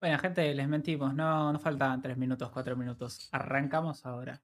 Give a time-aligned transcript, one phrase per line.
[0.00, 3.28] Bueno, gente, les mentimos, no, no faltaban 3 minutos, 4 minutos.
[3.32, 4.42] Arrancamos ahora.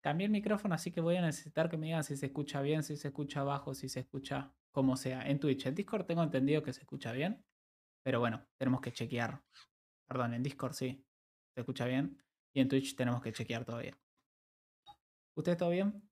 [0.00, 2.82] Cambié el micrófono, así que voy a necesitar que me digan si se escucha bien,
[2.82, 5.22] si se escucha bajo, si se escucha como sea.
[5.28, 7.44] En Twitch, en Discord tengo entendido que se escucha bien,
[8.02, 9.40] pero bueno, tenemos que chequear.
[10.08, 11.06] Perdón, en Discord sí,
[11.54, 12.20] se escucha bien.
[12.52, 13.96] Y en Twitch tenemos que chequear todavía.
[15.36, 16.02] ¿Usted todo bien?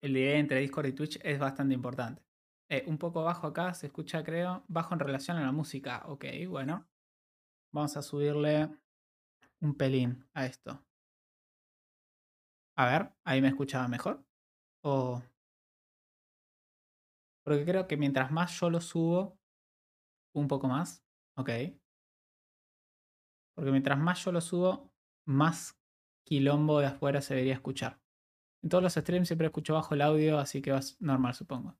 [0.00, 2.27] El delay entre Discord y Twitch es bastante importante.
[2.70, 6.02] Eh, un poco bajo acá, se escucha creo, bajo en relación a la música.
[6.06, 6.86] Ok, bueno.
[7.72, 8.70] Vamos a subirle
[9.60, 10.82] un pelín a esto.
[12.76, 14.24] A ver, ahí me escuchaba mejor.
[17.44, 19.38] Porque creo que mientras más yo lo subo,
[20.34, 21.02] un poco más.
[21.36, 21.50] Ok.
[23.54, 24.92] Porque mientras más yo lo subo,
[25.24, 25.78] más
[26.24, 28.00] quilombo de afuera se debería escuchar.
[28.62, 31.76] En todos los streams siempre escucho bajo el audio, así que va normal, supongo.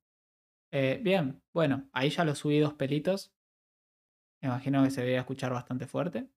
[0.73, 3.33] Eh, bien, bueno, ahí ya lo subí dos pelitos.
[4.43, 6.29] Me imagino que se debería escuchar bastante fuerte.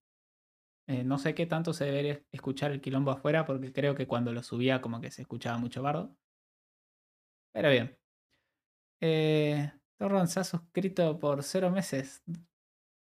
[0.88, 4.34] Eh, no sé qué tanto se debería escuchar el quilombo afuera, porque creo que cuando
[4.34, 6.16] lo subía como que se escuchaba mucho bardo.
[7.54, 7.98] Pero bien.
[9.02, 12.24] Eh, Torron se ha suscrito por cero meses.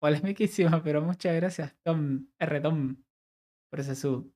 [0.00, 2.60] Polémiquísimo, pero muchas gracias, Tom R.
[2.60, 3.02] Tom,
[3.70, 4.32] por ese sub.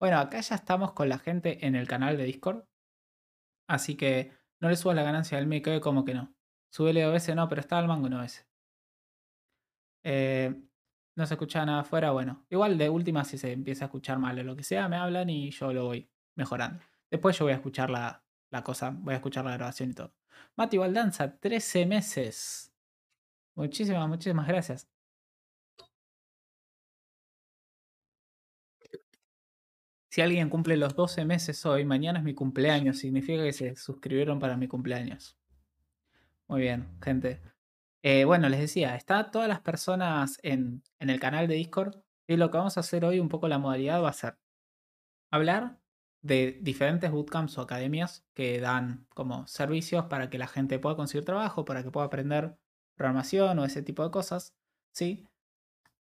[0.00, 2.64] Bueno, acá ya estamos con la gente en el canal de Discord.
[3.68, 6.34] Así que no le subas la ganancia del mic, como que no.
[6.70, 8.46] Súbele a veces no, pero está al mango no veces.
[10.04, 10.54] Eh,
[11.16, 12.46] no se escucha nada afuera, bueno.
[12.50, 15.30] Igual de última si se empieza a escuchar mal o lo que sea, me hablan
[15.30, 16.82] y yo lo voy mejorando.
[17.10, 20.14] Después yo voy a escuchar la, la cosa, voy a escuchar la grabación y todo.
[20.56, 22.72] Mati Valdanza, 13 meses.
[23.54, 24.88] Muchísimas, muchísimas gracias.
[30.18, 34.40] Si alguien cumple los 12 meses hoy, mañana es mi cumpleaños, significa que se suscribieron
[34.40, 35.38] para mi cumpleaños.
[36.48, 37.40] Muy bien, gente.
[38.02, 42.36] Eh, bueno, les decía, está todas las personas en, en el canal de Discord y
[42.36, 44.38] lo que vamos a hacer hoy, un poco la modalidad va a ser
[45.30, 45.78] hablar
[46.20, 51.26] de diferentes bootcamps o academias que dan como servicios para que la gente pueda conseguir
[51.26, 52.58] trabajo, para que pueda aprender
[52.96, 54.52] programación o ese tipo de cosas,
[54.90, 55.28] ¿sí?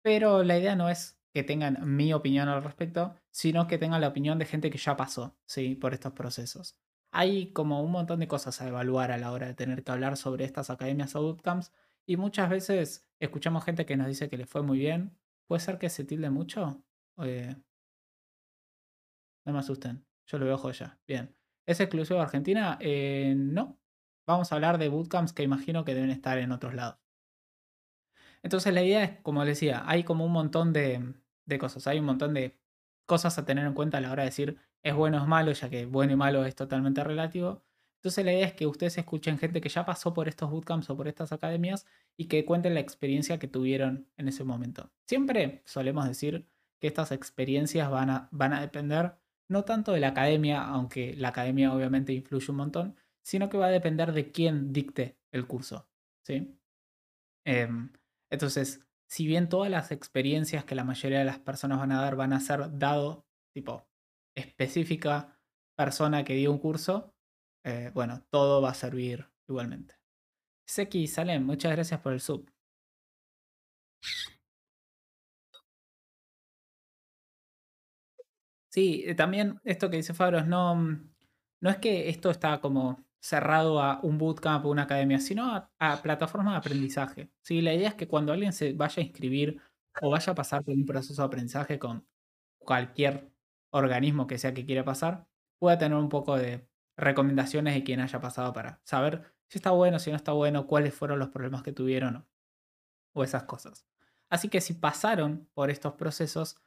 [0.02, 4.10] Pero la idea no es que tengan mi opinión al respecto, sino que tengan la
[4.10, 5.76] opinión de gente que ya pasó, ¿sí?
[5.76, 6.78] Por estos procesos.
[7.12, 10.18] Hay como un montón de cosas a evaluar a la hora de tener que hablar
[10.18, 11.72] sobre estas academias o bootcamps
[12.06, 15.18] y muchas veces escuchamos gente que nos dice que le fue muy bien.
[15.48, 16.84] ¿Puede ser que se tilde mucho?
[17.18, 17.56] Eh,
[19.46, 21.00] no me asusten, yo lo veo joya.
[21.08, 21.36] Bien.
[21.66, 22.78] ¿Es exclusivo Argentina?
[22.80, 23.78] Eh, no.
[24.26, 27.00] Vamos a hablar de bootcamps que imagino que deben estar en otros lados.
[28.44, 31.14] Entonces la idea es, como les decía, hay como un montón de,
[31.46, 32.61] de cosas, hay un montón de
[33.12, 35.52] cosas a tener en cuenta a la hora de decir es bueno o es malo,
[35.52, 37.62] ya que bueno y malo es totalmente relativo.
[37.98, 40.96] Entonces la idea es que ustedes escuchen gente que ya pasó por estos bootcamps o
[40.96, 41.86] por estas academias
[42.16, 44.94] y que cuenten la experiencia que tuvieron en ese momento.
[45.10, 46.48] Siempre solemos decir
[46.80, 49.16] que estas experiencias van a, van a depender
[49.50, 53.66] no tanto de la academia, aunque la academia obviamente influye un montón, sino que va
[53.66, 55.86] a depender de quién dicte el curso.
[56.24, 56.58] ¿sí?
[57.44, 57.92] Em,
[58.30, 58.80] entonces,
[59.12, 62.32] si bien todas las experiencias que la mayoría de las personas van a dar van
[62.32, 63.86] a ser dado, tipo,
[64.38, 65.38] específica
[65.78, 67.14] persona que dio un curso,
[67.66, 69.96] eh, bueno, todo va a servir igualmente.
[70.66, 72.50] Seki Salem, muchas gracias por el sub.
[78.70, 81.14] Sí, eh, también esto que dice Fabros, no, mm,
[81.62, 86.02] no es que esto está como cerrado a un bootcamp o una academia, sino a,
[86.02, 87.32] plataformas de aprendizaje.
[87.42, 87.62] ¿sí?
[87.62, 89.62] La idea es que cuando alguien se vaya a inscribir
[90.02, 92.06] o vaya a pasar por un proceso de aprendizaje con
[92.58, 93.32] cualquier
[93.70, 95.28] organismo que sea que quiera pasar,
[95.60, 96.68] pueda tener un poco de
[96.98, 100.94] recomendaciones de quien haya pasado para saber si está bueno, si no está bueno, cuáles
[100.94, 102.26] fueron los problemas que tuvieron
[103.14, 103.86] o esas cosas.
[104.30, 106.58] Así que si pasaron por estos procesos,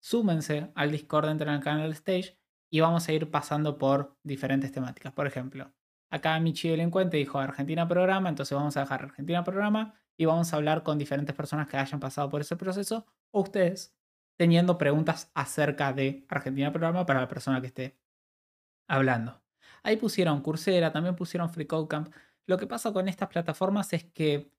[0.00, 2.38] súmense al Discord dentro del canal Stage
[2.70, 5.12] y vamos a ir pasando por diferentes temáticas.
[5.12, 5.72] Por ejemplo,
[6.14, 10.56] acá Michi Delincuente dijo Argentina Programa, entonces vamos a dejar Argentina Programa y vamos a
[10.56, 13.96] hablar con diferentes personas que hayan pasado por ese proceso o ustedes
[14.36, 17.98] teniendo preguntas acerca de Argentina Programa para la persona que esté
[18.86, 19.42] hablando.
[19.82, 22.14] Ahí pusieron Coursera, también pusieron Free Camp.
[22.46, 24.52] Lo que pasa con estas plataformas es que,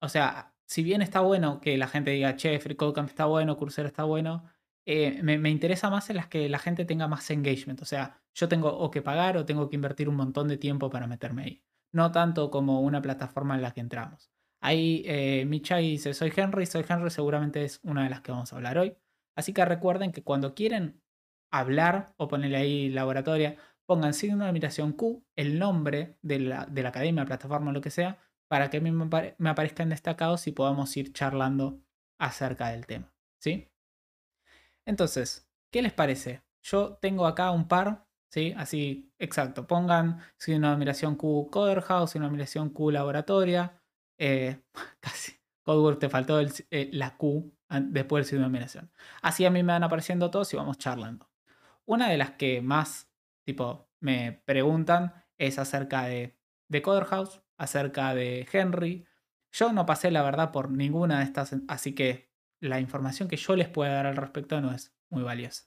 [0.00, 3.56] o sea, si bien está bueno que la gente diga, che, Free Camp está bueno,
[3.56, 4.44] Coursera está bueno,
[4.90, 7.82] eh, me, interesa más en las que la gente tenga más engagement.
[7.82, 10.88] O sea, yo tengo o que pagar o tengo que invertir un montón de tiempo
[10.88, 11.62] para meterme ahí.
[11.92, 14.30] No tanto como una plataforma en la que entramos.
[14.62, 18.52] Ahí eh, Michai dice, soy Henry, soy Henry, seguramente es una de las que vamos
[18.52, 18.96] a hablar hoy.
[19.36, 21.02] Así que recuerden que cuando quieren
[21.52, 23.56] hablar o ponerle ahí laboratoria,
[23.86, 27.90] pongan signo de admiración Q, el nombre de la, de la academia, plataforma, lo que
[27.90, 28.18] sea,
[28.48, 31.80] para que a mí me, apare- me aparezcan destacados y podamos ir charlando
[32.18, 33.12] acerca del tema.
[33.40, 33.68] ¿Sí?
[34.88, 36.42] Entonces, ¿qué les parece?
[36.62, 38.54] Yo tengo acá un par, ¿sí?
[38.56, 39.66] Así, exacto.
[39.66, 43.82] Pongan si una admiración Q Coder House, si una admiración Q Laboratoria.
[44.18, 44.62] eh,
[45.00, 45.32] casi.
[45.62, 48.90] Codework te faltó el- eh, la Q después del signo de admiración.
[49.22, 51.30] Así a mí me van apareciendo todos y vamos charlando.
[51.86, 53.10] Una de las que más,
[53.44, 56.38] tipo, me preguntan es acerca de,
[56.68, 59.06] de House, acerca de Henry.
[59.52, 62.27] Yo no pasé, la verdad, por ninguna de estas, así que
[62.60, 65.64] la información que yo les pueda dar al respecto no es muy valiosa.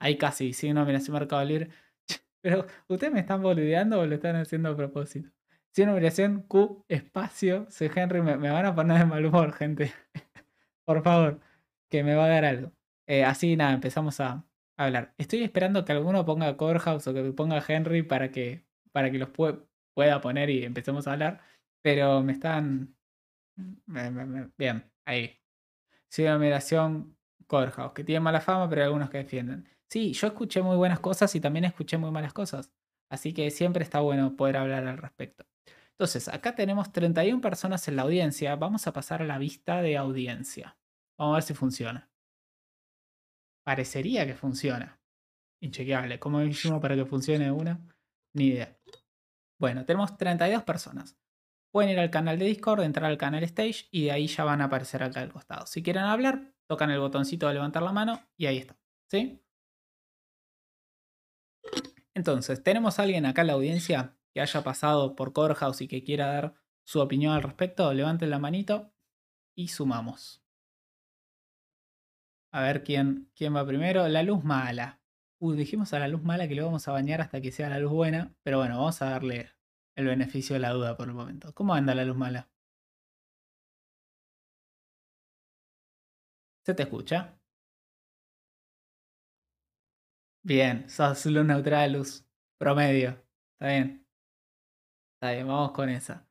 [0.00, 1.70] Ahí casi, si no, mira, si Mercado Libre.
[2.42, 5.30] Pero, ¿ustedes me están boludeando o lo están haciendo a propósito?
[5.74, 9.52] Si una numeración Q, espacio, soy Henry, me, me van a poner de mal humor,
[9.52, 9.92] gente.
[10.86, 11.40] Por favor,
[11.90, 12.72] que me va a dar algo.
[13.06, 14.44] Eh, así, nada, empezamos a,
[14.76, 15.14] hablar.
[15.18, 19.30] Estoy esperando que alguno ponga Corehouse o que ponga Henry para que, para que los
[19.32, 21.40] pue- pueda poner y empecemos a hablar.
[21.82, 22.96] Pero me están.
[24.56, 25.37] bien, ahí.
[26.10, 27.16] Sí, una numeración
[27.46, 29.68] Corehouse, que tiene mala fama, pero hay algunos que defienden.
[29.90, 32.72] Sí, yo escuché muy buenas cosas y también escuché muy malas cosas.
[33.10, 35.46] Así que siempre está bueno poder hablar al respecto.
[35.92, 38.54] Entonces, acá tenemos 31 personas en la audiencia.
[38.54, 40.76] Vamos a pasar a la vista de audiencia.
[41.18, 42.10] Vamos a ver si funciona.
[43.64, 45.00] Parecería que funciona.
[45.60, 46.20] Inchequeable.
[46.20, 47.80] ¿Cómo hicimos para que funcione una?
[48.34, 48.78] Ni idea.
[49.58, 51.18] Bueno, tenemos 32 personas.
[51.70, 54.60] Pueden ir al canal de Discord, entrar al canal Stage y de ahí ya van
[54.60, 55.66] a aparecer acá al costado.
[55.66, 58.78] Si quieren hablar, tocan el botoncito de levantar la mano y ahí está.
[59.10, 59.42] ¿Sí?
[62.14, 66.02] Entonces, ¿tenemos a alguien acá en la audiencia que haya pasado por Corehouse y que
[66.02, 66.54] quiera dar
[66.84, 67.92] su opinión al respecto?
[67.94, 68.92] Levanten la manito
[69.54, 70.42] y sumamos.
[72.50, 74.08] A ver quién, quién va primero.
[74.08, 75.00] La luz mala.
[75.38, 77.78] Uh, dijimos a la luz mala que le vamos a bañar hasta que sea la
[77.78, 78.34] luz buena.
[78.42, 79.50] Pero bueno, vamos a darle
[79.98, 81.52] el beneficio de la duda por el momento.
[81.54, 82.48] ¿Cómo anda la luz mala?
[86.64, 87.36] ¿Se te escucha?
[90.42, 92.24] Bien, sos luz neutral, luz
[92.58, 93.10] promedio.
[93.52, 94.04] Está bien.
[95.16, 96.26] Está bien, vamos con esa.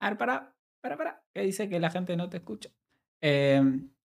[0.00, 1.22] A ver, para, para, para.
[1.32, 2.70] Que dice que la gente no te escucha.
[3.20, 3.60] Eh,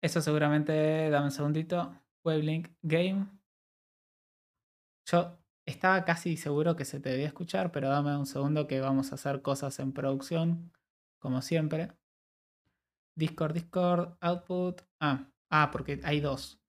[0.01, 1.95] eso seguramente, dame un segundito.
[2.27, 3.27] Weblink Game.
[5.05, 9.11] Yo estaba casi seguro que se te debía escuchar, pero dame un segundo que vamos
[9.11, 10.73] a hacer cosas en producción,
[11.19, 11.93] como siempre.
[13.15, 14.81] Discord, Discord, Output.
[14.99, 16.59] Ah, ah, porque hay dos.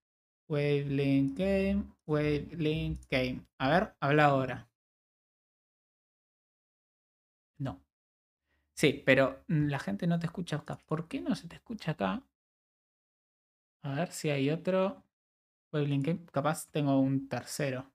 [0.48, 3.44] Wavelink Game, Wavelink Game.
[3.58, 4.68] A ver, habla ahora.
[7.58, 7.82] No.
[8.74, 10.78] Sí, pero la gente no te escucha acá.
[10.86, 12.22] ¿Por qué no se te escucha acá?
[13.82, 15.07] A ver si hay otro.
[15.72, 16.26] Wavelink Game.
[16.32, 17.90] Capaz tengo un tercero.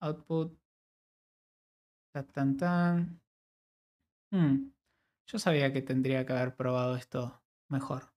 [0.00, 0.52] Output.
[2.12, 3.20] Tan, tan, tan.
[4.32, 4.70] Hmm,
[5.26, 8.12] Yo sabía que tendría que haber probado esto mejor.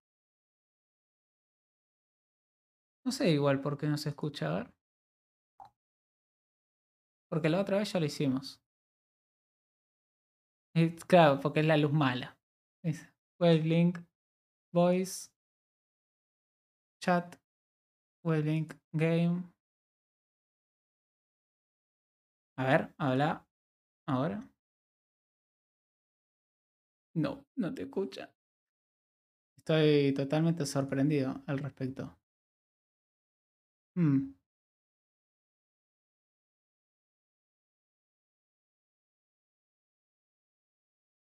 [3.06, 4.52] No sé igual por qué no se escucha.
[4.52, 4.74] A ver.
[7.30, 8.60] Porque la otra vez ya lo hicimos.
[11.08, 12.38] Claro, porque es la luz mala.
[12.84, 13.08] Es
[13.40, 14.00] Wavelink,
[14.74, 15.30] Voice,
[17.00, 17.38] Chat,
[18.26, 19.44] Wavelink, Game.
[22.58, 23.46] A ver, habla.
[24.08, 24.48] Ahora.
[27.16, 28.32] No, no te escucha.
[29.58, 32.18] Estoy totalmente sorprendido al respecto.
[33.96, 34.36] Hmm.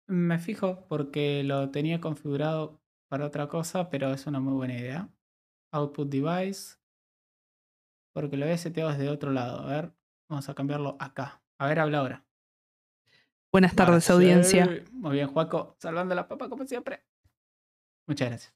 [0.06, 5.11] Me fijo porque lo tenía configurado para otra cosa, pero es una muy buena idea.
[5.73, 6.76] Output device.
[8.14, 9.59] Porque lo había seteado desde otro lado.
[9.61, 9.92] A ver,
[10.28, 11.42] vamos a cambiarlo acá.
[11.59, 12.25] A ver, habla ahora.
[13.52, 14.68] Buenas tardes, audiencia.
[14.92, 15.76] Muy bien, Juaco.
[15.78, 17.04] Salvando la papa como siempre.
[18.06, 18.54] Muchas gracias.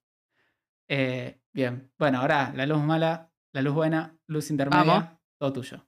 [0.88, 1.92] Eh, bien.
[1.98, 4.84] Bueno, ahora la luz mala, la luz buena, luz intermedia.
[4.84, 5.10] Vamos.
[5.38, 5.86] Todo tuyo.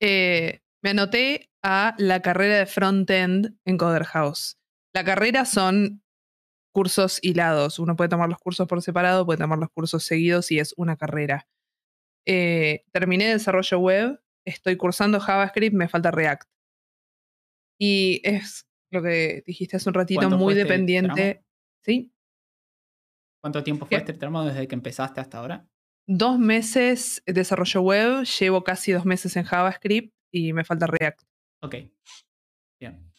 [0.00, 4.58] Eh, me anoté a la carrera de front-end en Coder House.
[4.94, 6.02] La carrera son
[6.72, 7.78] cursos hilados.
[7.78, 10.96] Uno puede tomar los cursos por separado, puede tomar los cursos seguidos y es una
[10.96, 11.46] carrera.
[12.30, 16.48] Eh, terminé desarrollo web, estoy cursando JavaScript, me falta React.
[17.80, 21.34] Y es lo que dijiste hace un ratito, ¿Cuánto muy este dependiente.
[21.34, 21.46] tramo?
[21.84, 22.12] ¿Sí?
[23.40, 23.96] ¿Cuánto tiempo fue ¿Qué?
[23.96, 25.66] este tramo desde que empezaste hasta ahora?
[26.06, 31.22] Dos meses de desarrollo web, llevo casi dos meses en JavaScript y me falta React.
[31.62, 31.74] Ok.
[32.80, 33.10] Bien.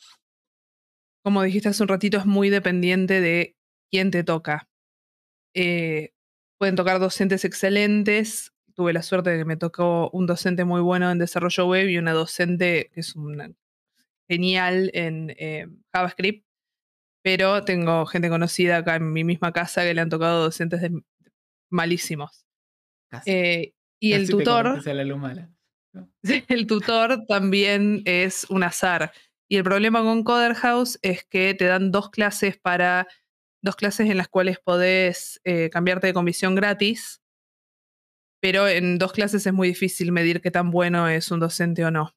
[1.24, 3.58] como dijiste hace un ratito, es muy dependiente de
[3.92, 4.70] quién te toca.
[5.54, 6.14] Eh,
[6.58, 11.12] pueden tocar docentes excelentes, tuve la suerte de que me tocó un docente muy bueno
[11.12, 13.52] en desarrollo web y una docente que es una
[14.26, 16.48] genial en eh, JavaScript,
[17.22, 21.04] pero tengo gente conocida acá en mi misma casa que le han tocado docentes de-
[21.70, 22.46] malísimos.
[23.10, 23.30] Casi.
[23.30, 25.50] Eh, y el Casi te tutor, la luz mala.
[26.48, 29.12] el tutor también es un azar.
[29.50, 33.10] Y el problema con Coder House es que te dan dos clases para
[33.62, 37.19] dos clases en las cuales podés eh, cambiarte de comisión gratis,
[38.40, 41.92] pero en dos clases es muy difícil medir qué tan bueno es un docente o
[41.92, 42.16] no.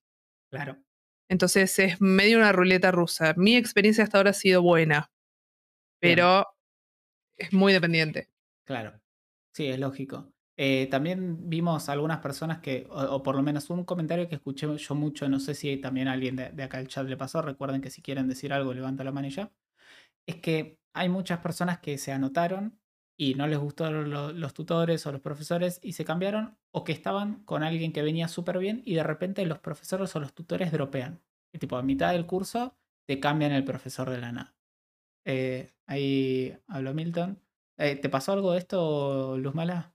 [0.50, 0.79] Claro.
[1.29, 3.35] Entonces es medio una ruleta rusa.
[3.37, 5.11] Mi experiencia hasta ahora ha sido buena,
[6.00, 6.17] Bien.
[6.17, 6.47] pero
[7.37, 8.29] es muy dependiente.
[8.64, 9.00] Claro,
[9.55, 10.33] sí, es lógico.
[10.59, 14.69] Eh, también vimos algunas personas que, o, o por lo menos un comentario que escuché
[14.76, 17.41] yo mucho, no sé si también a alguien de, de acá el chat le pasó,
[17.41, 19.50] recuerden que si quieren decir algo, levanta la mano y ya.
[20.26, 22.79] Es que hay muchas personas que se anotaron
[23.16, 26.92] y no les gustaron lo- los tutores o los profesores y se cambiaron, o que
[26.92, 30.73] estaban con alguien que venía súper bien y de repente los profesores o los tutores
[30.73, 31.21] dropean.
[31.52, 32.76] Y tipo, a mitad del curso
[33.07, 34.54] te cambian el profesor de la nada.
[35.26, 37.40] Eh, ahí habló Milton.
[37.78, 39.95] Eh, ¿Te pasó algo de esto, Luz Mala?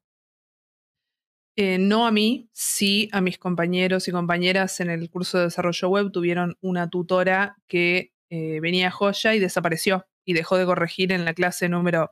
[1.55, 5.89] Eh, no a mí, sí a mis compañeros y compañeras en el curso de desarrollo
[5.89, 11.33] web tuvieron una tutora que venía joya y desapareció y dejó de corregir en la
[11.33, 12.11] clase número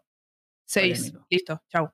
[0.66, 0.98] 6.
[0.98, 1.28] Polémico.
[1.30, 1.94] Listo, chau.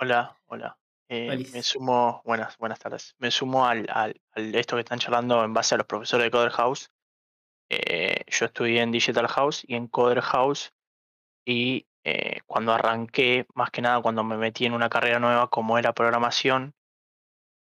[0.00, 0.78] Hola, hola.
[1.08, 3.14] Eh, me sumo, buenas, buenas tardes.
[3.18, 6.30] Me sumo al, al, al esto que están charlando en base a los profesores de
[6.30, 6.90] Coder House.
[7.68, 10.72] Eh, yo estudié en Digital House y en Coder House
[11.44, 15.78] y eh, cuando arranqué, más que nada cuando me metí en una carrera nueva como
[15.78, 16.74] era programación,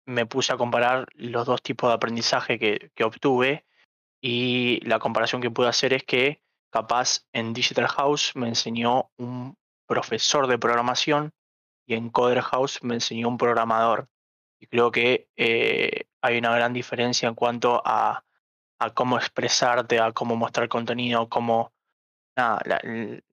[0.07, 3.65] me puse a comparar los dos tipos de aprendizaje que, que obtuve
[4.21, 9.57] y la comparación que pude hacer es que capaz en Digital House me enseñó un
[9.87, 11.33] profesor de programación
[11.87, 14.09] y en Coder House me enseñó un programador.
[14.59, 18.25] Y creo que eh, hay una gran diferencia en cuanto a,
[18.79, 21.73] a cómo expresarte, a cómo mostrar contenido, cómo
[22.37, 22.81] nada, la,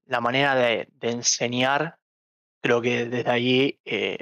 [0.04, 1.98] la manera de, de enseñar.
[2.60, 4.18] Creo que desde ahí eh,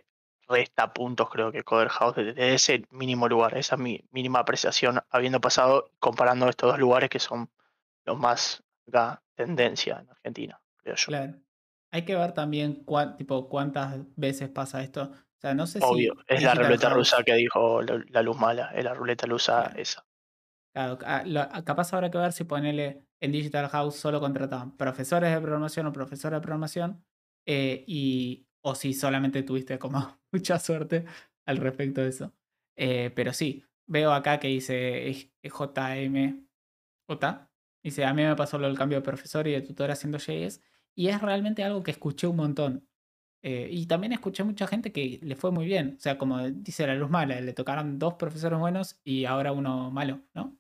[0.49, 5.91] resta puntos, creo que Coder House, desde ese mínimo lugar, esa mínima apreciación, habiendo pasado,
[5.99, 7.51] comparando estos dos lugares que son
[8.05, 11.07] los más acá, tendencia en Argentina, creo yo.
[11.07, 11.35] Claro.
[11.93, 15.03] Hay que ver también cuán- tipo, cuántas veces pasa esto.
[15.13, 16.35] O sea, no sé Obvio, si.
[16.35, 19.65] es la ruleta House- rusa que dijo la, la luz mala, es la ruleta rusa
[19.65, 19.79] Claro.
[19.81, 20.07] esa.
[20.75, 24.77] Claro, ah, lo- ah, capaz habrá que ver si ponerle en Digital House solo contrataban
[24.77, 27.05] profesores de programación o profesora de programación
[27.47, 29.99] eh, y o si solamente tuviste como
[30.33, 31.05] mucha suerte
[31.47, 32.33] al respecto de eso.
[32.79, 36.47] Eh, pero sí, veo acá que dice JM
[37.09, 37.51] J.
[37.85, 40.63] Dice, a mí me pasó lo del cambio de profesor y de tutor haciendo JS
[40.97, 42.89] y es realmente algo que escuché un montón.
[43.45, 45.95] Eh, y también escuché mucha gente que le fue muy bien.
[45.99, 49.91] O sea, como dice la luz mala, le tocaron dos profesores buenos y ahora uno
[49.91, 50.57] malo, ¿no?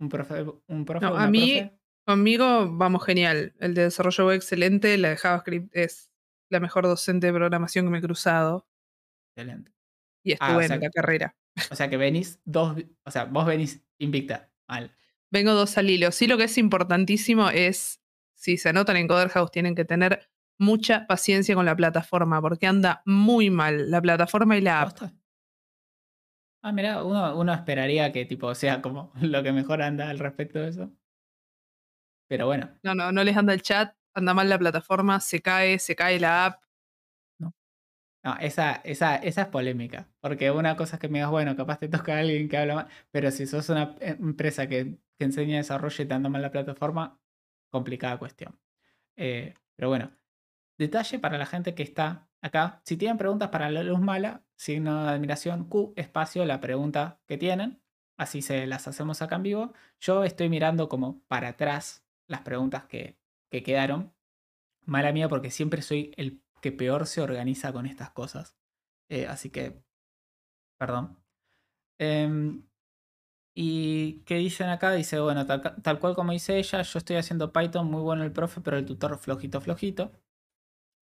[0.00, 1.78] Un profe, un profe, No, a mí- profe.
[2.06, 3.54] Conmigo vamos genial.
[3.58, 6.10] El de desarrollo web excelente, la de JavaScript es
[6.50, 8.68] la mejor docente de programación que me he cruzado
[9.36, 9.72] Excelente.
[10.24, 11.36] y Ah, estuve o sea en la carrera.
[11.70, 14.50] O sea que venís dos, o sea, vos venís invicta.
[14.68, 14.94] Mal.
[15.32, 16.12] Vengo dos al hilo.
[16.12, 18.00] Sí, lo que es importantísimo es,
[18.36, 20.28] si se anotan en Coder House, tienen que tener
[20.58, 24.98] mucha paciencia con la plataforma, porque anda muy mal la plataforma y la app.
[26.62, 30.58] Ah, mira, uno, uno esperaría que tipo sea como lo que mejor anda al respecto
[30.58, 30.90] de eso.
[32.28, 35.78] Pero bueno, No, no, no les anda el chat, anda mal la plataforma, se cae,
[35.78, 36.62] se cae la app.
[38.24, 40.08] no, esa, esa, esa es polémica.
[40.20, 42.74] Porque una cosa es que me digas, bueno, capaz te toca a alguien que habla
[42.74, 46.42] mal, pero si sos una eh, empresa que, que enseña desarrollo y te anda mal
[46.42, 47.20] la plataforma,
[47.70, 48.58] complicada cuestión.
[49.16, 50.12] Eh, pero bueno,
[50.78, 52.80] detalle para la gente que está acá.
[52.84, 57.38] Si tienen preguntas para la luz mala, signo de admiración Q, espacio, la pregunta que
[57.38, 57.82] tienen.
[58.16, 59.72] Así se las hacemos acá en vivo.
[60.00, 63.18] Yo estoy mirando como para atrás las preguntas que,
[63.50, 64.14] que quedaron.
[64.84, 68.56] Mala mía porque siempre soy el que peor se organiza con estas cosas.
[69.08, 69.82] Eh, así que,
[70.78, 71.18] perdón.
[71.98, 72.66] Em,
[73.58, 74.92] ¿Y qué dicen acá?
[74.92, 78.60] Dice, bueno, tal, cual como dice ella, yo estoy haciendo Python, muy bueno el profe,
[78.60, 80.12] pero el tutor flojito, flojito.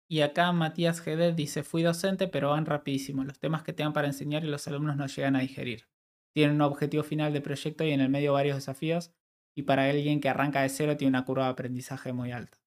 [0.10, 3.24] Y acá Matías GD dice, fui docente, pero van rapidísimo.
[3.24, 5.88] Los temas que te dan para enseñar y los alumnos no llegan a digerir.
[6.34, 9.14] Tienen un objetivo final de proyecto y en el medio varios desafíos.
[9.56, 12.58] Y para alguien que arranca de cero tiene una curva de aprendizaje muy alta.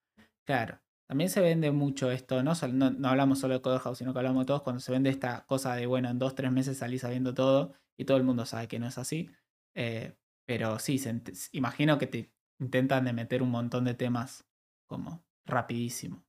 [0.47, 4.15] Claro, también se vende mucho esto, no, no, no hablamos solo de Code House, sino
[4.15, 7.03] que hablamos todos cuando se vende esta cosa de, bueno, en dos, tres meses salís
[7.03, 9.29] sabiendo todo y todo el mundo sabe que no es así.
[9.77, 10.17] Eh,
[10.47, 11.21] pero sí, se
[11.53, 14.47] imagino que te intentan de meter un montón de temas
[14.87, 16.25] como rapidísimo.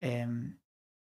[0.00, 0.58] Em,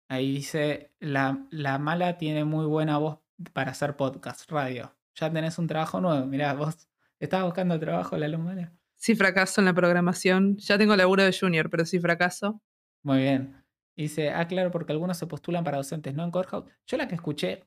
[0.09, 3.19] ahí dice, la, la mala tiene muy buena voz
[3.53, 4.97] para hacer podcast, radio.
[5.15, 6.25] Ya tenés un trabajo nuevo.
[6.25, 8.75] Mirá, vos estabas buscando trabajo, la lumana.
[8.95, 12.61] Si fracaso en la programación, ya tengo laburo de junior, pero si fracaso.
[13.03, 13.63] Muy bien.
[13.95, 16.23] Dice, ah, claro, porque algunos se postulan para docentes, ¿no?
[16.23, 16.71] En Corehouse.
[16.87, 17.63] Yo la que escuché,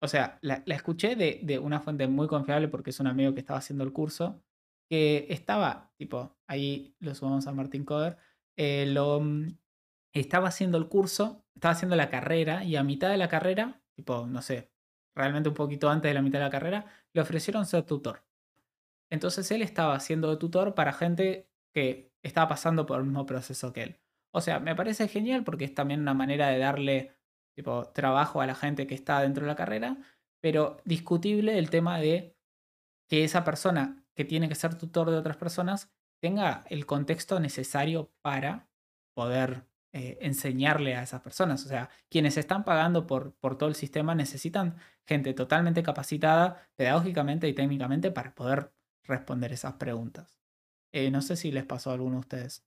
[0.00, 3.58] o sea, la, escuché de, una fuente muy confiable porque es un amigo que estaba
[3.58, 4.42] haciendo el curso,
[4.88, 8.16] que estaba, tipo, ahí lo subamos a Martín Coder,
[8.56, 9.58] eh, lo, mm,
[10.12, 14.26] estaba haciendo el curso, estaba haciendo la carrera y a mitad de la carrera, tipo,
[14.26, 14.72] no sé,
[15.14, 18.24] realmente un poquito antes de la mitad de la carrera, le ofrecieron ser tutor.
[19.10, 23.72] Entonces él estaba haciendo de tutor para gente que estaba pasando por el mismo proceso
[23.72, 24.00] que él.
[24.32, 27.19] O sea, me parece genial porque es también una manera de darle
[27.60, 29.98] tipo, trabajo a la gente que está dentro de la carrera,
[30.40, 32.34] pero discutible el tema de
[33.06, 35.90] que esa persona que tiene que ser tutor de otras personas
[36.22, 38.70] tenga el contexto necesario para
[39.14, 41.66] poder eh, enseñarle a esas personas.
[41.66, 44.76] O sea, quienes están pagando por, por todo el sistema necesitan
[45.06, 48.72] gente totalmente capacitada pedagógicamente y técnicamente para poder
[49.04, 50.40] responder esas preguntas.
[50.92, 52.64] Eh, no sé si les pasó a alguno de ustedes.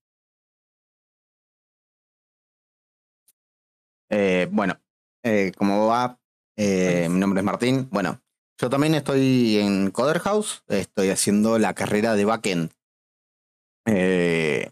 [4.09, 4.79] Eh, bueno,
[5.23, 6.19] eh, como va,
[6.55, 7.87] eh, mi nombre es Martín.
[7.91, 8.21] Bueno,
[8.59, 12.71] yo también estoy en Coder House, estoy haciendo la carrera de backend.
[13.85, 14.71] Eh,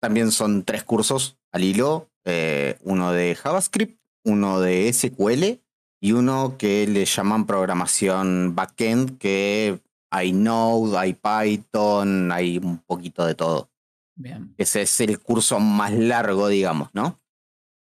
[0.00, 5.60] también son tres cursos al hilo, eh, uno de JavaScript, uno de SQL
[6.00, 13.24] y uno que le llaman programación backend, que hay Node, hay Python, hay un poquito
[13.24, 13.70] de todo.
[14.16, 14.54] Bien.
[14.58, 17.20] Ese es el curso más largo, digamos, ¿no?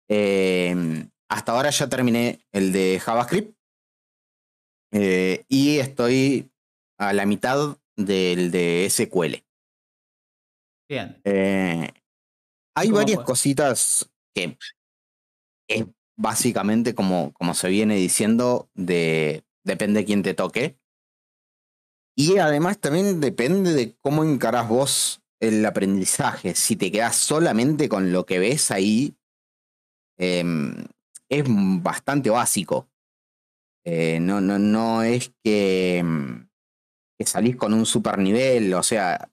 [0.08, 3.56] Eh, hasta ahora ya terminé el de JavaScript
[4.92, 6.50] eh, y estoy
[6.98, 9.44] a la mitad del de SQL.
[10.88, 11.20] Bien.
[11.24, 11.88] Eh,
[12.76, 13.24] hay ¿Cómo varias fue?
[13.24, 14.56] cositas que
[15.68, 20.78] es básicamente como, como se viene diciendo, de depende de quién te toque.
[22.16, 26.54] Y además también depende de cómo encarás vos el aprendizaje.
[26.54, 29.16] Si te quedas solamente con lo que ves ahí,
[30.16, 30.86] em,
[31.30, 31.44] es
[31.82, 32.88] bastante básico.
[33.86, 36.02] Eh, no, no, no es que,
[37.18, 39.30] que salís con un super nivel, o sea,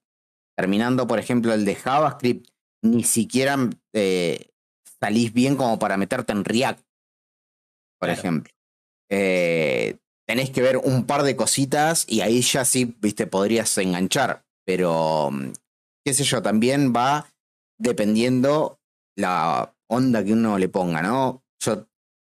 [0.58, 2.49] terminando, por ejemplo, el de JavaScript,
[2.84, 3.58] ni siquiera
[3.93, 4.49] eh,
[4.99, 6.80] salís bien como para meterte en React,
[7.99, 8.19] por Claro.
[8.19, 8.54] ejemplo.
[9.10, 14.43] Eh, tenés que ver un par de cositas y ahí ya sí, viste, podrías enganchar.
[14.65, 15.51] Pero, mm,
[16.06, 17.27] qué sé yo, también va
[17.80, 18.80] dependiendo
[19.17, 21.43] la onda que uno le ponga, ¿no?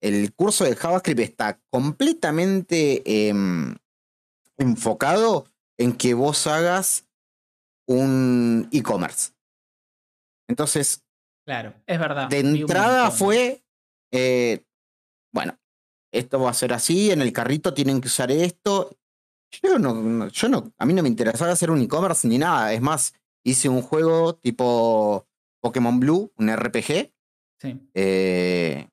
[0.02, 3.76] El curso de JavaScript está completamente em,
[4.58, 5.46] enfocado
[5.78, 7.06] en que vos hagas
[7.88, 9.32] un e-commerce.
[10.48, 11.04] Entonces,
[11.46, 12.30] Claro, es verdad.
[12.30, 13.64] de entrada fue,
[14.12, 14.64] eh,
[15.34, 15.58] bueno,
[16.14, 18.96] esto va a ser así, en el carrito tienen que usar esto.
[19.64, 22.72] Yo no, no- yo no, a mí no me interesaba hacer un e-commerce ni nada.
[22.74, 25.28] Es más, hice un juego tipo
[25.62, 27.12] Pokémon Blue, un RPG,
[27.62, 28.88] Sí, eh,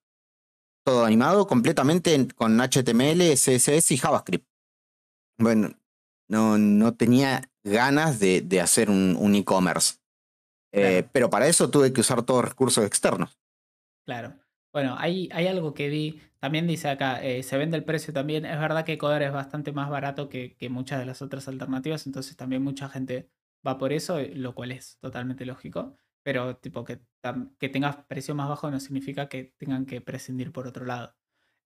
[0.87, 4.47] todo animado completamente en- con HTML, CSS y JavaScript.
[5.39, 5.71] Bueno,
[6.29, 9.97] no, no tenía ganas de, de hacer un, un e-commerce.
[10.73, 13.39] Eh, pero para eso tuve que usar todos recursos externos.
[14.05, 14.35] claro.
[14.73, 18.45] Bueno, hay, hay algo que vi, también dice acá, eh, se vende el precio también.
[18.45, 22.07] Es verdad que Coder es bastante más barato que, que muchas de las otras alternativas,
[22.07, 23.31] entonces también mucha gente
[23.67, 25.97] va por eso, eh, lo cual es totalmente lógico.
[26.27, 27.01] Pero tipo que,
[27.61, 31.17] que tengas precio más bajo no significa que tengan que prescindir por otro lado.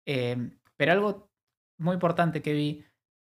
[0.05, 0.37] Eh,
[0.77, 1.31] pero algo
[1.77, 2.85] muy importante que vi,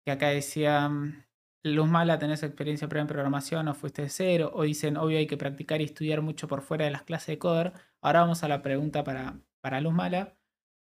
[0.06, 1.24] que acá decía, mm,
[1.64, 4.52] Luz Mala, ¿tenés experiencia previa en programación o fuiste de cero?
[4.54, 7.40] O dicen, obvio hay que practicar y estudiar mucho por fuera de las clases de
[7.40, 7.74] Coder.
[8.02, 10.38] Ahora vamos a la pregunta para, para Luz Mala.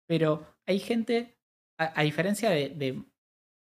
[0.06, 1.38] Pero hay gente,
[1.78, 3.04] a, a diferencia de, de-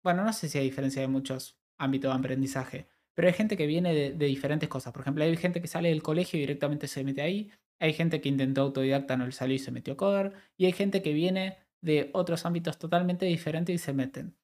[0.02, 3.66] bueno, no sé si hay diferencia de muchos ámbitos de aprendizaje, pero hay gente que
[3.66, 4.92] viene de, diferentes cosas.
[4.92, 7.50] Por ejemplo, hay gente que sale del colegio y directamente se mete ahí.
[7.80, 10.32] Hay gente que intentó autodidacta, no le salió y se metió a Coder.
[10.56, 14.36] Y hay gente que viene de otros ámbitos totalmente diferentes y se meten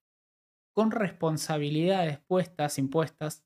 [0.73, 3.45] con responsabilidades puestas, impuestas,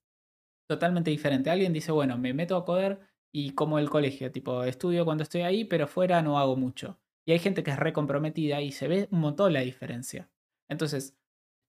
[0.68, 1.50] totalmente diferente.
[1.50, 3.00] Alguien dice, bueno, me meto a coder
[3.32, 6.98] y como el colegio, tipo, estudio cuando estoy ahí, pero fuera no hago mucho.
[7.26, 10.30] Y hay gente que es recomprometida y se ve un montón la diferencia.
[10.68, 11.16] Entonces,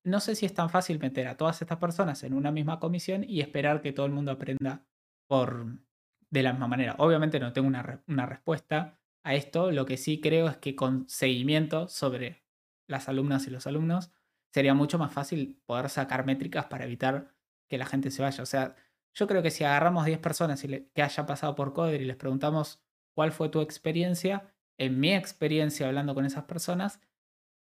[0.05, 3.25] no sé si es tan fácil meter a todas estas personas en una misma comisión
[3.27, 4.85] y esperar que todo el mundo aprenda
[5.27, 5.79] por
[6.29, 6.95] de la misma manera.
[6.99, 9.71] Obviamente no tengo una, una respuesta a esto.
[9.71, 12.43] Lo que sí creo es que con seguimiento sobre
[12.87, 14.11] las alumnas y los alumnos
[14.53, 17.33] sería mucho más fácil poder sacar métricas para evitar
[17.67, 18.43] que la gente se vaya.
[18.43, 18.75] O sea,
[19.13, 22.83] yo creo que si agarramos 10 personas que hayan pasado por Coder y les preguntamos
[23.13, 26.99] cuál fue tu experiencia, en mi experiencia hablando con esas personas,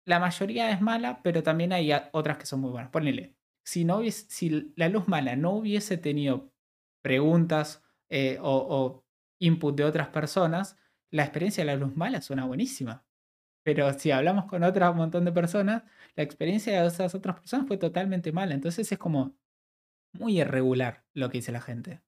[0.10, 2.91] la mayoría es mala, pero también hay otras que son muy buenas.
[2.91, 6.52] Ponele, si, no hubiese- si la luz mala no hubiese tenido
[7.04, 9.06] preguntas eh, o,
[9.41, 10.78] input de otras personas,
[11.12, 13.06] la experiencia de la luz mala suena buenísima.
[13.63, 15.84] Pero si hablamos con otro montón de personas,
[16.15, 18.56] la experiencia de esas otras personas fue totalmente mala.
[18.56, 19.38] Entonces es como
[20.13, 22.02] muy irregular lo que dice la gente.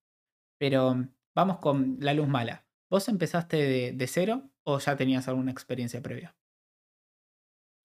[0.60, 2.66] Pero vamos con la luz mala.
[2.90, 6.36] ¿Vos empezaste de cero o ya tenías alguna experiencia previa?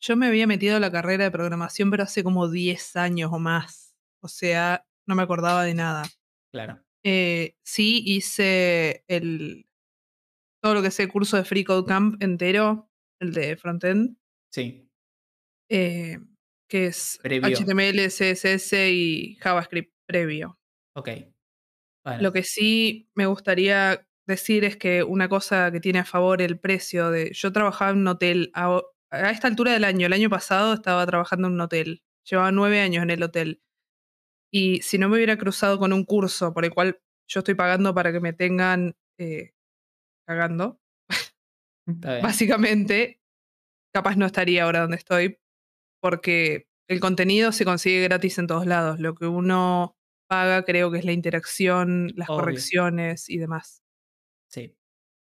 [0.01, 3.39] Yo me había metido a la carrera de programación, pero hace como 10 años o
[3.39, 3.95] más.
[4.23, 6.05] O sea, no me acordaba de nada.
[6.53, 6.83] Claro.
[7.05, 9.67] Eh, sí hice el
[10.63, 14.17] todo lo que es el curso de Free Code Camp entero, el de frontend,
[14.53, 14.89] Sí.
[15.71, 16.19] eh,
[16.69, 17.57] que es Previo.
[17.57, 20.59] HTML, CSS y JavaScript previo.
[20.97, 21.11] Ok.
[22.05, 26.43] Bueno, Lo que sí me gustaría decir es que una cosa que tiene a favor
[26.43, 27.31] el precio de.
[27.33, 28.51] Yo trabajaba en un hotel.
[29.11, 32.03] A, esta altura del año, el año pasado estaba trabajando en un hotel.
[32.29, 33.63] Llevaba nueve años en el hotel.
[34.53, 37.95] Y si no me hubiera cruzado con un curso por el cual yo estoy pagando
[37.95, 39.53] para que me tengan eh,
[40.27, 40.81] cagando,
[42.23, 43.21] básicamente,
[43.93, 45.39] capaz no estaría ahora donde estoy,
[46.01, 49.01] porque el contenido se consigue gratis en todos lados.
[49.01, 49.97] Lo que uno
[50.29, 52.41] paga creo que es la interacción, las Obvio.
[52.41, 53.83] correcciones y demás.
[54.49, 54.77] Sí,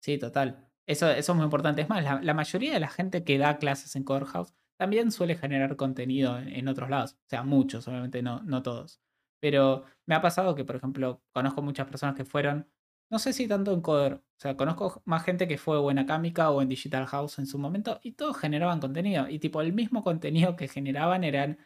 [0.00, 0.67] sí, total.
[0.88, 1.83] Eso, eso es muy importante.
[1.83, 5.37] Es más, la, mayoría de la gente que da clases en Coder House también suele
[5.37, 7.12] generar contenido en, en otros lados.
[7.27, 9.01] O sea, muchos, obviamente no, no todos.
[9.40, 12.66] Pero me ha pasado que, por ejemplo, conozco muchas personas que fueron,
[13.11, 15.98] no sé si tanto en Coder, o sea, conozco más gente que fue o en
[15.98, 19.29] Acámica o en Digital House en su momento y todos generaban contenido.
[19.29, 21.59] Y tipo, el mismo contenido que generaban eran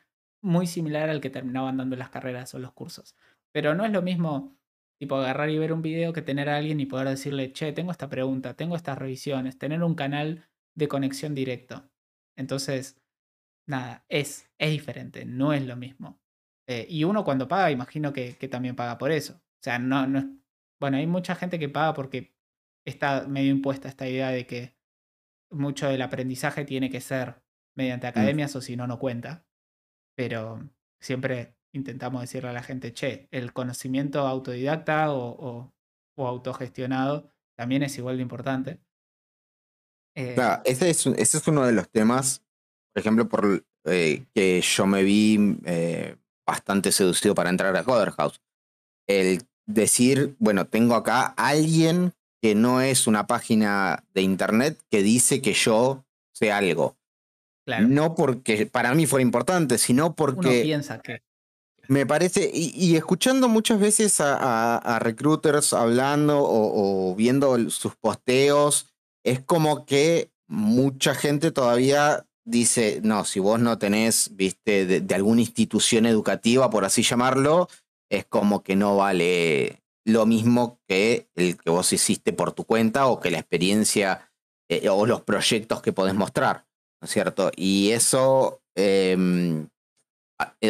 [0.43, 3.15] muy similar al que terminaban dando las carreras o los cursos.
[3.53, 4.57] Pero no es lo mismo
[5.03, 7.91] Tipo, agarrar y ver un video que tener a alguien y poder decirle, che, tengo
[7.91, 11.91] esta pregunta, tengo estas revisiones, tener un canal de conexión directo.
[12.37, 13.03] Entonces,
[13.67, 16.21] nada, es, es diferente, no es lo mismo.
[16.69, 19.33] Eh, y uno cuando paga, imagino que, que también paga por eso.
[19.35, 20.27] O sea, no, no es.
[20.79, 22.37] Bueno, hay mucha gente que paga porque
[22.85, 24.77] está medio impuesta esta idea de que
[25.51, 27.43] mucho del aprendizaje tiene que ser
[27.75, 29.45] mediante academias o si no, no cuenta.
[30.15, 35.73] Pero siempre intentamos decirle a la gente, che, el conocimiento autodidacta o, o-
[36.17, 38.81] o autogestionado también es igual de importante.
[40.15, 42.43] Eh, Claro, ese es, ese es uno de los temas,
[42.93, 48.11] por ejemplo, por eh, que yo me vi eh, bastante seducido para entrar a Coder
[48.13, 48.41] House.
[49.09, 55.41] El decir, bueno, tengo acá alguien que no es una página de internet que dice
[55.41, 56.05] que yo
[56.35, 56.97] sé algo.
[57.65, 61.23] claro, No porque para mí fuera importante, sino uno porque piensa que.
[61.89, 68.87] Me parece, y, escuchando muchas veces a, recruiters hablando o, viendo sus posteos,
[69.25, 75.41] es como que mucha gente todavía dice, no, si vos no tenés, viste, de, alguna
[75.41, 77.69] institución educativa, por así llamarlo,
[78.11, 83.07] es como que no vale lo mismo que el que vos hiciste por tu cuenta
[83.07, 84.33] o que la experiencia
[84.69, 86.67] eh, o los proyectos que podés mostrar,
[87.01, 87.51] ¿no es cierto?
[87.57, 88.61] Y eso...
[88.77, 89.69] em,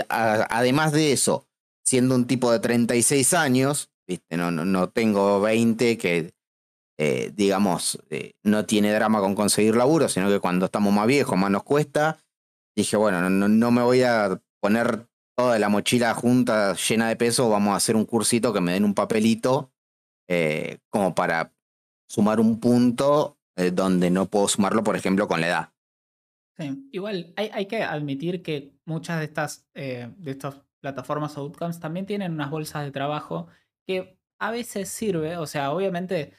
[0.08, 1.46] además de eso,
[1.84, 4.36] siendo un tipo de 36 años, ¿viste?
[4.36, 6.34] No, no, no tengo 20 que,
[6.98, 11.36] eh, digamos, eh, no tiene drama con conseguir laburo, sino que cuando estamos más viejos,
[11.36, 12.18] más nos cuesta.
[12.76, 15.06] Dije, bueno, no, no, me voy a poner
[15.36, 18.84] toda la mochila junta llena de peso, vamos a hacer un cursito que me den
[18.84, 19.72] un papelito
[20.28, 21.52] eh, como para
[22.08, 25.71] sumar un punto eh, donde no puedo sumarlo, por ejemplo, con la edad.
[26.90, 31.80] Igual hay, hay que admitir que muchas de estas, eh, de estas plataformas o bootcamps
[31.80, 33.48] también tienen unas bolsas de trabajo
[33.86, 36.34] que a veces sirve, o sea, obviamente,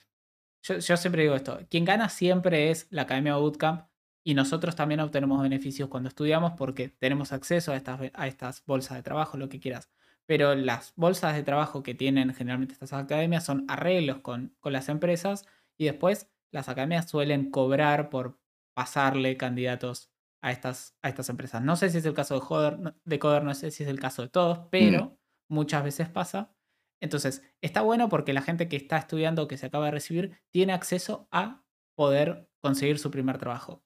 [0.62, 3.88] yo, yo siempre digo esto, quien gana siempre es la academia bootcamp
[4.24, 8.98] y nosotros también obtenemos beneficios cuando estudiamos porque tenemos acceso a estas, a estas bolsas
[8.98, 9.90] de trabajo, lo que quieras.
[10.26, 14.88] Pero las bolsas de trabajo que tienen generalmente estas academias son arreglos con, con las
[14.88, 15.46] empresas
[15.78, 18.40] y después las academias suelen cobrar por
[18.74, 21.62] pasarle candidatos a estas, a estas empresas.
[21.62, 24.00] No sé si es el caso de Coder, de Coder, no sé si es el
[24.00, 25.18] caso de todos, pero
[25.50, 26.54] muchas veces pasa.
[27.02, 30.38] Entonces, está bueno porque la gente que está estudiando o que se acaba de recibir
[30.52, 31.64] tiene acceso a
[31.96, 33.84] poder conseguir su primer trabajo.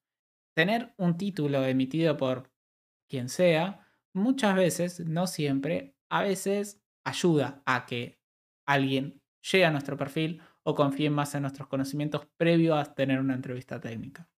[0.56, 2.52] Tener un título emitido por
[3.10, 8.20] quien sea, muchas veces, no siempre, a veces ayuda a que
[8.68, 9.22] alguien
[9.52, 13.80] llegue a nuestro perfil o confíe más en nuestros conocimientos previo a tener una entrevista
[13.80, 14.30] técnica.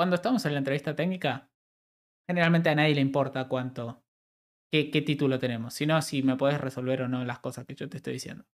[0.00, 1.52] Cuando estamos en la entrevista técnica,
[2.26, 4.02] generalmente a nadie le importa cuánto,
[4.72, 7.86] qué, qué título tenemos, sino si me puedes resolver o no las cosas que yo
[7.86, 8.46] te estoy diciendo.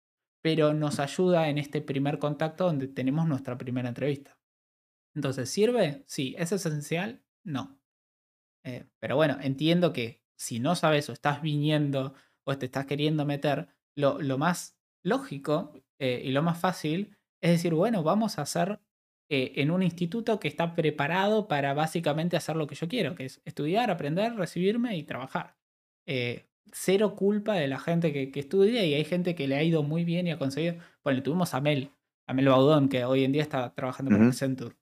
[0.40, 4.38] Pero nos ayuda en este primer contacto donde tenemos nuestra primera entrevista.
[5.14, 6.02] Entonces, ¿sirve?
[6.06, 6.34] Sí.
[6.38, 7.22] ¿Es esencial?
[7.44, 7.78] No.
[8.64, 13.26] Eh, pero bueno, entiendo que si no sabes o estás viniendo o te estás queriendo
[13.26, 18.42] meter, lo, lo más lógico eh, y lo más fácil es decir, bueno, vamos a
[18.42, 18.80] hacer
[19.28, 23.26] eh, en un instituto que está preparado para básicamente hacer lo que yo quiero, que
[23.26, 25.56] es estudiar, aprender, recibirme y trabajar.
[26.06, 29.62] Eh, cero culpa de la gente que, que, estudia y hay gente que le ha
[29.62, 30.76] ido muy bien y ha conseguido.
[31.02, 31.90] Bueno, tuvimos a Mel,
[32.26, 34.18] a Mel Baudón, que hoy en día está trabajando uh -huh.
[34.18, 34.76] con Accenture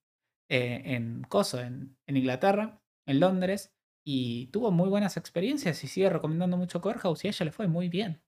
[0.48, 3.72] en Coso, en, en Inglaterra, en Londres,
[4.04, 7.68] y tuvo muy buenas experiencias y sigue recomendando mucho Corehouse y a ella le fue
[7.68, 8.22] muy bien.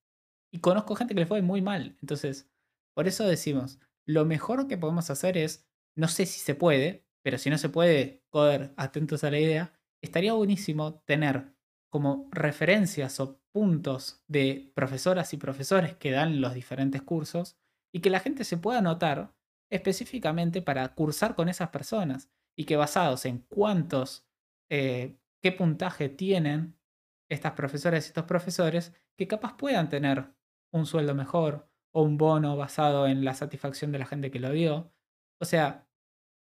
[0.52, 1.96] Y conozco gente que le fue muy mal.
[2.00, 2.48] Entonces,
[2.94, 7.38] por eso decimos, lo mejor que podemos hacer es, no sé si se puede, pero
[7.38, 11.54] si no se puede, coder, atentos a la idea, estaría buenísimo tener
[11.90, 17.56] como referencias o puntos de profesoras y profesores que dan los diferentes cursos
[17.92, 19.34] y que la gente se pueda anotar
[19.70, 24.26] específicamente para cursar con esas personas y que basados en cuántos
[24.70, 26.76] eh, qué puntaje tienen
[27.28, 30.34] estas profesoras y estos profesores que capaz puedan tener
[30.72, 34.50] un sueldo mejor o un bono basado en la satisfacción de la gente que lo
[34.50, 34.92] dio.
[35.40, 35.83] O sea,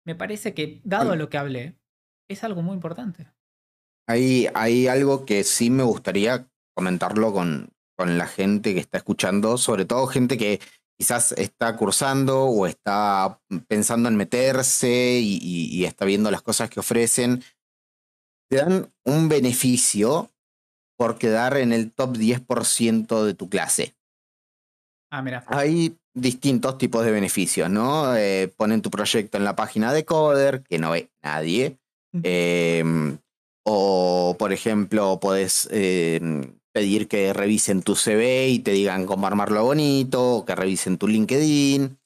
[0.09, 1.79] me parece que, dado lo que hablé,
[2.31, 3.27] es algo muy importante.
[4.09, 9.59] Hay, hay algo que sí me gustaría comentarlo con, con la gente que está escuchando,
[9.59, 10.61] sobre todo gente que
[10.99, 16.71] quizás está cursando o está pensando en meterse y, y, y está viendo las cosas
[16.71, 17.45] que ofrecen
[18.49, 20.31] te dan un beneficio
[20.97, 23.95] por quedar en el top 10% de tu clase.
[25.11, 25.45] Ah, mira.
[25.49, 28.17] Hay distintos tipos de beneficios, ¿no?
[28.17, 31.79] Eh, ponen tu proyecto en la página de Coder, que no ve nadie.
[32.23, 32.85] Eh,
[33.65, 36.21] o, por ejemplo, podés eh,
[36.73, 41.07] pedir que revisen tu CV y te digan cómo armarlo bonito, o que revisen tu
[41.07, 41.99] LinkedIn.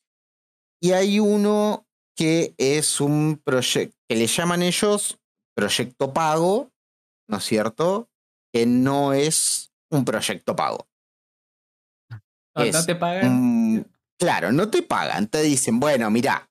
[0.80, 5.18] Y hay uno que es un proyecto que le llaman ellos
[5.54, 6.70] proyecto pago,
[7.28, 8.08] ¿no es cierto?
[8.52, 10.86] Que no es un proyecto pago.
[12.54, 13.30] No, es, no te pagan.
[14.22, 15.26] Claro, no te pagan.
[15.26, 16.48] Te dicen, bueno, mira,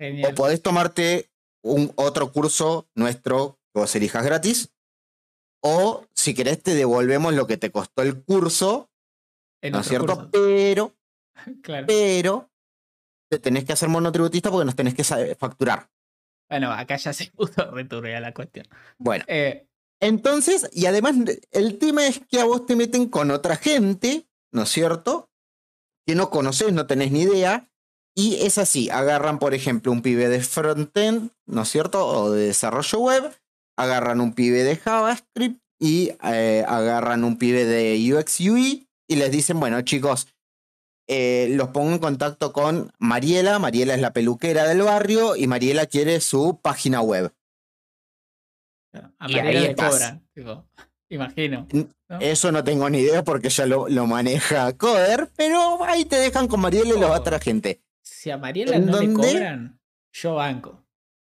[0.00, 1.30] o podés tomarte
[1.62, 4.74] un otro curso nuestro que vos elijas gratis,
[5.62, 8.90] o si querés te devolvemos lo que te costó el curso,
[9.62, 10.14] en ¿no es cierto?
[10.16, 10.30] curso.
[10.32, 10.96] Pero,
[11.62, 11.86] claro.
[11.86, 12.50] pero,
[13.30, 15.04] te tenés que hacer monotributista porque nos tenés que
[15.36, 15.88] facturar.
[16.50, 18.66] Bueno, acá ya se puso returbia la cuestión.
[18.98, 19.24] Bueno.
[19.28, 19.68] Eh,
[20.00, 21.14] entonces, y además,
[21.52, 25.30] el tema es que a vos te meten con otra gente, ¿no es cierto?
[26.06, 27.68] Que no conoces, no tenés ni idea.
[28.16, 32.06] Y es así, agarran, por ejemplo, un pibe de frontend, ¿no es cierto?
[32.06, 33.36] O de desarrollo web,
[33.76, 39.32] agarran un pibe de JavaScript y eh, agarran un pibe de UX UI y les
[39.32, 40.28] dicen, bueno, chicos,
[41.06, 43.58] eh, los pongo en contacto con Mariela.
[43.58, 47.34] Mariela es la peluquera del barrio y Mariela quiere su página web.
[48.92, 50.64] A Mariela le cobran, tipo,
[51.16, 51.66] imagino.
[52.08, 52.18] ¿no?
[52.20, 56.48] Eso no tengo ni idea porque ya lo, lo, maneja Coder, pero ahí te dejan
[56.48, 57.82] con Mariela y oh, los va a otra gente.
[58.02, 59.80] Si a Mariela no le cobran,
[60.12, 60.84] yo banco.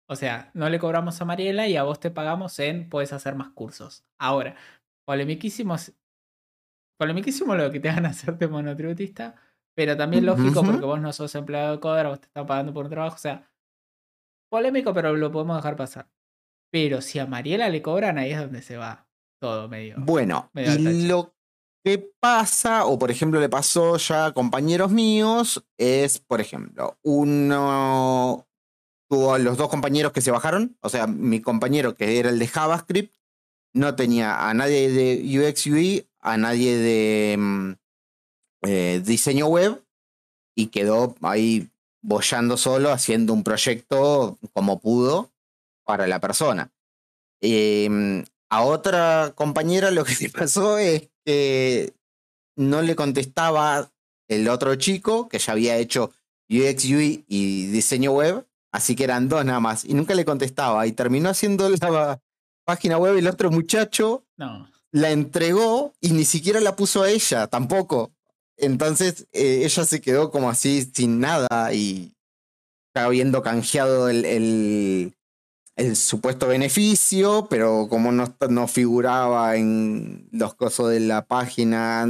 [0.09, 3.35] O sea, no le cobramos a Mariela y a vos te pagamos en puedes hacer
[3.35, 4.05] más cursos.
[4.19, 4.57] Ahora,
[5.05, 5.77] polemiquísimo,
[6.99, 9.37] polemiquísimo lo que te van a hacerte monotributista,
[9.75, 10.67] pero también lógico uh -huh.
[10.67, 13.17] porque vos no sos empleado de Coder, vos te están pagando por un trabajo.
[13.17, 13.49] O sea,
[14.51, 16.09] polémico, pero lo podemos dejar pasar.
[16.71, 19.07] Pero si a Mariela le cobran, ahí es donde se va
[19.43, 19.97] todo medio.
[19.99, 21.35] Bueno, medio y lo
[21.85, 28.47] que pasa, o por ejemplo le pasó ya a compañeros míos, es, por ejemplo, uno
[29.11, 32.47] tuvo los dos compañeros que se bajaron, o sea, mi compañero que era el de
[32.47, 33.17] JavaScript,
[33.75, 37.77] no tenía a nadie de UX UI, a nadie de
[38.63, 39.85] eh, diseño web,
[40.55, 41.69] y quedó ahí
[42.01, 45.33] bollando solo, haciendo un proyecto como pudo
[45.83, 46.71] para la persona.
[47.41, 51.95] Eh, a otra compañera lo que se pasó es que
[52.55, 53.91] no le contestaba
[54.29, 56.13] el otro chico que ya había hecho
[56.51, 60.87] UX, UI y diseño web, así que eran dos nada más, y nunca le contestaba,
[60.87, 62.21] y terminó haciendo la
[62.67, 64.69] página web y el otro muchacho no.
[64.91, 68.13] la entregó y ni siquiera la puso a ella, tampoco.
[68.59, 72.13] Entonces eh, ella se quedó como así sin nada y
[72.93, 75.15] habiendo canjeado el, el,
[75.77, 82.07] el supuesto beneficio, pero como no, no, figuraba en los cosos de la página,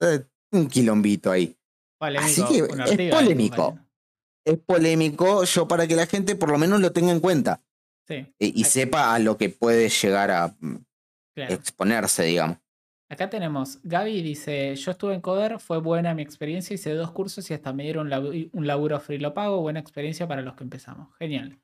[0.00, 1.56] eh, un quilombito ahí.
[1.98, 3.78] Polémico, Así que es polémico.
[4.44, 7.62] Es polémico, yo para que la gente por lo menos lo tenga en cuenta.
[8.06, 8.26] Sí.
[8.38, 10.76] Y, y sepa a lo que puede llegar a mm,
[11.34, 11.54] claro.
[11.54, 12.58] exponerse, digamos.
[13.08, 17.48] Acá tenemos, Gaby dice, yo estuve en Coder, fue buena mi experiencia, hice dos cursos
[17.50, 18.10] y hasta me dieron
[18.52, 21.14] un laburo free lo pago, buena experiencia para los que empezamos.
[21.16, 21.56] Genial.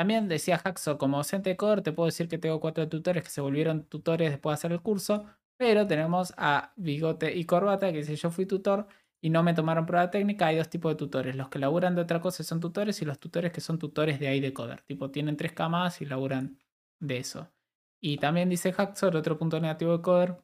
[0.00, 3.28] También decía Haxor, como docente de Coder, te puedo decir que tengo cuatro tutores que
[3.28, 5.26] se volvieron tutores después de hacer el curso,
[5.58, 8.88] pero tenemos a Bigote y Corbata, que dice yo fui tutor
[9.20, 10.46] y no me tomaron prueba técnica.
[10.46, 13.18] Hay dos tipos de tutores, los que laburan de otra cosa son tutores y los
[13.18, 14.80] tutores que son tutores de ahí de Coder.
[14.84, 16.58] Tipo, tienen tres camas y laburan
[16.98, 17.52] de eso.
[18.00, 20.38] Y también dice Haxor, otro punto negativo de Coder,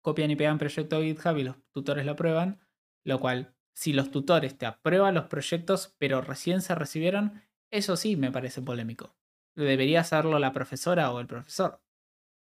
[0.00, 2.58] copian y pegan proyecto de GitHub y los tutores lo aprueban,
[3.04, 8.16] lo cual, si los tutores te aprueban los proyectos pero recién se recibieron, eso sí
[8.16, 9.14] me parece polémico.
[9.54, 11.82] Debería hacerlo la profesora o el profesor.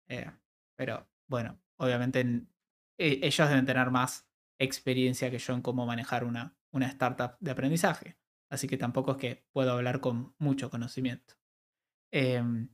[0.07, 0.31] Eh,
[0.75, 2.21] pero bueno, obviamente
[2.97, 4.27] e, ellos deben tener más
[4.59, 8.17] experiencia que yo en cómo manejar una, una startup de aprendizaje.
[8.51, 11.35] Así que tampoco es que puedo hablar con mucho conocimiento.
[12.11, 12.69] Em,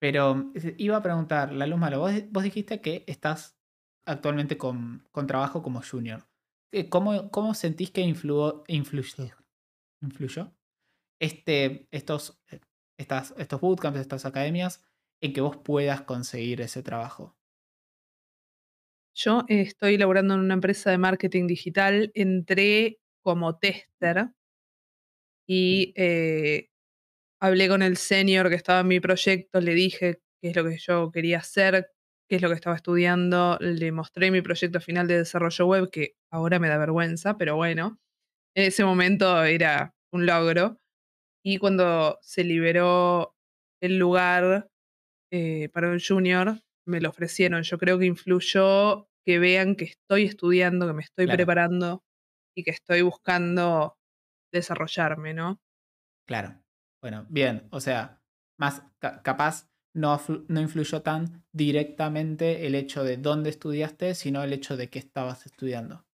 [0.00, 3.58] pero eh, iba a preguntar, la luz malo, vos, vos dijiste que estás
[4.06, 6.26] actualmente con, con trabajo como junior.
[6.72, 9.34] Eh, ¿Cómo, cómo sentís que influyó, influyó,
[10.02, 10.52] influyó
[11.20, 12.60] este, estos, eh,
[12.98, 14.82] estas, estos bootcamps, estas academias,
[15.20, 17.36] en que vos puedas conseguir ese trabajo?
[19.16, 24.30] Yo estoy laborando en una empresa de marketing digital, entré como tester
[25.46, 26.68] y eh,
[27.40, 30.78] hablé con el senior que estaba en mi proyecto, le dije qué es lo que
[30.78, 31.90] yo quería hacer,
[32.28, 36.16] qué es lo que estaba estudiando, le mostré mi proyecto final de desarrollo web, que
[36.30, 38.00] ahora me da vergüenza, pero bueno,
[38.56, 40.80] en ese momento era un logro.
[41.44, 43.36] Y cuando se liberó
[43.82, 44.70] el lugar
[45.30, 47.62] eh, para un junior, me lo ofrecieron.
[47.62, 52.02] Yo creo que influyó que vean que estoy estudiando, que me estoy preparando
[52.56, 53.98] y que estoy buscando
[54.52, 55.60] desarrollarme, ¿no?
[56.26, 56.62] Claro.
[57.02, 57.68] Bueno, bien.
[57.70, 58.22] O sea,
[58.58, 64.76] más capaz no, no influyó tan directamente el hecho de dónde estudiaste, sino el hecho
[64.76, 66.06] de que estabas estudiando.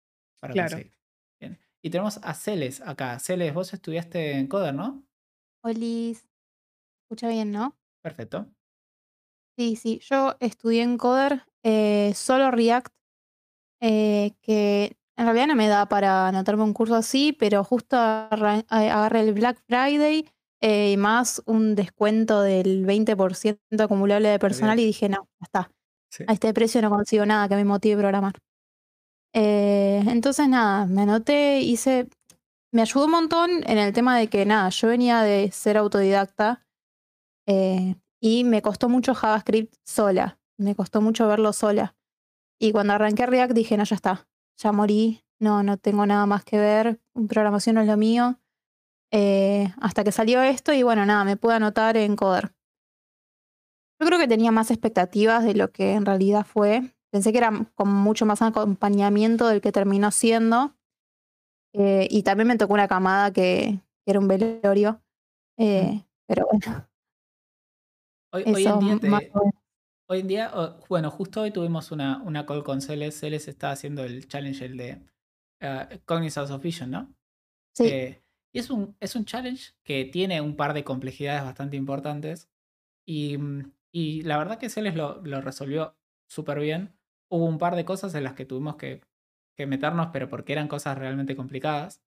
[0.40, 0.78] Para claro.
[1.40, 1.58] Bien.
[1.82, 3.18] Y tenemos a Celes acá.
[3.18, 5.07] Celes, vos estudiaste en Coder, ¿no?
[5.62, 6.28] Olis.
[7.04, 7.76] Escucha bien, ¿no?
[8.02, 8.46] Perfecto.
[9.58, 10.00] Sí, sí.
[10.08, 12.92] Yo estudié en Coder eh, solo React,
[13.80, 19.20] eh, que en realidad no me da para anotarme un curso así, pero justo agarré
[19.20, 20.28] el Black Friday
[20.60, 25.70] eh, y más un descuento del 20% acumulable de personal y dije, no, ya está.
[26.26, 28.34] A este precio no consigo nada que me motive a programar.
[29.32, 32.08] entonces, nada, me anoté, hice
[32.72, 36.66] me ayudó un montón en el tema de que, nada, yo venía de ser autodidacta
[37.46, 41.96] eh, y me costó mucho JavaScript sola, me costó mucho verlo sola.
[42.60, 46.44] Y cuando arranqué React dije, no, ya está, ya morí, no, no tengo nada más
[46.44, 48.40] que ver, programación no es lo mío.
[49.10, 52.52] Eh, hasta que salió esto y bueno, nada, me pude anotar en Coder.
[54.00, 56.94] Yo creo que tenía más expectativas de lo que en realidad fue.
[57.10, 60.76] Pensé que era con mucho más acompañamiento del que terminó siendo.
[61.74, 65.02] Eh, y también me tocó una camada que, era un velorio.
[65.58, 66.88] Eh, pero bueno.
[68.32, 68.74] Hoy, en día,
[70.06, 70.52] hoy, en día
[70.88, 73.18] bueno, justo hoy tuvimos una, una call con Celes.
[73.18, 75.02] Celes está haciendo el challenge, el de
[75.62, 77.14] uh, Cognizance of Vision, ¿no?
[77.74, 77.84] Sí.
[77.86, 82.50] Eh, y es un, es un challenge que tiene un par de complejidades bastante importantes.
[83.06, 85.96] Y, mm, y la verdad que Celes lo, lo resolvió
[86.28, 86.94] súper bien.
[87.30, 89.02] Hubo un par de cosas en las que tuvimos que
[89.58, 92.00] que meternos, pero porque eran cosas realmente complicadas.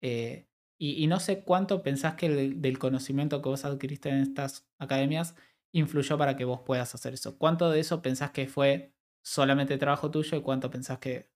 [0.00, 0.46] Eh,
[0.78, 5.34] y, no sé cuánto pensás que el, del conocimiento que vos adquiriste en estas academias
[5.72, 7.36] influyó para que vos puedas hacer eso.
[7.36, 8.92] ¿Cuánto de eso pensás que fue
[9.24, 11.30] solamente trabajo tuyo y cuánto pensás que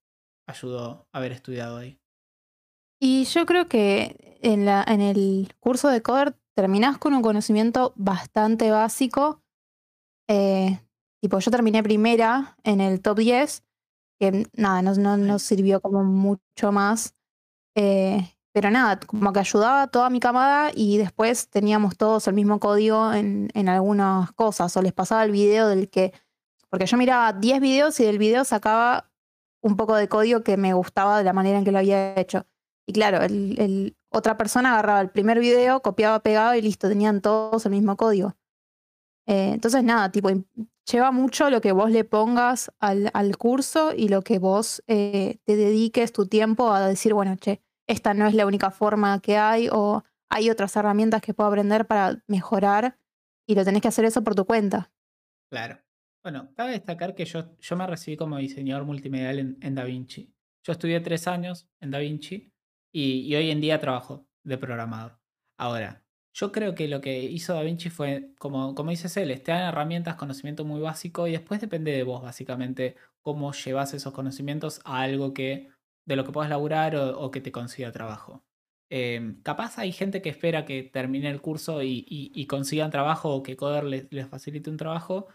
[0.47, 1.99] ayudó a haber estudiado ahí?
[3.01, 7.93] Y yo creo que en, la, en el curso de Coder terminás con un conocimiento
[7.97, 9.41] bastante básico.
[10.29, 10.79] Eh,
[11.21, 13.63] tipo, yo terminé primera en el top 10
[14.19, 17.15] que nada, no, no, sirvió como mucho más.
[17.75, 22.33] Eh, pero nada, como que ayudaba a toda mi camada y después teníamos todos el
[22.33, 24.75] mismo código en, en algunas cosas.
[24.75, 26.13] O les pasaba el video del que.
[26.69, 29.09] Porque yo miraba 10 videos y del video sacaba
[29.61, 32.45] un poco de código que me gustaba de la manera en que lo había hecho.
[32.85, 37.21] Y claro, el, el, otra persona agarraba el primer video, copiaba, pegaba y listo, tenían
[37.21, 38.35] todos el mismo código.
[39.27, 40.29] Eh, entonces, nada, tipo,
[40.85, 45.39] lleva mucho lo que vos le pongas al, al curso y lo que vos eh,
[45.45, 49.37] te dediques tu tiempo a decir, bueno, che, esta no es la única forma que
[49.37, 52.97] hay o hay otras herramientas que puedo aprender para mejorar
[53.47, 54.91] y lo tenés que hacer eso por tu cuenta.
[55.49, 55.79] Claro.
[56.21, 60.33] Bueno, cabe destacar que yo, yo me recibí como diseñador multimedial en, en DaVinci.
[60.63, 62.53] Yo estudié tres años en DaVinci
[62.91, 65.19] y, y hoy en día trabajo de programador.
[65.57, 66.03] Ahora,
[66.39, 69.67] yo creo que lo que hizo Da Vinci fue, como, como dice Celes, te dan
[69.67, 75.01] herramientas, conocimiento muy básico y después depende de vos, básicamente, cómo llevas esos conocimientos a
[75.01, 75.69] algo que
[76.05, 78.43] de lo que puedas laburar o, que te consiga trabajo.
[78.89, 83.57] eh, capaz hay gente que espera que termine el curso y, consigan trabajo o que
[83.57, 85.27] Coder les, facilite un trabajo.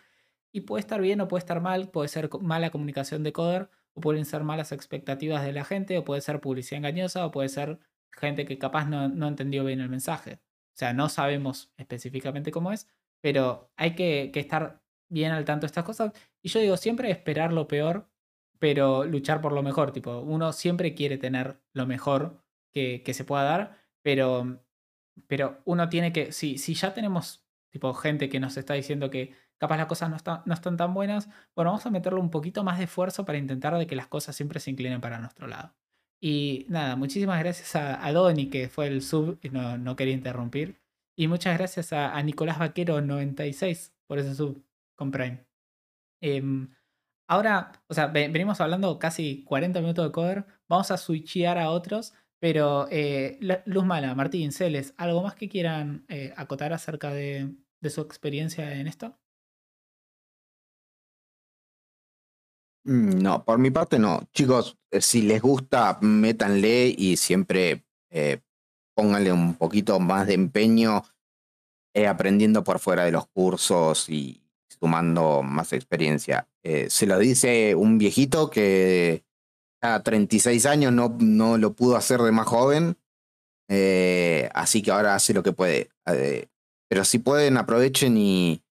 [0.53, 4.01] Y puede estar bien o puede estar mal, puede ser mala comunicación de Coder, o
[4.01, 7.79] pueden ser malas expectativas de la gente, o puede ser publicidad engañosa, o puede ser
[8.13, 10.41] gente que capaz no entendió bien el mensaje.
[10.75, 12.89] O sea, no sabemos específicamente cómo es,
[13.21, 16.13] pero hay que, estar bien al tanto de estas cosas.
[16.43, 18.11] Y yo digo, siempre esperar lo peor,
[18.59, 19.93] pero luchar por lo mejor.
[19.93, 24.65] Tipo, uno siempre quiere tener lo mejor que, se pueda dar, pero,
[25.29, 29.35] pero uno tiene que, si, si ya tenemos tipo gente que nos está diciendo que
[29.59, 32.79] capaz las cosas no, no están tan buenas, bueno, vamos a meterle un poquito más
[32.79, 35.75] de esfuerzo para intentar de que las cosas siempre se inclinen para nuestro lado.
[36.27, 40.81] Y nada, muchísimas gracias a, a Donny, que fue el sub, no, no quería interrumpir.
[41.15, 44.65] Y muchas gracias a, Nicolás Vaquero 96 por ese sub
[44.97, 45.45] con Prime.
[46.23, 46.43] Eh,
[47.29, 50.47] ahora, o sea, venimos hablando casi 40 minutos de cover.
[50.67, 52.15] Vamos a switchear a otros.
[52.41, 57.91] Pero eh, Luz Mala, Martín, Celes, ¿algo más que quieran eh, acotar acerca de, de,
[57.91, 59.19] su experiencia en esto?
[62.85, 64.29] No, por mi parte no.
[64.33, 68.41] Chicos, eh, si les gusta, métanle y siempre eh,
[68.95, 71.03] pónganle un poquito más de empeño
[71.97, 76.49] eh, aprendiendo por fuera de los cursos y sumando más experiencia.
[76.65, 79.25] Eh, se lo dice un viejito que
[79.81, 82.97] a 36 años no, no lo pudo hacer de más joven,
[83.69, 85.91] eh, así que ahora hace lo que puede.
[86.89, 88.65] Pero si pueden, aprovechen y,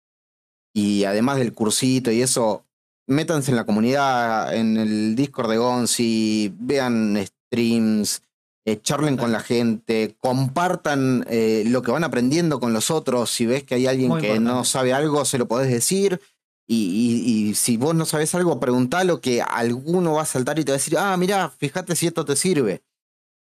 [0.73, 2.65] y además del cursito y eso,
[3.07, 8.21] métanse en la comunidad, en el Discord de Gonzi, vean streams,
[8.65, 13.29] eh, charlen con la gente, compartan eh, lo que van aprendiendo con los otros.
[13.29, 14.51] Si ves que hay alguien Muy que importante.
[14.51, 16.21] no sabe algo, se lo podés decir.
[16.65, 20.63] Y, y, y, si vos no sabes algo, preguntalo que alguno va a saltar y
[20.63, 22.81] te va a decir, ah, mira, fíjate si esto te sirve.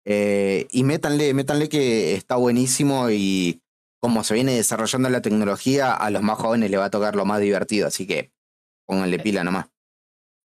[0.05, 3.61] Eh, y métanle, métanle que está buenísimo y
[3.99, 7.25] como se viene desarrollando la tecnología, a los más jóvenes le va a tocar lo
[7.25, 7.87] más divertido.
[7.87, 8.31] Así que
[8.89, 9.69] pónganle pila nomás.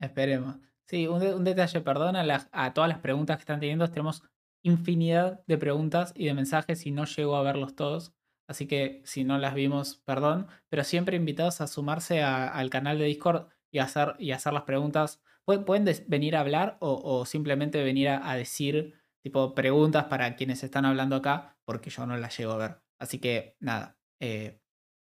[0.01, 0.57] Esperemos.
[0.89, 3.87] Sí, un, de, un detalle, perdón a, la, a todas las preguntas que están teniendo.
[3.91, 4.23] Tenemos
[4.63, 8.15] infinidad de preguntas y de mensajes y no llego a verlos todos.
[8.49, 10.47] Así que si no las vimos, perdón.
[10.71, 14.63] Pero siempre invitados a sumarse a, al canal de Discord y hacer, y hacer las
[14.63, 15.21] preguntas.
[15.45, 20.35] Pueden, pueden venir a hablar o, o simplemente venir a, a, decir tipo preguntas para
[20.35, 22.83] quienes están hablando acá, porque yo no las llego a ver.
[22.99, 24.61] Así que nada, eh,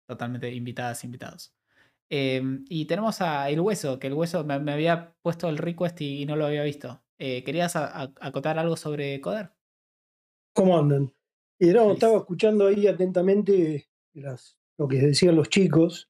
[0.07, 1.54] totalmente invitadas, invitados.
[2.09, 6.01] Eh, y tenemos a El Hueso, que el Hueso me, me había puesto el request
[6.01, 7.03] y, y no lo había visto.
[7.17, 9.51] Eh, ¿Querías a, a, acotar algo sobre Coder?
[10.53, 11.13] ¿Cómo andan?
[11.59, 16.09] Y no, estaba escuchando ahí atentamente las, lo que decían los chicos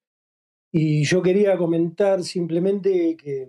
[0.71, 3.47] y yo quería comentar simplemente que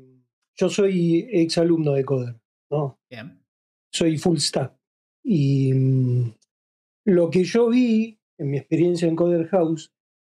[0.55, 2.41] yo soy exalumno de Coder,
[2.71, 3.01] ¿no?
[3.11, 3.43] Bien.
[3.91, 4.73] Soy full stack.
[5.25, 6.33] Y um,
[7.05, 9.93] lo que yo vi en mi experiencia en Coder House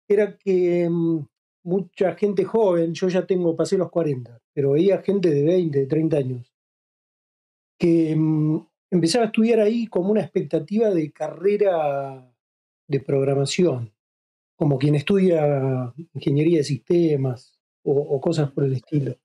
[0.07, 1.27] era que um,
[1.67, 5.85] mucha gente joven, yo ya tengo, pasé los 40, pero veía gente de 20, de
[5.85, 6.53] 30 años,
[7.77, 12.25] que um, empezaba a estudiar ahí como una expectativa de carrera
[12.87, 13.93] de programación,
[14.55, 19.17] como quien estudia ingeniería de sistemas o, cosas por el estilo.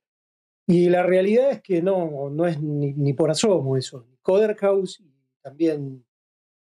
[0.66, 4.04] Y la realidad es que no, no es ni, por asomo eso.
[4.20, 5.12] Coder House, y
[5.42, 6.04] también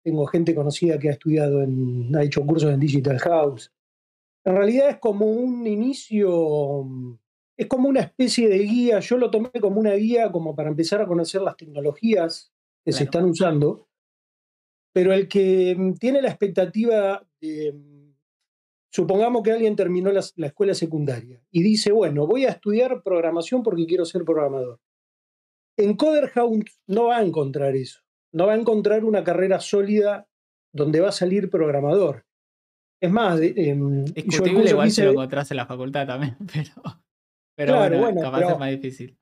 [0.03, 3.71] tengo gente conocida que ha estudiado en, ha hecho cursos en Digital House.
[4.45, 6.85] En realidad es como un inicio,
[7.55, 11.01] es como una especie de guía, yo lo tomé como una guía como para empezar
[11.01, 12.97] a conocer las tecnologías que claro.
[12.97, 13.87] se están usando,
[14.93, 18.15] pero el que mm, tiene la expectativa de, mm,
[18.91, 23.63] supongamos que alguien terminó la, la, escuela secundaria y dice, bueno, voy a estudiar programación
[23.63, 24.79] porque quiero ser programador.
[25.77, 28.01] En Coderhound no va a encontrar eso,
[28.33, 30.27] no va a encontrar una carrera sólida
[30.73, 32.25] donde va a salir programador.
[33.03, 33.75] Es más, eh,
[34.15, 35.01] discutible igual hice...
[35.01, 36.71] se lo encontrás en la facultad también, pero,
[37.53, 39.17] pero claro, bueno, bueno, capaz pero, es más difícil.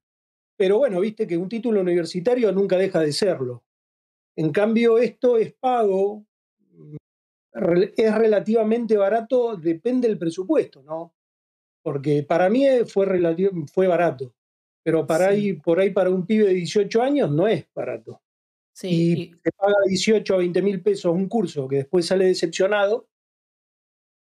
[0.56, 3.64] Pero bueno, viste que un título universitario nunca deja de serlo.
[4.36, 6.24] En cambio, esto es pago,
[7.54, 11.16] es relativamente barato, depende del presupuesto, ¿no?
[11.82, 13.08] Porque para mí fue,
[13.74, 14.36] fue barato,
[14.84, 15.34] pero para sí.
[15.34, 18.22] ahí, por ahí para un pibe de 18 años no es barato.
[18.76, 19.36] Sí, y, y...
[19.38, 23.08] te paga 18 a 20 mil pesos un curso que después sale decepcionado.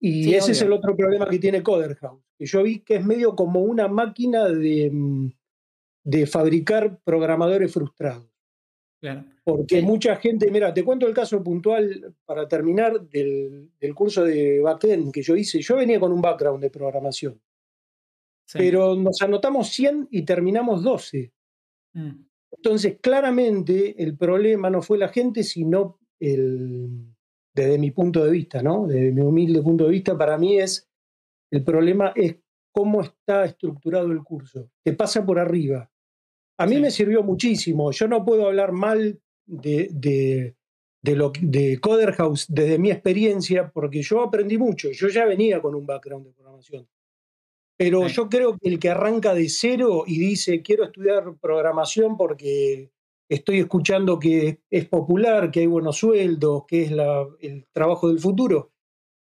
[0.03, 0.51] Y sí, ese obvio.
[0.51, 3.61] es el otro problema que tiene Coder House, que yo vi que es medio como
[3.61, 5.29] una máquina de, mm,
[6.03, 8.27] de fabricar programadores frustrados.
[8.99, 9.25] Claro.
[9.43, 9.85] Porque sí.
[9.85, 15.11] mucha gente, mira, te cuento el caso puntual para terminar del, del, curso de backend
[15.11, 15.61] que yo hice.
[15.61, 17.39] Yo venía con un background de programación,
[18.45, 18.57] sí.
[18.57, 21.31] pero nos anotamos 100 y terminamos 12.
[21.93, 22.25] Mm.
[22.51, 27.10] Entonces, claramente el problema no fue la gente, sino el,
[27.53, 28.87] desde mi punto de vista, ¿no?
[28.87, 30.89] Desde mi humilde punto de vista, para mí es,
[31.51, 32.37] el problema es
[32.73, 35.89] cómo está estructurado el curso, que pasa por arriba.
[36.57, 36.81] A mí Sí.
[36.81, 37.91] me sirvió muchísimo.
[37.91, 40.55] Yo no puedo hablar mal de, de,
[41.03, 44.91] de, lo, de Coder House desde mi experiencia, porque yo aprendí mucho.
[44.91, 46.87] Yo ya venía con un background de programación.
[47.77, 48.15] Pero Sí.
[48.15, 52.91] yo creo que el que arranca de cero y dice, quiero estudiar programación porque
[53.35, 58.19] estoy escuchando que es popular, que hay buenos sueldos, que es la- el trabajo del
[58.19, 58.71] futuro,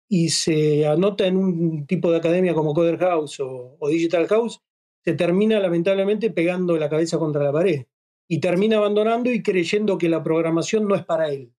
[0.09, 4.61] y se anota en un tipo de academia como Coder House o, o Digital House,
[5.03, 7.85] se termina lamentablemente pegando la cabeza contra la pared
[8.27, 11.53] y termina abandonando y creyendo que la programación no es para él.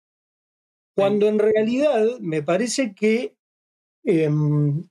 [0.97, 3.37] Cuando en realidad me parece que
[4.05, 4.89] em,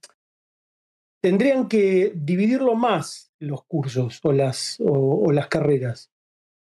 [1.22, 6.12] tendrían que dividirlo más los cursos o las, o, o las carreras.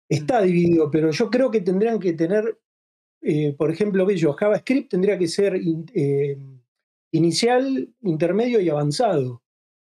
[0.10, 2.60] Está dividido, pero yo creo que tendrían que tener,
[3.22, 6.38] eh, por ejemplo, yo, JavaScript tendría que ser in- eh,
[7.12, 9.42] inicial, intermedio y avanzado.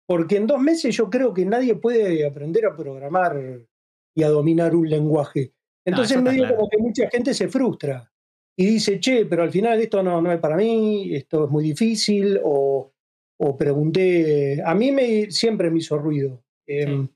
[0.07, 3.67] Porque en dos meses yo creo que nadie puede aprender a programar
[4.15, 5.53] y a dominar un lenguaje.
[5.85, 6.55] Entonces eso está medio claro.
[6.57, 8.11] como que mucha gente se frustra
[8.57, 11.63] y dice, che, pero al final esto no, no es para mí, esto es muy
[11.63, 12.91] difícil, o,
[13.39, 16.43] o pregunté, a mí me, siempre me hizo ruido.
[16.65, 17.07] Em,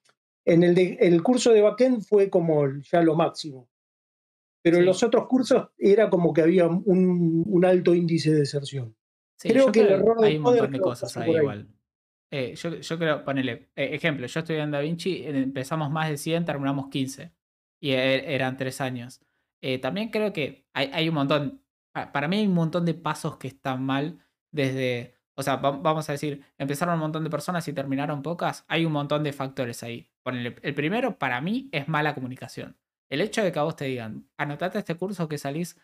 [0.52, 3.70] En el, de- el curso de backend fue como ya lo máximo,
[4.64, 8.96] pero en los otros cursos era como que había un, un alto índice de deserción.
[9.38, 11.68] Sí, Creo que el error hay un montón de cosas ahí igual.
[12.34, 16.18] Eh, yo, yo creo, ponele, eh, ejemplo, yo estudié en Da Vinci, empezamos más de
[16.18, 17.32] 100, terminamos 15.
[17.82, 19.20] Y e- eran tres años.
[19.62, 21.62] Eh, también creo que hay, hay un montón,
[21.94, 24.20] pa- para mí hay un montón de pasos que están mal
[24.52, 28.64] desde, o sea, va- vamos a decir, empezaron un montón de personas y terminaron pocas,
[28.68, 30.10] hay un montón de factores ahí.
[30.26, 32.78] El primero para mí es mala comunicación.
[33.10, 35.78] El hecho de que a vos te digan, anotate este curso que salís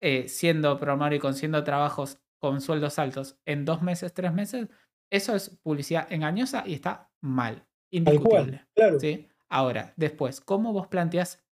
[0.00, 4.68] eh, siendo programador y consiguiendo trabajos con sueldos altos en dos meses, tres meses,
[5.10, 8.58] eso es publicidad engañosa y está mal, indiscutible.
[8.58, 8.98] cual, claro.
[9.00, 9.28] ¿sí?
[9.48, 11.44] Ahora, después, ¿cómo vos planteas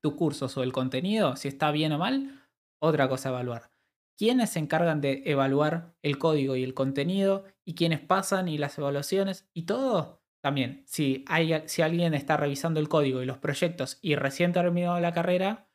[0.00, 1.36] tu curso o el contenido?
[1.36, 2.48] Si está bien o mal,
[2.80, 3.70] otra cosa a evaluar.
[4.18, 7.44] ¿Quiénes se encargan de evaluar el código y el contenido?
[7.64, 9.48] ¿Y quiénes pasan y las evaluaciones?
[9.54, 10.82] Y todo también.
[10.86, 15.12] Si, hay, si alguien está revisando el código y los proyectos y recién terminó la
[15.12, 15.68] carrera,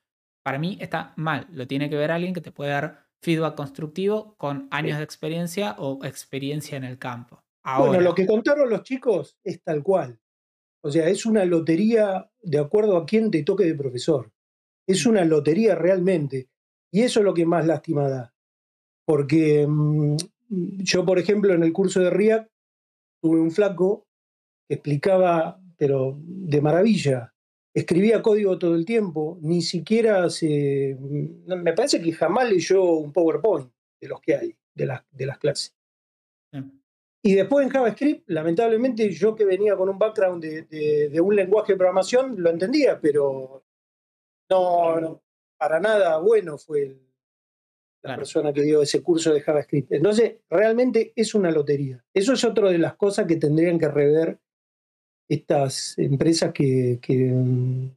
[0.44, 1.48] para mí está mal.
[1.54, 5.78] Lo tiene que ver alguien que te puede dar feedback constructivo con años de experiencia
[5.80, 7.46] o experiencia en el campo.
[7.64, 10.20] Ahora, Bueno, lo que contaron los chicos es tal cual.
[10.84, 14.34] O sea, es una lotería de acuerdo a quién te toque de profesor.
[14.86, 16.50] Es una lotería realmente.
[16.92, 18.33] Y eso es lo que más lástima da.
[19.06, 20.16] Porque mm,
[20.50, 22.50] yo, por ejemplo, en el curso de React
[23.22, 24.06] tuve un flaco
[24.68, 27.34] que explicaba, pero de maravilla.
[27.76, 30.96] Escribía código todo el tiempo, ni siquiera se.
[31.00, 35.26] no, Me parece que jamás leyó un PowerPoint de los que hay, de las, de
[35.26, 35.76] las clases.
[36.52, 36.60] sí.
[37.26, 41.34] Y después en JavaScript, lamentablemente, yo que venía con un background de, de- de un
[41.34, 43.64] lenguaje de programación, lo entendía, pero
[44.50, 45.22] no, no,
[45.58, 47.13] para nada bueno fue el-
[48.04, 48.20] la Claro.
[48.20, 49.92] persona que dio ese curso de JavaScript.
[49.94, 52.04] Entonces, realmente es una lotería.
[52.14, 54.40] Eso es otra de las cosas que tendrían que rever
[55.30, 57.34] estas empresas que, que,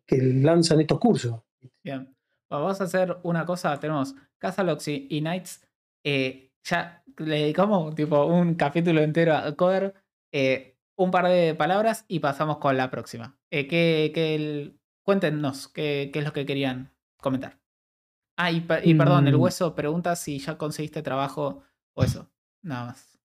[0.06, 1.40] que lanzan estos cursos.
[1.84, 2.14] Bien.
[2.50, 3.78] Vamos a hacer una cosa.
[3.80, 5.66] Tenemos Casalox y, y Knights.
[6.04, 9.94] eh, ya le dedicamos tipo un capítulo entero a Coder.
[10.32, 13.36] eh, un par de palabras y pasamos con la próxima.
[13.50, 16.90] Eh, ¿qué- qué el- cuéntenos qué, qué es lo que querían
[17.20, 17.58] comentar.
[18.36, 19.40] Ah, y, per- y perdón, el Mm.
[19.40, 21.62] hueso pregunta si ya conseguiste trabajo
[21.94, 22.30] o eso.
[22.62, 23.18] Nada más.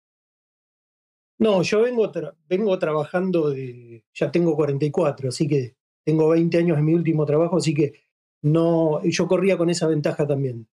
[1.40, 4.04] No, yo vengo, tra- vengo trabajando de.
[4.14, 7.94] Ya tengo 44, así que tengo 20 años en mi último trabajo, así que
[8.42, 9.02] no.
[9.04, 10.68] Yo corría con esa ventaja también.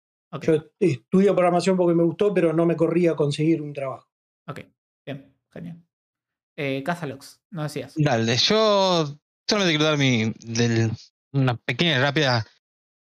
[0.41, 4.09] Yo estudio programación porque me gustó, pero no me corría a conseguir un trabajo.
[4.47, 4.61] ok.
[5.05, 5.83] Bien, genial.
[6.57, 7.93] Eh, Casalox, no decías.
[7.97, 9.05] Dale, yo
[9.47, 10.91] solamente quiero dar mi, del-
[11.33, 12.45] una pequeña y rápida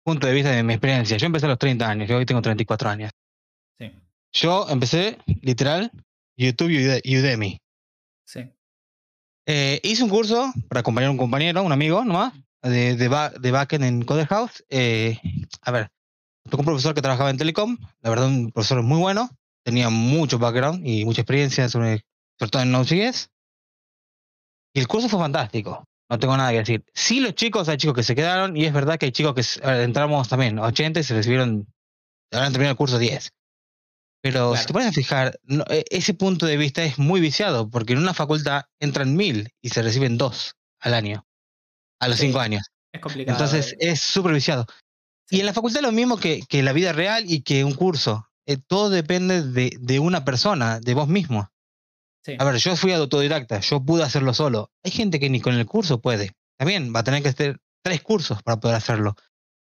[0.03, 1.17] punto de vista de mi experiencia.
[1.17, 3.11] Yo empecé a los 30 años, yo hoy tengo 34 años.
[3.79, 3.91] Sí,
[4.33, 5.91] Yo empecé, literal,
[6.37, 7.59] YouTube y Ude- y Udemy.
[8.25, 8.49] sí.
[9.45, 13.29] Eh, hice un curso para acompañar a un compañero, un amigo nomás, de, de, ba-
[13.31, 14.63] de backend en Coder House.
[14.69, 15.19] Eh,
[15.61, 15.89] a ver,
[16.49, 19.29] tocó un profesor que trabajaba en Telecom, la verdad un profesor muy bueno,
[19.65, 22.05] tenía mucho background y mucha experiencia, sobre,
[22.39, 23.29] sobre todo en Node.js.
[24.75, 26.85] Y el curso fue fantástico, no tengo nada que decir.
[26.93, 29.65] Sí, los chicos, hay chicos que se quedaron y es verdad que hay chicos que
[29.65, 31.67] ver, entramos también 80 y se recibieron,
[32.31, 33.31] habrán terminado el curso 10.
[34.21, 34.67] Pero si Claro.
[34.67, 37.99] te pones a fijar, no, e- ese punto de vista es muy viciado, porque en
[37.99, 41.25] una facultad entran mil y se reciben dos al año,
[41.99, 42.63] a los Sí, cinco años.
[42.93, 43.35] Es complicado.
[43.37, 43.77] Entonces eh.
[43.91, 44.65] es súper viciado.
[45.29, 48.27] Y en la facultad lo mismo que, que la vida real y que un curso.
[48.45, 51.49] Eh, todo depende de, de una persona, de vos mismo.
[52.23, 52.35] Sí.
[52.39, 54.71] A ver, yo fui autodidacta, yo pude hacerlo solo.
[54.83, 56.31] Hay gente que ni con el curso puede.
[56.57, 59.15] También va a tener que hacer tres cursos para poder hacerlo.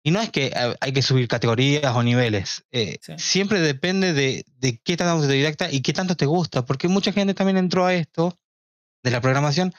[0.05, 2.65] Y no es que eh, hay que subir categorías o niveles.
[2.71, 3.13] eh, Sí.
[3.17, 6.65] Siempre depende de, de qué tan autodidacta y qué tanto te gusta.
[6.65, 8.37] Porque mucha gente también entró a esto
[9.03, 9.73] de la programación,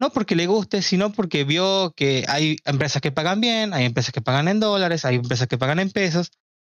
[0.00, 4.12] no porque le guste, sino porque vio que hay empresas que pagan bien, hay empresas
[4.12, 6.30] que pagan en dólares, hay empresas que pagan en pesos.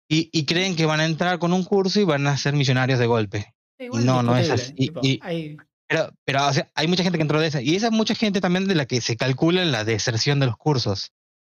[0.08, 2.98] Y, y creen que van a entrar con un curso y van a ser millonarios
[2.98, 3.54] de golpe.
[3.84, 4.72] Igual no, no es así.
[4.76, 5.56] Y- tipo, y- hay-
[5.86, 7.60] Pero, pero o sea, hay mucha gente que entró de esa.
[7.60, 10.56] Y esa mucha gente también de la que se calcula en la deserción de los
[10.56, 11.12] cursos.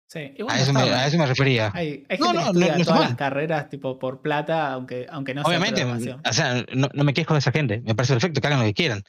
[0.09, 0.93] sí, igual A no eso, me, mal.
[0.93, 1.71] a eso me refería.
[1.73, 5.33] Hay, hay No, gente no, que estudia todas las carreras tipo por plata, aunque, aunque
[5.33, 6.21] no sea Obviamente, programación.
[6.25, 7.81] o sea, no, no me quejo de esa gente.
[7.81, 9.03] Me parece perfecto que hagan lo que quieran.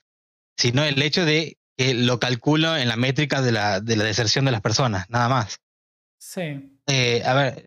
[0.56, 4.44] Sino el hecho de que lo calculo en la métrica de la, de la deserción
[4.44, 5.60] de las personas, nada más.
[6.18, 7.66] Sí, Eh, a ver,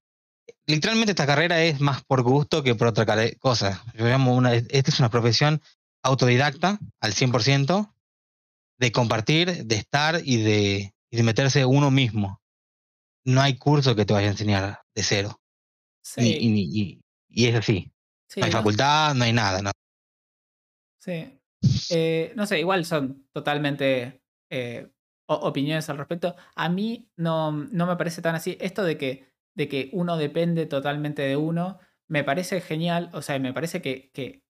[0.68, 3.06] literalmente esta carrera es más por gusto que por otra
[3.40, 3.84] cosa.
[3.96, 5.62] Yo llamo una, esta es una profesión
[6.04, 7.94] autodidacta al 100%,
[8.80, 12.42] de compartir, de estar y de, y de meterse uno mismo.
[13.24, 15.40] No hay curso que te vaya a enseñar de cero.
[16.04, 16.22] sí.
[16.22, 17.02] Y, y- y-
[17.34, 17.92] y es así.
[18.28, 19.62] sí, no hay no- facultad, no hay nada.
[19.62, 19.72] ¿no?
[21.00, 21.40] Sí.
[21.92, 24.90] Eh, no sé, igual son totalmente eh,
[25.28, 26.36] opiniones al respecto.
[26.56, 28.58] A mí no, no me parece tan así.
[28.60, 33.10] Esto de que, de que uno depende totalmente de uno, me parece genial.
[33.14, 34.44] O sea, me parece que,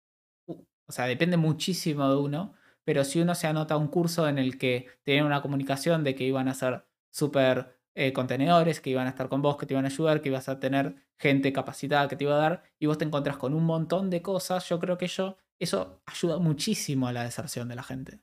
[0.47, 2.53] o sea, depende muchísimo de uno.
[2.83, 6.23] Pero si uno se anota un curso en el que tenían una comunicación de que
[6.23, 9.85] iban a ser súper eh, contenedores, que iban a estar con vos, que te iban
[9.85, 12.97] a ayudar, que ibas a tener gente capacitada que te iba a dar, y vos
[12.97, 17.13] te encontrás con un montón de cosas, yo creo que yo, eso ayuda muchísimo a
[17.13, 18.21] la deserción de la gente.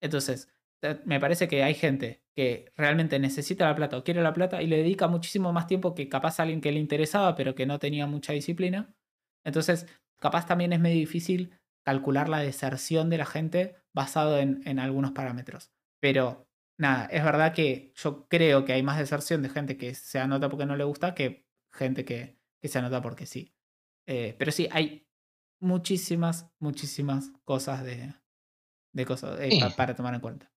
[0.00, 0.48] Entonces,
[1.04, 4.66] me parece que hay gente que realmente necesita la plata o quiere la plata y
[4.66, 7.78] le dedica muchísimo más tiempo que capaz a alguien que le interesaba, pero que no
[7.78, 8.94] tenía mucha disciplina.
[9.44, 9.86] Entonces,
[10.18, 15.12] capaz también es medio difícil calcular la deserción de la gente basado en, en algunos
[15.12, 15.72] parámetros.
[16.00, 20.18] Pero nada, es verdad que yo creo que hay más deserción de gente que se
[20.18, 23.54] anota porque no le gusta que gente que, que se anota porque sí.
[24.06, 25.06] Eh, pero sí, hay
[25.60, 28.14] muchísimas, muchísimas cosas de,
[28.92, 29.58] de cosas eh, Sí.
[29.60, 30.49] pa- para tomar en cuenta.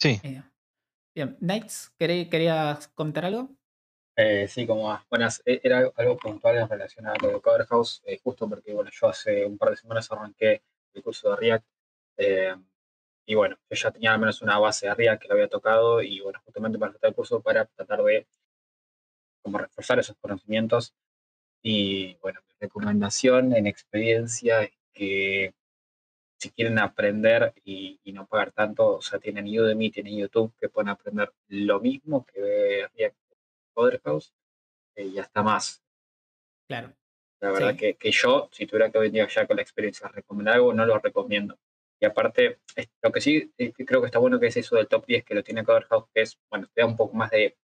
[0.00, 0.18] Sí.
[0.22, 0.42] Eh,
[1.14, 3.50] bien, Knights, ¿queré- ¿querías comentar algo?
[4.16, 4.98] Eh, sí, como.
[5.10, 8.72] Buenas, e- era algo puntual en relación a lo de Cover House, eh, justo porque
[8.72, 10.62] bueno, yo hace un par de semanas arranqué
[10.94, 11.66] el curso de React
[12.16, 12.56] eh,
[13.26, 16.02] y bueno, yo ya tenía al menos una base de React que lo había tocado
[16.02, 18.26] y bueno, justamente para el curso para tratar de
[19.42, 20.94] como reforzar esos conocimientos
[21.62, 25.54] y bueno, mi recomendación en experiencia es que
[26.40, 30.70] si quieren aprender y, y no pagar tanto, o sea, tienen Udemy, tienen YouTube que
[30.70, 33.16] pueden aprender lo mismo que ve React
[33.74, 34.32] Coder House
[34.96, 35.82] eh, y hasta más.
[36.66, 36.94] Claro.
[37.40, 37.76] La verdad Sí.
[37.76, 40.86] que, que yo, si tuviera que venir ya con la experiencia a recomendar algo, no
[40.86, 41.58] lo recomiendo.
[42.00, 42.60] Y aparte,
[43.02, 45.34] lo que sí eh, creo que está bueno que es eso del top 10 que
[45.34, 47.58] lo tiene Coder House, que es, bueno, te da un poco más de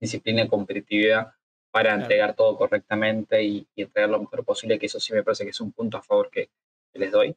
[0.00, 1.32] disciplina y competitividad
[1.70, 2.02] para Claro.
[2.02, 5.50] entregar todo correctamente y, y entregar lo mejor posible, que eso sí me parece que
[5.50, 6.50] es un punto a favor que,
[6.92, 7.34] que les doy.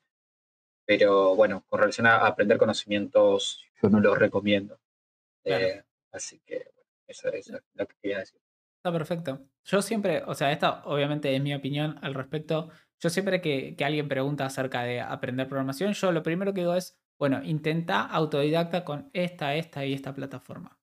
[0.86, 4.80] Pero bueno, con relación a aprender conocimientos, yo no lo recomiendo.
[5.44, 5.66] Claro.
[5.66, 8.40] Eh, así que, bueno, eso es lo que quería decir.
[8.78, 9.40] Está perfecto.
[9.64, 12.70] Yo siempre, o sea, esta obviamente es mi opinión al respecto.
[13.00, 16.76] Yo siempre que, que alguien pregunta acerca de aprender programación, yo lo primero que digo
[16.76, 20.80] es, bueno, intenta autodidacta con esta, esta y esta plataforma.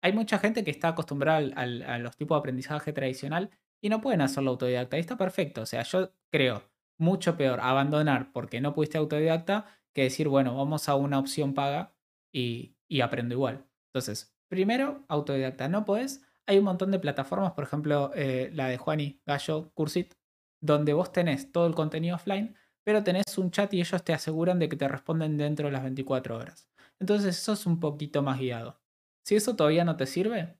[0.00, 3.50] Hay mucha gente que está acostumbrada al- al- a los tipos de aprendizaje tradicional
[3.82, 4.96] y no pueden hacerlo autodidacta.
[4.96, 5.62] Y está perfecto.
[5.62, 6.62] O sea, yo creo
[7.02, 11.94] mucho peor abandonar porque no pudiste autodidacta que decir, bueno, vamos a una opción paga
[12.32, 13.66] y, y aprendo igual.
[13.92, 15.68] Entonces, primero, autodidacta.
[15.68, 16.22] No podés.
[16.46, 20.14] Hay un montón de plataformas, por ejemplo, eh, la de Juani Gallo, Cursit,
[20.60, 24.58] donde vos tenés todo el contenido offline, pero tenés un chat y ellos te aseguran
[24.58, 26.68] de que te responden dentro de las 24 horas.
[27.00, 28.80] Entonces, eso es un poquito más guiado.
[29.24, 30.58] Si eso todavía no te sirve,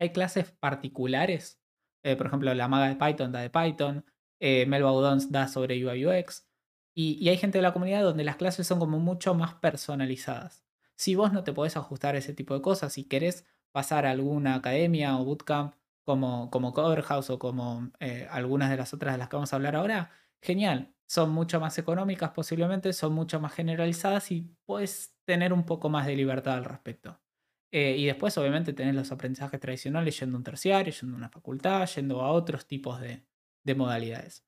[0.00, 1.60] hay clases particulares.
[2.04, 4.04] eh, por ejemplo, la maga de Python da de Python,
[4.42, 4.66] eh,
[5.30, 6.46] da sobre UI UX.
[6.94, 10.64] Y, hay gente de la comunidad donde las clases son como mucho más personalizadas.
[10.96, 14.10] Si vos no te podés ajustar a ese tipo de cosas, si querés pasar a
[14.10, 15.74] alguna academia o bootcamp
[16.04, 19.52] como, como Cover House o como eh, algunas de las otras de las que vamos
[19.52, 20.10] a hablar ahora,
[20.42, 20.92] genial.
[21.06, 26.06] Son mucho más económicas posiblemente, son mucho más generalizadas y puedes tener un poco más
[26.06, 27.20] de libertad al respecto.
[27.70, 31.28] Eh, y después, obviamente, tenés los aprendizajes tradicionales yendo a un terciario, yendo a una
[31.30, 33.22] facultad, yendo a otros tipos de,
[33.64, 34.44] de modalidades.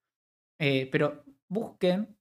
[0.58, 2.16] Eh, pero busquen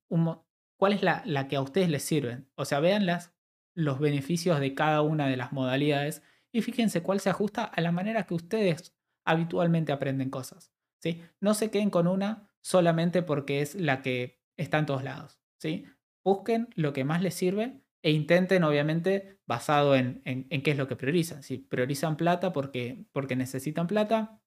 [0.77, 2.49] cuál es la, la que a ustedes les sirven.
[2.55, 3.33] O sea, vean las,
[3.73, 7.91] los beneficios de cada una de las modalidades y fíjense cuál se ajusta a la
[7.91, 10.71] manera que ustedes habitualmente aprenden cosas.
[10.99, 11.21] ¿sí?
[11.41, 15.39] No se queden con una solamente porque es la que está en todos lados.
[15.57, 15.85] ¿sí?
[16.23, 20.87] Busquen lo que más les sirve e intenten, obviamente, basado en, en, qué es lo
[20.87, 21.41] que priorizan.
[21.41, 24.41] Si priorizan plata porque, porque necesitan plata,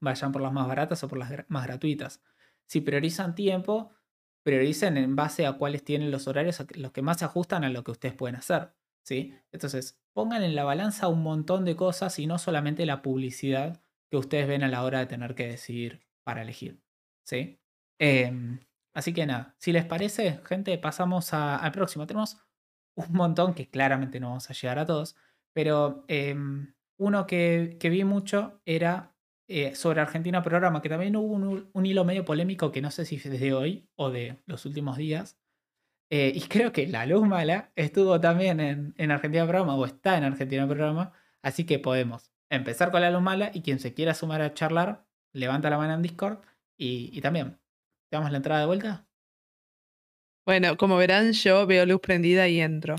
[0.00, 2.22] vayan por las más baratas o por las más gratuitas.
[2.66, 3.92] Si priorizan tiempo,
[4.42, 7.84] prioricen en base a cuáles tienen los horarios, los que más se ajustan a lo
[7.84, 8.72] que ustedes pueden hacer.
[9.02, 9.34] ¿sí?
[9.52, 13.80] Entonces, pongan en la balanza un montón de cosas y no solamente la publicidad
[14.10, 16.80] que ustedes ven a la hora de tener que decidir para elegir.
[17.24, 17.58] ¿sí?
[17.98, 18.60] Em,
[18.94, 22.06] así que nada, si les parece, gente, pasamos al próximo.
[22.06, 22.38] Tenemos
[22.94, 25.16] un montón que claramente no vamos a llegar a todos,
[25.52, 29.14] pero em, uno que, vi mucho era
[29.48, 31.34] eh, sobre Argentina Programa, que también hubo
[31.72, 34.96] un, hilo medio polémico que no sé si es de hoy o de los últimos
[34.96, 35.38] días.
[36.10, 40.16] Eh, y creo que la luz mala estuvo también en, en Argentina Programa o está
[40.16, 44.14] en Argentina Programa, así que podemos empezar con la luz mala y quien se quiera
[44.14, 46.38] sumar a charlar, levanta la mano en Discord
[46.78, 47.58] y, y también.
[48.10, 49.06] ¿Te damos la entrada de vuelta?
[50.46, 52.96] Bueno, como verán, yo veo luz prendida y entro.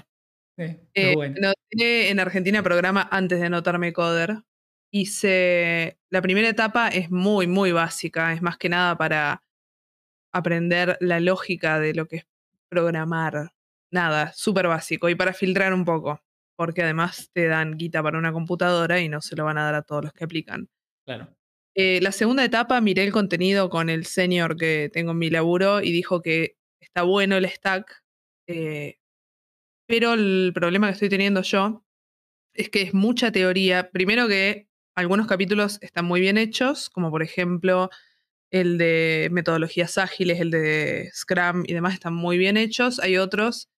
[0.94, 4.44] Eh, Noté en Argentina programa antes de anotarme coder.
[4.92, 6.00] Hice.
[6.10, 8.34] La primera etapa es muy, muy básica.
[8.34, 9.44] Es más que nada para
[10.34, 12.28] aprender la lógica de lo que es
[12.70, 13.52] programar.
[13.92, 15.10] Nada, súper básico.
[15.10, 16.22] Y para filtrar un poco.
[16.56, 19.76] Porque además te dan guita para una computadora y no se lo van a dar
[19.76, 20.70] a todos los que aplican.
[21.06, 21.34] Claro.
[21.76, 25.82] Eh, la segunda etapa miré el contenido con el senior que tengo en mi laburo
[25.82, 28.04] y dijo que está bueno el stack,
[28.48, 28.98] eh,
[29.88, 31.86] pero el problema que estoy teniendo yo
[32.54, 33.92] es que es mucha teoría.
[33.92, 34.69] Primero que
[35.00, 37.90] algunos capítulos están muy bien hechos, como por ejemplo
[38.52, 43.00] el de metodologías ágiles, el de Scrum y demás están muy bien hechos.
[43.00, 43.70] Hay otros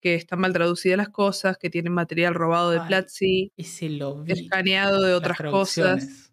[0.00, 5.38] que están mal traducidas las cosas, que tienen material robado de Platzi, escaneado de otras
[5.38, 6.32] cosas,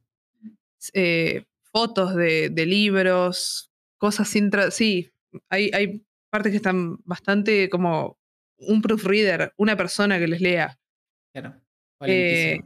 [0.93, 4.51] eh, fotos de, libros, cosas sin...
[4.71, 5.11] sí,
[5.49, 8.17] hay, hay partes que están bastante como
[8.59, 10.79] un proofreader, una persona que les lea.
[11.33, 11.55] Claro.
[12.01, 12.61] Eh,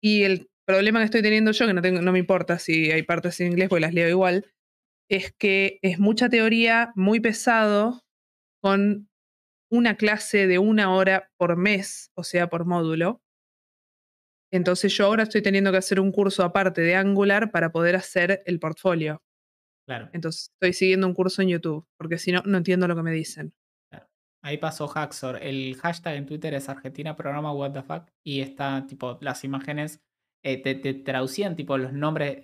[0.00, 3.02] y el problema que estoy teniendo yo, que no, tengo, no me importa si hay
[3.02, 4.52] partes en inglés, porque las leo igual,
[5.08, 8.02] es que es mucha teoría, muy pesado,
[8.62, 9.08] con
[9.70, 13.22] una clase de una hora por mes, o sea, por módulo.
[14.52, 18.42] Entonces yo ahora estoy teniendo que hacer un curso aparte de Angular para poder hacer
[18.44, 19.22] el portfolio.
[19.86, 20.10] Claro.
[20.12, 23.12] Entonces estoy siguiendo un curso en YouTube, porque si no, no entiendo lo que me
[23.12, 23.54] dicen.
[24.44, 25.38] Ahí pasó Haxor.
[25.40, 28.10] El hashtag en Twitter es Argentina Programa What the Fuck.
[28.24, 30.02] Y está, tipo, las imágenes
[30.42, 32.42] eh, te, traducían, tipo, los nombres,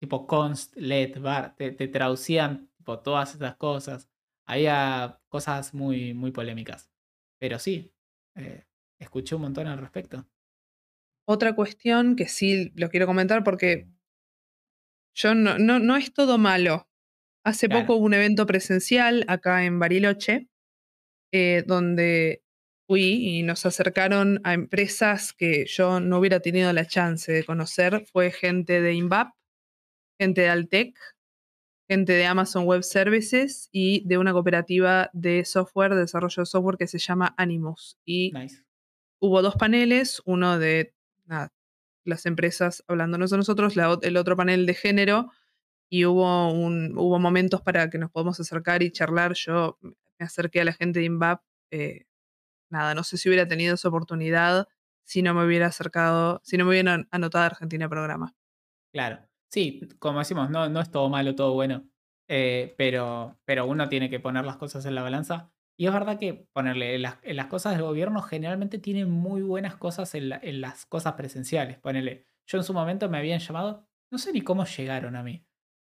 [0.00, 4.08] tipo const, let, bar, te, traducían, tipo, todas esas cosas.
[4.46, 6.90] Había cosas muy, muy polémicas.
[7.38, 7.92] Pero sí,
[8.36, 8.66] eh,
[8.98, 10.26] escuché un montón al respecto.
[11.26, 13.88] Otra cuestión que sí lo quiero comentar porque
[15.14, 16.88] yo no, no, no es todo malo.
[17.44, 20.48] Hace poco hubo un evento presencial acá en Bariloche,
[21.32, 22.44] eh, donde
[22.86, 28.06] fui y nos acercaron a empresas que yo no hubiera tenido la chance de conocer.
[28.12, 29.34] Fue gente de INVAP,
[30.18, 30.98] gente de Altec,
[31.88, 36.78] gente de Amazon Web Services y de una cooperativa de software, de desarrollo de software
[36.78, 37.98] que se llama Animus.
[38.04, 38.32] Y
[39.20, 40.94] hubo dos paneles, uno de
[42.04, 45.30] las empresas hablándonos a nosotros, el otro panel de género,
[45.88, 49.34] y hubo, un, hubo momentos para que nos podamos acercar y charlar.
[49.34, 51.42] Yo me acerqué a la gente de INVAP.
[51.70, 52.06] Eh,
[52.72, 54.66] nada, no sé si hubiera tenido esa oportunidad
[55.04, 58.34] si no me hubiera acercado, si no me hubieran anotado Argentina Programa.
[58.92, 59.20] Claro,
[59.50, 61.84] sí, como decimos, no, no es todo malo, todo bueno,
[62.28, 66.18] eh, pero, pero uno tiene que poner las cosas en la balanza y es verdad
[66.18, 71.14] que ponerle las, las cosas del gobierno generalmente tienen muy buenas cosas en, las cosas
[71.14, 71.78] presenciales.
[71.78, 75.44] Ponerle, yo en su momento me habían llamado, no sé ni cómo llegaron a mí,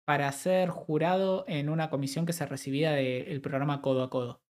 [0.04, 4.42] para ser jurado en una comisión que se recibía del programa Codo a Codo,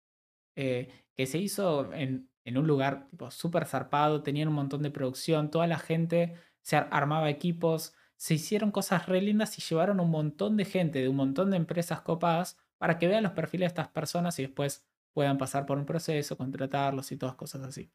[0.57, 4.91] eh, que se hizo en, en un lugar tipo súper zarpado, tenían un montón de
[4.91, 10.11] producción, toda la gente se armaba equipos, se hicieron cosas re lindas y llevaron un
[10.11, 13.81] montón de gente de un montón de empresas copadas para que vean los perfiles de
[13.81, 17.91] estas personas y después puedan pasar por un proceso, contratarlos y todas cosas así.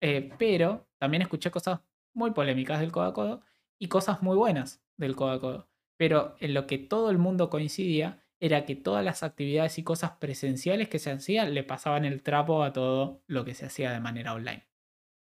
[0.00, 1.80] Eh, pero también escuché cosas
[2.12, 3.42] muy polémicas del codo a codo
[3.78, 5.68] y cosas muy buenas del codo a codo.
[5.96, 10.12] Pero en lo que todo el mundo coincidía era que todas las actividades y cosas
[10.12, 14.00] presenciales que se hacían le pasaban el trapo a todo lo que se hacía de
[14.00, 14.66] manera online.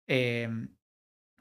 [0.07, 0.75] Em,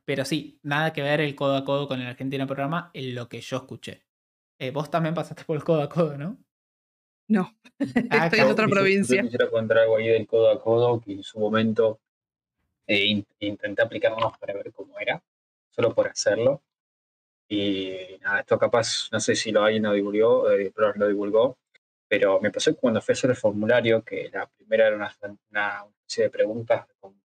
[0.04, 3.28] pero sí, nada que ver el codo a codo con el Argentina Programa en lo
[3.28, 4.02] que yo escuché.
[4.58, 6.38] Eh, vos también pasaste por el codo a codo, ¿no?
[7.28, 7.56] No,
[8.10, 9.16] ah, estoy en otra provincia.
[9.16, 12.00] Yo quisiera contar algo ahí del codo a codo, que en su momento
[12.86, 15.22] eh, intenté aplicarnos para ver cómo era,
[15.70, 16.62] solo por hacerlo.
[17.48, 21.58] Y nada, esto capaz, no sé si lo alguien lo divulgó, eh, pero lo divulgó,
[22.12, 25.16] pero me pasó que cuando fui a hacer el formulario, que la primera era una,
[25.50, 27.18] una serie de preguntas, con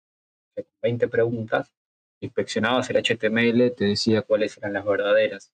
[0.81, 1.75] 20 preguntas,
[2.21, 5.53] inspeccionabas el HTML, te decía cuáles eran las verdaderas.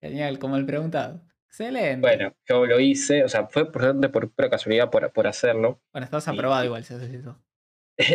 [0.00, 1.20] Genial, como el preguntado.
[1.48, 2.00] Excelente.
[2.00, 5.82] Bueno, yo lo hice, o sea, fue por, por pura casualidad por, por hacerlo.
[5.92, 7.38] Bueno, estás aprobado igual, si haces eso.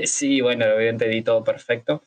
[0.06, 2.02] sí, bueno, obviamente di todo perfecto,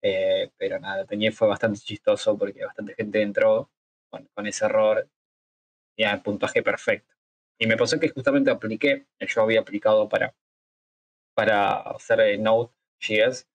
[0.00, 3.70] eh, pero nada, tenía fue bastante chistoso porque bastante gente entró
[4.08, 5.06] con, con ese error,
[5.94, 7.19] tenía el puntaje perfecto.
[7.62, 10.34] Y me pasó que justamente apliqué, yo había aplicado para,
[11.34, 13.46] para hacer eh, Node.js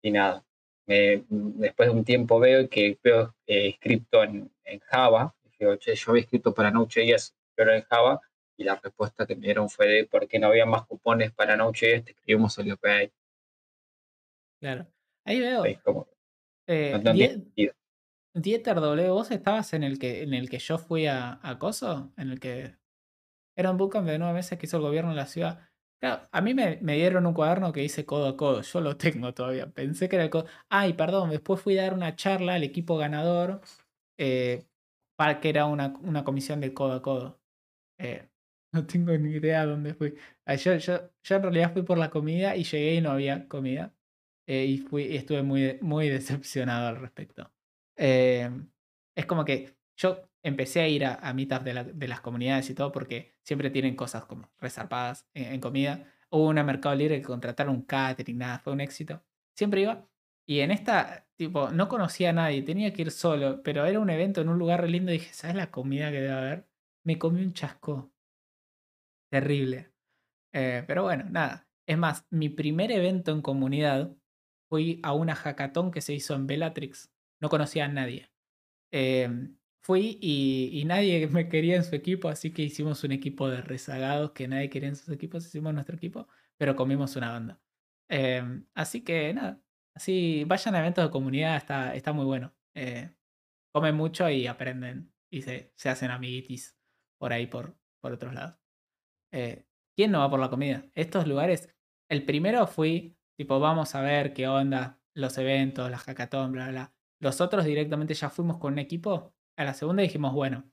[0.00, 0.44] y nada.
[0.86, 5.96] Me, después de un tiempo veo que veo eh, escrito en, en Java, digo, che,
[5.96, 8.20] yo había escrito para Node.js, pero en Java,
[8.56, 11.56] y la respuesta que me dieron fue de por qué no había más cupones para
[11.56, 13.12] Node.js, te escribimos el OPI.
[14.60, 14.86] Claro.
[15.24, 15.64] Ahí veo.
[15.82, 16.08] Como,
[16.68, 17.74] Eh, no Die-.
[18.34, 22.12] Dieter W, ¿vos estabas en el que, en el que yo fui a, a Coso?
[22.16, 22.76] En el que
[23.58, 25.68] era un bootcamp de nueve meses que hizo el gobierno de la ciudad.
[26.00, 28.62] A mí me, dieron un cuaderno que dice codo a codo.
[28.62, 29.68] Yo lo tengo todavía.
[29.72, 30.46] Pensé que era el codo.
[30.68, 33.60] Ay, perdón, después fui a dar una charla al equipo ganador
[34.16, 34.64] eh,
[35.16, 37.40] para que era una, una comisión de codo a codo.
[37.98, 38.28] Eh,
[38.72, 40.14] no tengo ni idea dónde fui.
[40.46, 43.48] Ah, Yo, yo, yo en realidad fui por la comida y llegué y no había
[43.48, 43.92] comida.
[44.46, 47.52] Eh, y fui, y estuve muy, muy decepcionado al respecto.
[47.96, 52.70] Es como que yo empecé a ir a, a meetups de, la- de las comunidades
[52.70, 56.06] y todo porque siempre tienen cosas como resarpadas en, comida.
[56.30, 59.22] Hubo una Mercado Libre que contrataron un catering, nada, fue un éxito.
[59.54, 60.08] Siempre iba.
[60.46, 64.10] Y en esta, tipo, no conocía a nadie, tenía que ir solo, pero era un
[64.10, 66.68] evento en un lugar re lindo y dije, ¿sabes la comida que debe haber?
[67.04, 68.12] Me comí un chasco.
[69.30, 69.92] Terrible.
[70.54, 71.68] Eh, pero bueno, nada.
[71.86, 74.16] Es más, mi primer evento en comunidad
[74.70, 77.12] fui a una hackathon que se hizo en Bellatrix.
[77.40, 78.30] No conocía a nadie.
[78.92, 79.57] Em,
[79.88, 83.62] fui y, y nadie me quería en su equipo, así que hicimos un equipo de
[83.62, 85.46] rezagados que nadie quería en sus equipos.
[85.46, 86.28] Hicimos nuestro equipo,
[86.58, 87.60] pero comimos una banda.
[88.10, 89.62] Em, así que nada.
[89.94, 92.54] Así vayan a eventos de comunidad, está, está muy bueno.
[92.74, 93.14] Eh,
[93.72, 96.76] comen mucho y aprenden y se, se hacen amiguitis
[97.18, 98.58] por ahí, por, por otros lados.
[99.32, 99.66] Eh,
[99.96, 100.84] ¿Quién no va por la comida?
[100.94, 101.74] Estos lugares,
[102.10, 106.72] el primero fui, tipo, vamos a ver qué onda, los eventos, la hackathon, bla, bla,
[106.72, 106.94] bla.
[107.20, 109.34] Los otros directamente ya fuimos con un equipo.
[109.58, 110.70] A la segunda dijimos, bueno,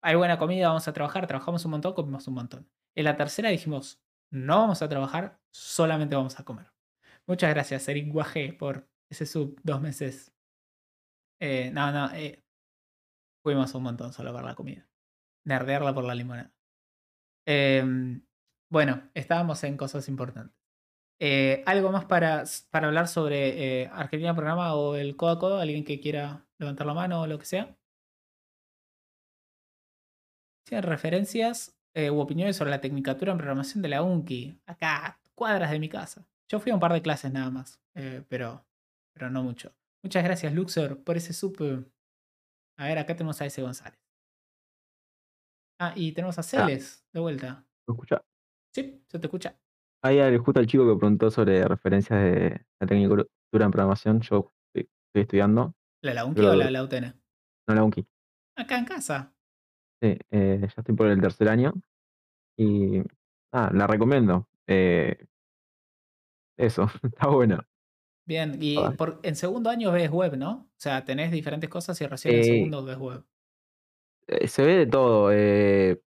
[0.00, 2.70] hay buena comida, vamos a trabajar, trabajamos un montón, comimos un montón.
[2.94, 4.00] En la tercera dijimos,
[4.30, 6.72] no vamos a trabajar, solamente vamos a comer.
[7.26, 10.32] Muchas gracias, Eric Guaje, por ese sub dos meses.
[11.40, 12.44] Eh, no, no, eh,
[13.42, 14.88] fuimos un montón solo por la comida.
[15.44, 16.54] Nerdearla por la limonada.
[17.44, 18.24] Em,
[18.70, 20.56] bueno, estábamos en cosas importantes.
[21.18, 25.58] Eh, ¿Algo más para, para hablar sobre eh, Argentina Programa o el Codo a Codo?
[25.58, 27.76] ¿Alguien que quiera levantar la mano o lo que sea?
[30.64, 34.60] ¿Tienen referencias eh, u opiniones sobre la Tecnicatura en Programación de la UNCI?
[34.66, 36.26] Acá, cuadras de mi casa.
[36.50, 38.64] Yo fui a un par de clases nada más, eh, pero,
[39.14, 39.74] pero no mucho.
[40.04, 41.56] Muchas gracias, Luxor, por ese sub.
[42.78, 43.98] A ver, acá tenemos a ese González.
[45.80, 47.64] Ah, y tenemos a Celes de vuelta.
[47.88, 48.22] ¿Me escucha?
[48.74, 49.58] Sí, se te escucha.
[50.04, 53.26] Ahí justo el chico que preguntó sobre referencias de la tecnicatura
[53.64, 57.14] en programación, yo estoy, estoy estudiando, ¿La la UNCI Pero- o la la UTN?
[57.68, 58.06] no la UNCI.
[58.56, 59.32] Acá en casa.
[60.02, 61.72] Sí, eh, ya estoy por el tercer año
[62.56, 63.02] y
[63.52, 64.48] ah, la recomiendo.
[64.66, 65.26] Eh,
[66.56, 67.58] eso, está bueno.
[68.24, 68.94] Bien, y Ah.
[68.96, 70.50] por, en segundo año ves web, ¿no?
[70.70, 73.24] O sea, tenés diferentes cosas y recién en Eh, segundo ves web.
[74.26, 75.30] Eh, se ve de todo.
[75.32, 76.00] eh,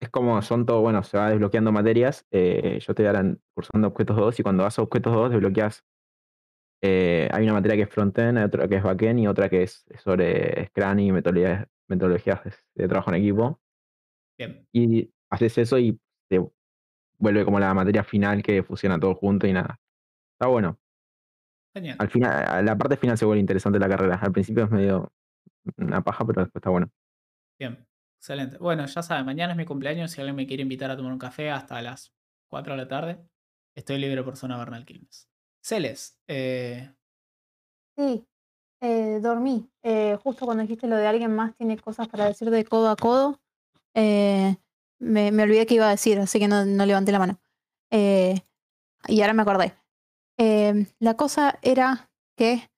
[0.00, 2.26] es como son todo, bueno, se va desbloqueando materias.
[2.32, 5.84] eh, yo estoy ahora en- cursando objetos 2 y cuando vas a objetos 2 desbloqueas.
[6.82, 9.62] eh, hay una materia que es frontend, hay otra que es backend y otra que
[9.64, 13.60] es sobre Scrum y metodologías, metodologías de, de trabajo en equipo.
[14.38, 16.40] Bien, Y haces eso y te
[17.18, 19.80] vuelve como la materia final que fusiona todo junto y nada.
[20.34, 20.78] Está bueno.
[21.74, 21.96] genial.
[21.98, 24.16] Al final, la parte final se vuelve interesante la carrera.
[24.16, 25.12] Al principio es medio
[25.78, 26.90] una paja, pero después está bueno.
[27.58, 27.86] Bien,
[28.18, 28.58] excelente.
[28.58, 30.10] Bueno, ya saben, mañana es mi cumpleaños.
[30.10, 32.14] Si alguien me quiere invitar a tomar un café hasta las
[32.48, 33.26] 4 de la tarde,
[33.74, 35.30] estoy libre por zona Bernal Quilmes.
[35.64, 36.94] Celes, eh,
[37.96, 38.26] Sí,
[38.80, 39.68] eh, dormí.
[39.82, 42.96] Eh, justo cuando dijiste lo de alguien más tiene cosas para decir de codo a
[42.96, 43.40] codo,
[43.94, 44.56] eh,
[44.98, 47.40] me, me olvidé que iba a decir, así que no, no levanté la mano.
[47.90, 48.40] Eh,
[49.08, 49.74] y ahora me acordé.
[50.38, 52.68] Eh, la cosa era que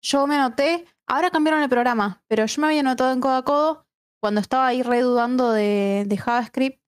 [0.00, 3.44] yo me anoté, ahora cambiaron el programa, pero yo me había anotado en codo a
[3.44, 3.86] codo
[4.20, 6.80] cuando estaba ahí redudando de, de JavaScript.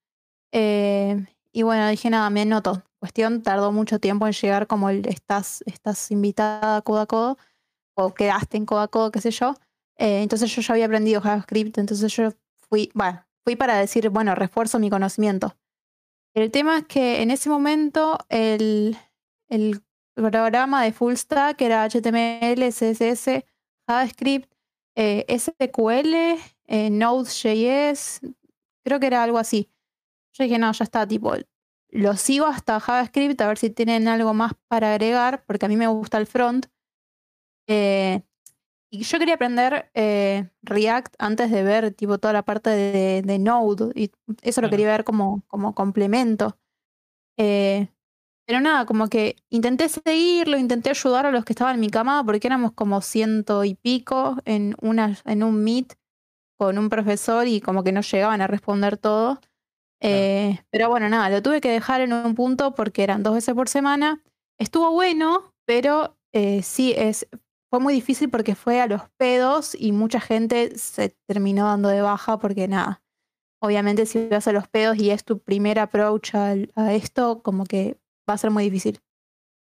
[0.52, 2.84] y bueno, dije nada, me anoto.
[3.00, 7.38] Cuestión, tardó mucho tiempo en llegar como el estás, estás invitada codo a codo,
[7.94, 9.54] o quedaste en codo a codo, qué sé yo.
[9.96, 12.30] Eh, entonces yo ya había aprendido JavaScript, entonces yo
[12.68, 15.56] fui, bueno, fui para decir, bueno, refuerzo mi conocimiento.
[16.34, 18.96] El tema es que en ese momento el,
[19.48, 19.82] el
[20.14, 23.44] programa de full stack era HTML, CSS,
[23.88, 24.52] JavaScript,
[24.94, 26.14] eh, SQL,
[26.66, 28.20] eh, Node.js,
[28.84, 29.70] creo que era algo así.
[30.32, 31.34] Yo dije, no, ya está, tipo,
[31.92, 35.76] lo sigo hasta JavaScript a ver si tienen algo más para agregar, porque a mí
[35.76, 36.66] me gusta el front.
[37.68, 38.22] Eh,
[38.90, 43.38] y yo quería aprender eh, React antes de ver tipo toda la parte de, de
[43.38, 44.12] Node, y
[44.42, 44.70] eso lo Claro.
[44.70, 46.58] quería ver como, como complemento.
[47.38, 47.88] Eh,
[48.46, 52.24] pero nada, como que intenté seguirlo, intenté ayudar a los que estaban en mi camada,
[52.24, 55.94] porque éramos como ciento y pico en, una, en un meet
[56.58, 59.40] con un profesor y como que no llegaban a responder todo.
[60.00, 63.54] Eh, pero bueno, nada, lo tuve que dejar en un punto porque eran dos veces
[63.54, 64.22] por semana.
[64.58, 67.26] Estuvo bueno, pero eh, sí, es,
[67.70, 72.02] fue muy difícil porque fue a los pedos y mucha gente se terminó dando de
[72.02, 73.02] baja porque nada.
[73.62, 77.98] Obviamente si vas a los pedos y es tu primer approach a esto, como que
[78.28, 79.00] va a ser muy difícil.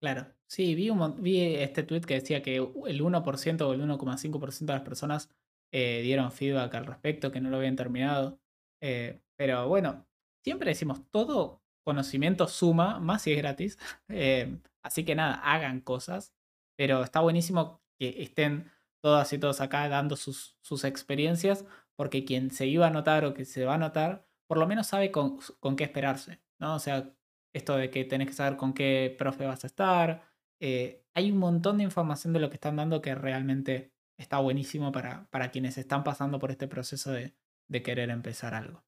[0.02, 0.34] Claro.
[0.54, 4.74] Sí, vi, un, vi este tweet que decía que el 1% o el 1,5% de
[4.74, 5.32] las personas
[5.72, 8.40] eh, dieron feedback al respecto, que no lo habían terminado.
[8.80, 10.06] Eh, pero bueno,
[10.44, 13.78] siempre decimos, todo conocimiento suma, más si es gratis.
[14.10, 16.34] Eh, así que nada, hagan cosas.
[16.78, 18.72] Pero está buenísimo que estén
[19.02, 21.66] todas y todos acá dando sus, sus experiencias,
[21.96, 24.88] porque quien se iba a notar o que se va a notar, por lo menos
[24.88, 26.76] sabe con, con qué esperarse, ¿no?
[26.76, 27.14] O sea,
[27.54, 30.24] esto de que tenés que saber con qué profe vas a estar.
[30.60, 34.92] eh, hay un montón de información de lo que están dando que realmente está buenísimo
[34.92, 37.36] para, para quienes están pasando por este proceso de,
[37.68, 38.84] de querer empezar algo.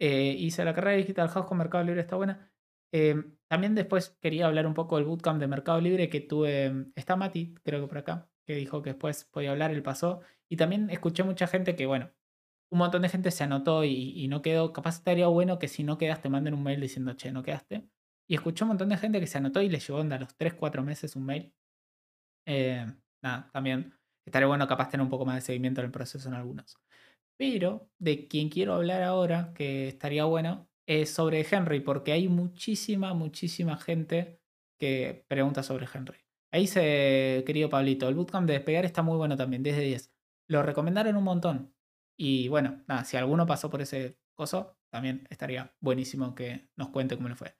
[0.00, 2.52] Eh, hice la carrera de Digital House con Mercado Libre, está buena.
[2.92, 3.16] Eh,
[3.48, 6.86] también después quería hablar un poco del bootcamp de Mercado Libre que tuve.
[6.94, 10.20] Está Mati, creo que por acá, que dijo que después podía hablar, él pasó.
[10.48, 12.10] Y también escuché mucha gente que, bueno,
[12.70, 14.72] un montón de gente se anotó y, y no quedó.
[14.72, 17.88] Capaz estaría bueno que si no quedas te manden un mail diciendo, che, no quedaste.
[18.28, 20.36] Y escuché un montón de gente que se anotó y le llegó onda a los
[20.36, 21.54] 3, 4 meses un mail.
[22.46, 22.86] Eh,
[23.22, 23.94] nada, también
[24.24, 26.78] estaría bueno capaz tener un poco más de seguimiento en el proceso en algunos.
[27.38, 33.14] Pero de quien quiero hablar ahora, que estaría bueno, es sobre Henry, porque hay muchísima,
[33.14, 34.40] muchísima gente
[34.78, 36.18] que pregunta sobre Henry.
[36.50, 40.12] Ahí se, querido Pablito, el bootcamp de despegar está muy bueno también, 10 de 10.
[40.48, 41.74] Lo recomendaron un montón.
[42.16, 47.16] Y bueno, nada, si alguno pasó por ese coso, también estaría buenísimo que nos cuente
[47.16, 47.54] cómo le fue.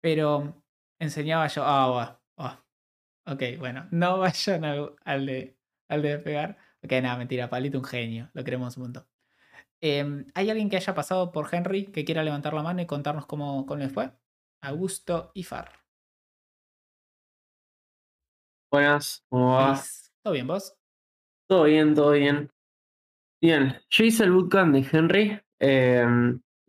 [0.00, 0.64] Pero
[0.98, 1.64] enseñaba yo.
[1.64, 2.64] Ah, va, ah.
[3.26, 5.58] Ok, bueno, no vayan al, al de,
[5.88, 6.58] al de despegar.
[6.82, 9.13] Ok, nada, mentira, Pablito un genio, lo queremos un montón.
[9.86, 13.26] Em, ¿Hay alguien que haya pasado por Henry que quiera levantar la mano y contarnos
[13.26, 14.10] cómo, cómo le fue?
[14.62, 15.72] Augusto y Far.
[18.70, 19.72] Buenas, ¿cómo va?
[19.72, 20.74] Liz, ¿Todo bien vos?
[21.46, 22.50] Todo bien, todo bien.
[23.42, 25.40] Bien, yo hice el bootcamp de Henry.
[25.60, 26.06] eh,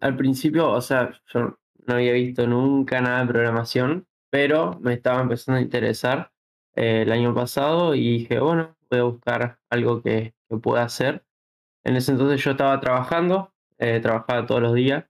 [0.01, 1.57] al principio, o sea, yo
[1.88, 6.32] no había visto nunca nada de programación, pero me estaba empezando a interesar
[6.76, 11.25] eh, el año pasado y dije, bueno, voy a buscar algo que, que pueda hacer.
[11.86, 15.06] En ese entonces yo estaba trabajando, eh, trabajaba todos los días,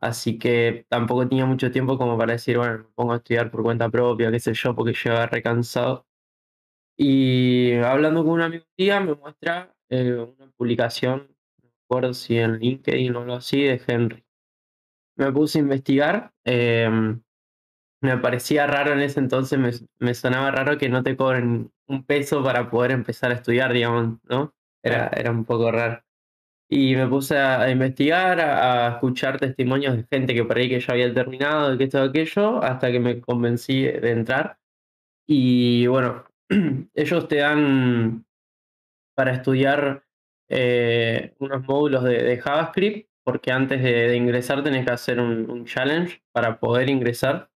[0.00, 3.62] así que tampoco tenía mucho tiempo como para decir, bueno, me pongo a estudiar por
[3.64, 6.06] cuenta propia, qué sé yo, porque llegaba recansado.
[6.96, 11.28] Y hablando con un amigo día me muestra eh, una publicación,
[11.62, 14.24] no me acuerdo si en LinkedIn o algo así, de Henry.
[15.16, 16.32] Me puse a investigar.
[16.44, 16.88] eh,
[18.00, 22.04] me parecía raro en ese entonces, me, me sonaba raro que no te cobren un
[22.04, 24.54] peso para poder empezar a estudiar, digamos, ¿no?
[24.88, 26.02] Era, era un poco raro.
[26.70, 30.68] Y me puse a, a investigar, a, a escuchar testimonios de gente que por ahí
[30.68, 34.58] que ya había terminado, de que esto, aquello, hasta que me convencí de entrar.
[35.26, 36.24] Y bueno,
[36.94, 38.26] ellos te dan
[39.14, 40.04] para estudiar
[40.48, 45.50] eh, unos módulos de, de JavaScript, porque antes de, de ingresar tenés que hacer un,
[45.50, 47.50] un challenge para poder ingresar.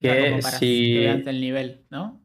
[0.00, 1.04] Que como para si.
[1.04, 2.23] el nivel, ¿no?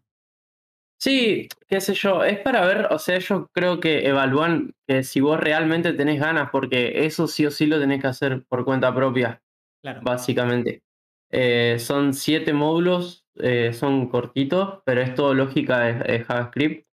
[1.01, 5.21] Sí, qué sé yo, es para ver, o sea, yo creo que evalúan que si
[5.21, 8.93] vos realmente tenés ganas, porque eso sí o sí lo tenés que hacer por cuenta
[8.93, 9.41] propia,
[9.81, 10.01] Claro.
[10.03, 10.83] básicamente.
[11.31, 16.85] Eh, son siete módulos, eh, son cortitos, pero es todo lógica de, de JavaScript.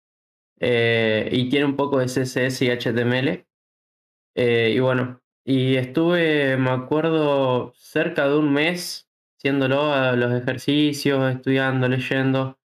[0.59, 3.45] eh, y tiene un poco de CSS y HTML.
[4.35, 12.59] Y bueno, y estuve, me acuerdo, cerca de un mes haciéndolo, los ejercicios, estudiando, leyendo,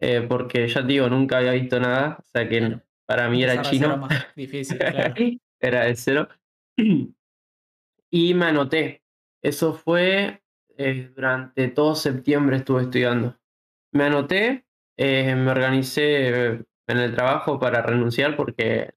[0.00, 2.82] eh, porque ya te digo, nunca había visto nada, o sea que Claro.
[3.06, 3.96] para mí era chino.
[3.96, 5.14] más difícil, claro.
[5.60, 6.28] Era de cero.
[8.10, 9.02] Y me anoté.
[9.42, 10.42] Eso fue
[10.76, 13.36] eh, durante todo septiembre estuve estudiando.
[13.92, 14.64] Me anoté,
[14.96, 16.46] eh, me organicé,
[16.88, 18.94] en el trabajo para renunciar porque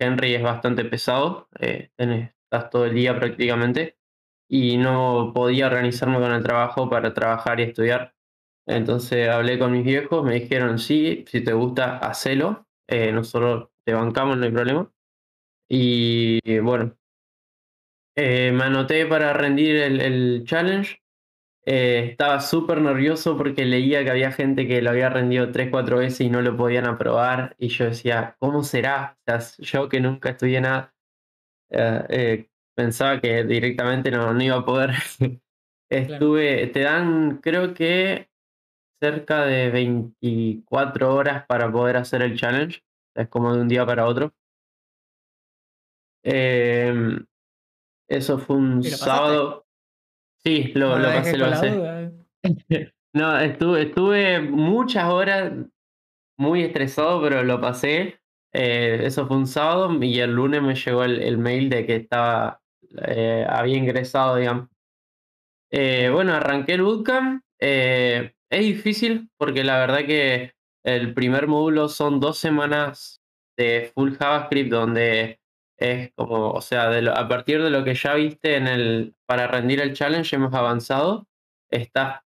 [0.00, 3.98] Henry es bastante pesado, eh, tenés- estás todo el día prácticamente
[4.48, 8.14] y no podía organizarme con el trabajo para trabajar y estudiar.
[8.70, 13.92] Entonces hablé con mis viejos, me dijeron, sí, si te gusta, hacelo, eh, nosotros te
[13.94, 14.90] bancamos, no hay problema.
[15.68, 16.96] Y bueno,
[18.16, 20.98] eh, me anoté para rendir el, el challenge.
[21.66, 25.98] Eh, estaba súper nervioso porque leía que había gente que lo había rendido 3, 4
[25.98, 27.56] veces y no lo podían aprobar.
[27.58, 29.18] Y yo decía, ¿cómo será?
[29.28, 30.94] O sea, yo que nunca estudié nada,
[31.70, 34.92] eh, eh, pensaba que directamente no, no iba a poder.
[35.90, 38.29] Estuve, te dan, creo que
[39.00, 42.82] cerca de 24 horas para poder hacer el challenge.
[43.14, 44.32] Es como de un día para otro.
[46.22, 47.24] Em,
[48.08, 49.66] eso fue un sábado.
[50.44, 52.12] Sí, lo, No lo pasé, lo pasé.
[53.12, 55.52] No, estuve, estuve muchas horas
[56.38, 58.20] muy estresado, pero lo pasé.
[58.52, 61.96] Eh, eso fue un sábado y el lunes me llegó el, el mail de que
[61.96, 62.62] estaba,
[63.08, 64.68] eh, había ingresado, digamos.
[65.72, 67.42] Eh, bueno, arranqué el bootcamp.
[67.58, 70.52] Eh, es difícil porque la verdad que
[70.84, 73.20] el primer módulo son dos semanas
[73.56, 75.40] de full JavaScript donde
[75.78, 79.14] es como, o sea, de lo- a partir de lo que ya viste en el,
[79.26, 81.26] para rendir el challenge hemos avanzado.
[81.70, 82.20] Estás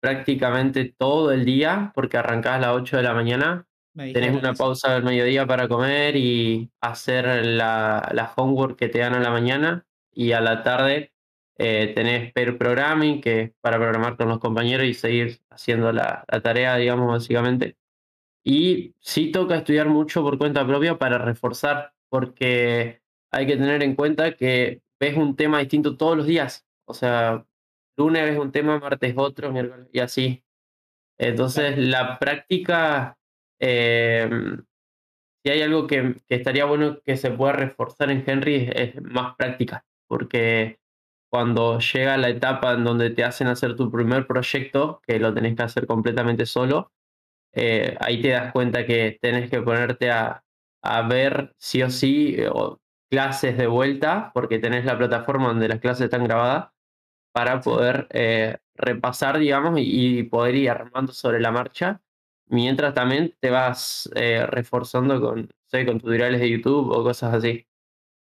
[0.00, 3.66] prácticamente todo el día porque arrancás a las 8 de la mañana.
[4.12, 9.14] Tenés una pausa al mediodía para comer y hacer la, la homework que te dan
[9.14, 9.86] a la mañana.
[10.12, 11.13] Y a la tarde
[11.58, 16.24] eh, tenés pair programming, que es para programar con los compañeros y seguir haciendo la,
[16.28, 17.76] la tarea, digamos, básicamente.
[18.44, 23.94] Y sí toca estudiar mucho por cuenta propia para reforzar, porque hay que tener en
[23.94, 26.66] cuenta que ves un tema distinto todos los días.
[26.86, 27.46] O sea,
[27.96, 30.44] lunes ves un tema, martes otro, miércoles y así.
[31.18, 33.18] Entonces, la práctica,
[33.60, 34.28] eh,
[35.42, 39.02] si hay algo que, que estaría bueno que se pueda reforzar en Henry es, es
[39.02, 40.80] más práctica, porque
[41.34, 45.56] cuando llega la etapa en donde te hacen hacer tu primer proyecto, que lo tenés
[45.56, 46.92] que hacer completamente solo,
[47.52, 50.44] eh, ahí te das cuenta que tenés que ponerte a,
[50.80, 52.78] a ver sí o sí eh, o
[53.10, 56.70] clases de vuelta, porque tenés la plataforma donde las clases están grabadas,
[57.32, 62.00] para poder eh, repasar, digamos, y, y poder ir armando sobre la marcha,
[62.46, 67.66] mientras también te vas reforzando con, sé, con tutoriales de YouTube o cosas así.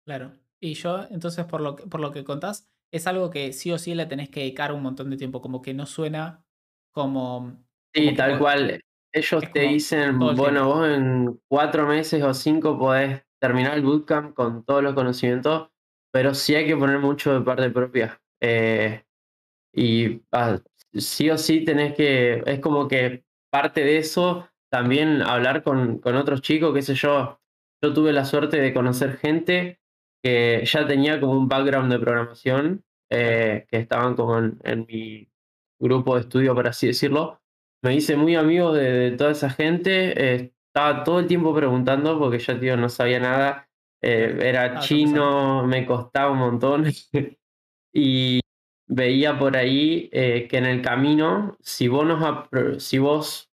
[0.04, 0.32] Claro.
[0.60, 3.78] Y yo, entonces, por lo que, por lo que contás, es algo que sí o
[3.78, 6.44] sí le tenés que dedicar un montón de tiempo, como que no suena
[6.92, 7.64] como...
[7.94, 8.80] Sí, como tal cual.
[9.12, 14.64] Ellos te dicen, bueno, vos en cuatro meses o cinco podés terminar el bootcamp con
[14.64, 15.70] todos los conocimientos,
[16.12, 18.20] pero sí hay que poner mucho de parte propia.
[18.40, 19.02] Eh,
[19.74, 20.58] y ah,
[20.92, 26.16] sí o sí tenés que, es como que parte de eso también hablar con, con
[26.16, 27.40] otros chicos, qué sé yo.
[27.82, 29.77] Yo tuve la suerte de conocer gente
[30.22, 35.28] que ya tenía como un background de programación, eh, que estaban como en, en mi
[35.80, 37.40] grupo de estudio, por así decirlo.
[37.82, 42.18] Me hice muy amigo de, de toda esa gente, eh, estaba todo el tiempo preguntando
[42.18, 43.68] porque yo, tío, no sabía nada.
[44.02, 46.84] Eh, era Ah, chino, me costaba un montón.
[47.92, 48.40] y
[48.86, 53.50] veía por ahí que en el camino, si vos, nos si vos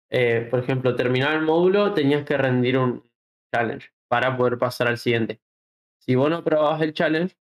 [0.50, 3.04] por ejemplo, terminar el módulo, tenías que rendir un
[3.54, 5.40] challenge para poder pasar al siguiente.
[6.08, 7.36] Si vos no aprobabas el challenge,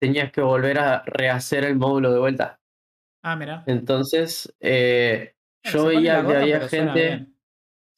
[0.00, 2.60] tenías que volver a rehacer el módulo de vuelta.
[3.24, 3.64] Ah, mira.
[3.66, 7.26] Entonces, eh, yo veía que había gente...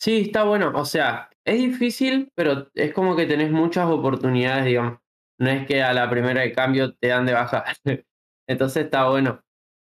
[0.01, 0.73] Sí, está bueno.
[0.75, 4.99] O sea, es difícil, pero es como que tenés muchas oportunidades, digamos.
[5.39, 7.65] No es que a la primera de cambio te dan de baja.
[8.49, 9.43] Entonces está bueno.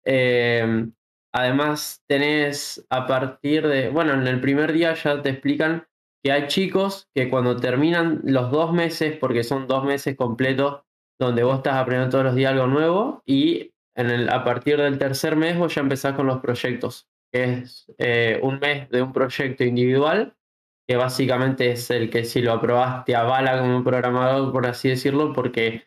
[0.05, 0.85] Eh,
[1.33, 5.87] además, tenés a partir de, bueno, en el primer día ya te explican
[6.23, 10.83] que hay chicos que cuando terminan los dos meses, porque son dos meses completos,
[11.19, 14.99] donde vos estás aprendiendo todos los días algo nuevo, y en el, a partir del
[14.99, 19.13] tercer mes vos ya empezás con los proyectos, que es eh, un mes de un
[19.13, 20.35] proyecto individual,
[20.87, 25.33] que básicamente es el que si lo aprobás te avala como programador, por así decirlo,
[25.33, 25.85] porque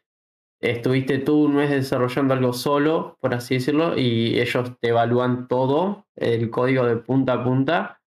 [0.62, 6.08] estuviste tú un mes desarrollando algo solo, por así decirlo, y ellos te evalúan todo,
[6.16, 8.02] el código de punta a punta.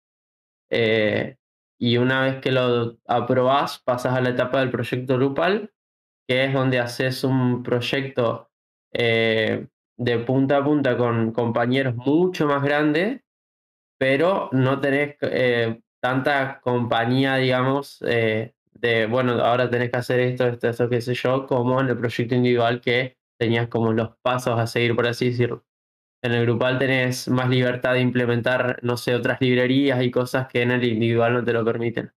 [0.71, 1.36] eh,
[1.79, 5.73] y una vez que lo aprobás, pasas a la etapa del proyecto grupal,
[6.27, 8.51] que es donde haces un proyecto
[8.93, 9.67] eh,
[9.97, 13.23] de punta a punta con compañeros mucho más grandes,
[13.99, 20.47] pero no tenés eh, tanta compañía, digamos, eh, de, bueno, ahora tenés que hacer esto,
[20.47, 24.59] esto, esto, qué sé yo, como en el proyecto individual que tenías como los pasos
[24.59, 25.65] a seguir, por así decirlo.
[26.23, 30.61] En el grupal tenés más libertad de implementar, no sé, otras librerías y cosas que
[30.61, 32.13] en el individual no te lo permiten.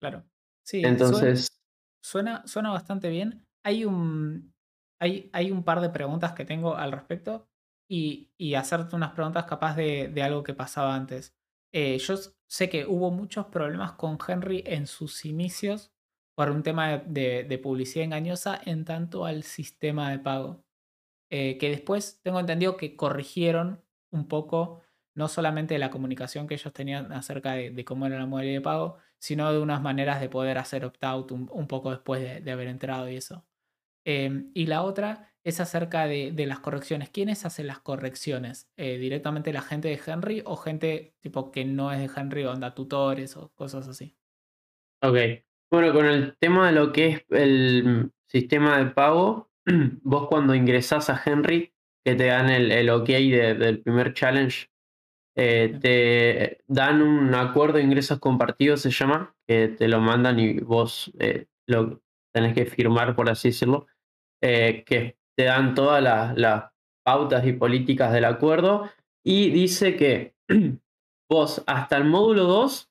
[0.00, 0.24] Claro.
[0.64, 1.48] Sí, Entonces,
[2.02, 3.46] suena, suena bastante bien.
[3.64, 4.54] Hay un,
[5.00, 7.48] hay, hay un par de preguntas que tengo al respecto
[7.88, 11.36] y, y hacerte unas preguntas capaz de, de algo que pasaba antes.
[11.72, 12.14] Eh, yo
[12.48, 15.92] sé que hubo muchos problemas con Henry en sus inicios
[16.36, 20.61] por un tema de, de- de publicidad engañosa en tanto al sistema de pago.
[21.34, 24.82] Eh, que después tengo entendido que corrigieron un poco,
[25.14, 28.98] no solamente la comunicación que ellos tenían acerca de, cómo era la modalidad de pago,
[29.18, 33.16] sino de unas maneras de poder hacer opt-out un, poco después de, haber entrado y
[33.16, 33.46] eso.
[34.04, 37.08] Em, y la otra es acerca de, de las correcciones.
[37.08, 38.70] ¿Quiénes hacen las correcciones?
[38.76, 42.74] Eh, ¿Directamente la gente de Henry o gente tipo que no es de Henry, onda
[42.74, 44.18] tutores o cosas así?
[45.00, 45.16] ok.
[45.70, 49.51] Bueno, con el tema de lo que es el sistema de pago,
[50.02, 51.72] vos cuando ingresás a Henry,
[52.04, 54.68] que te dan el, el ok de- del primer challenge,
[55.36, 60.60] eh, te dan un acuerdo de ingresos compartidos, se llama, que te lo mandan y
[60.60, 62.02] vos eh, lo
[62.34, 63.86] tenés que firmar, por así decirlo,
[64.42, 66.72] eh, que te dan todas las, las
[67.04, 68.90] pautas y políticas del acuerdo.
[69.24, 70.34] Y dice que
[71.30, 72.90] vos hasta el módulo 2,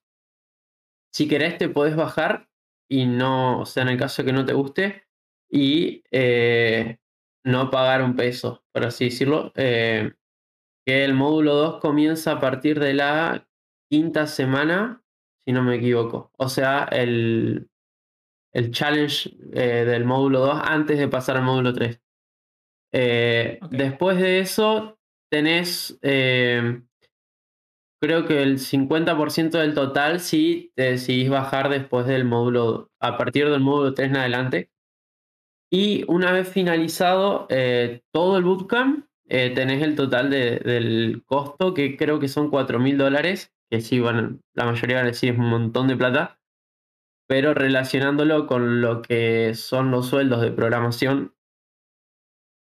[1.14, 2.50] si querés te podés bajar
[2.90, 5.04] y no, o sea, en el caso que no te guste,
[5.52, 6.98] y eh,
[7.46, 9.52] no pagar un peso, por así decirlo.
[9.56, 10.14] eh,
[10.86, 13.48] que el módulo 2 comienza a partir de la
[13.90, 15.04] quinta semana,
[15.46, 16.32] si no me equivoco.
[16.38, 17.70] O sea, el,
[18.54, 22.02] el challenge eh, del módulo 2 antes de pasar al módulo 3.
[22.94, 23.72] Eh, Ok.
[23.72, 25.00] Después de eso,
[25.32, 26.00] tenés,
[28.02, 33.50] creo que el 50% del total si te decidís bajar después del módulo, a partir
[33.50, 34.72] del módulo 3 en adelante.
[35.72, 41.74] Y una vez finalizado eh, todo el bootcamp, eh, tenés el total de- del costo,
[41.74, 45.32] que creo que son 4 mil dólares, que sí, bueno, la mayoría van a decir
[45.34, 46.40] es un montón de plata,
[47.28, 51.34] pero relacionándolo con lo que son los sueldos de programación,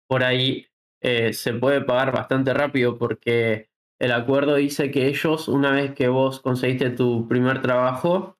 [0.07, 0.67] por ahí
[1.01, 3.69] eh, se puede pagar bastante rápido porque
[3.99, 8.37] el acuerdo dice que ellos, una vez que vos conseguiste tu primer trabajo,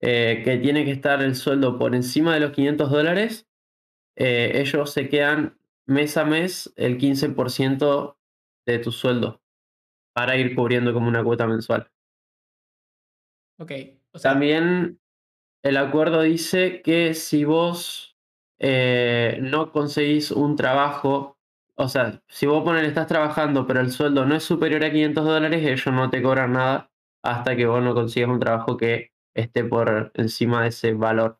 [0.00, 3.47] que tiene que estar el sueldo por encima de los 500 dólares,
[4.18, 8.18] eh, ellos se quedan mes a mes el 15%
[8.66, 9.40] de tu sueldo
[10.12, 11.90] para ir cubriendo como una cuota mensual.
[13.58, 13.72] Ok.
[14.12, 15.00] O sea, También
[15.62, 18.16] el acuerdo dice que si vos
[18.58, 21.38] eh, no conseguís un trabajo,
[21.76, 25.24] o sea, si vos poner estás trabajando pero el sueldo no es superior a 500
[25.24, 26.90] dólares, ellos no te cobran nada
[27.22, 31.37] hasta que vos no consigas un trabajo que esté por encima de ese valor.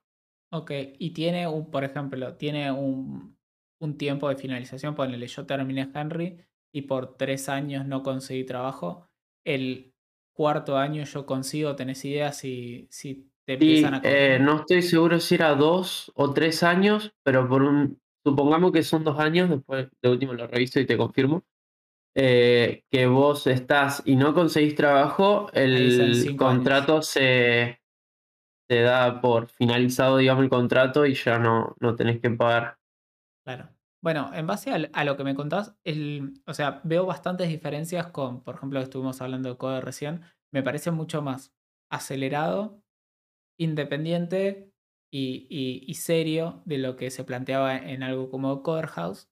[0.51, 3.39] Ok, y tiene un, por ejemplo, tiene un,
[3.81, 6.39] un tiempo de finalización, ponele, yo terminé Henry
[6.73, 9.07] y por tres años no conseguí trabajo.
[9.45, 9.95] El
[10.33, 14.83] cuarto año yo consigo, ¿tenés idea si, si te Sí, empiezan a eh, no estoy
[14.83, 19.51] seguro si era dos o tres años, pero por un, supongamos que son dos años,
[19.51, 21.43] después de último lo reviso y te confirmo,
[22.15, 26.75] eh, que vos estás y no conseguís trabajo, Ahí son el cinco años.
[26.75, 27.81] contrato se,
[28.69, 32.79] se da por finalizado, digamos, el contrato y ya no, no tenés que pagar.
[33.47, 33.71] Claro.
[34.01, 38.43] Bueno, en base a, lo que me contás, el, o sea, veo bastantes diferencias con,
[38.45, 40.23] por ejemplo, estuvimos hablando de Code recién,
[40.53, 41.53] me parece mucho más
[41.91, 42.83] acelerado,
[43.59, 44.73] independiente
[45.13, 49.29] y, y- y serio de lo que se planteaba en algo como Coder House.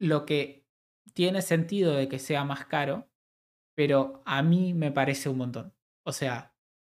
[0.00, 0.66] Lo que
[1.14, 3.08] tiene sentido de que sea más caro,
[3.76, 5.74] pero a mí me parece un montón.
[6.04, 6.49] O sea,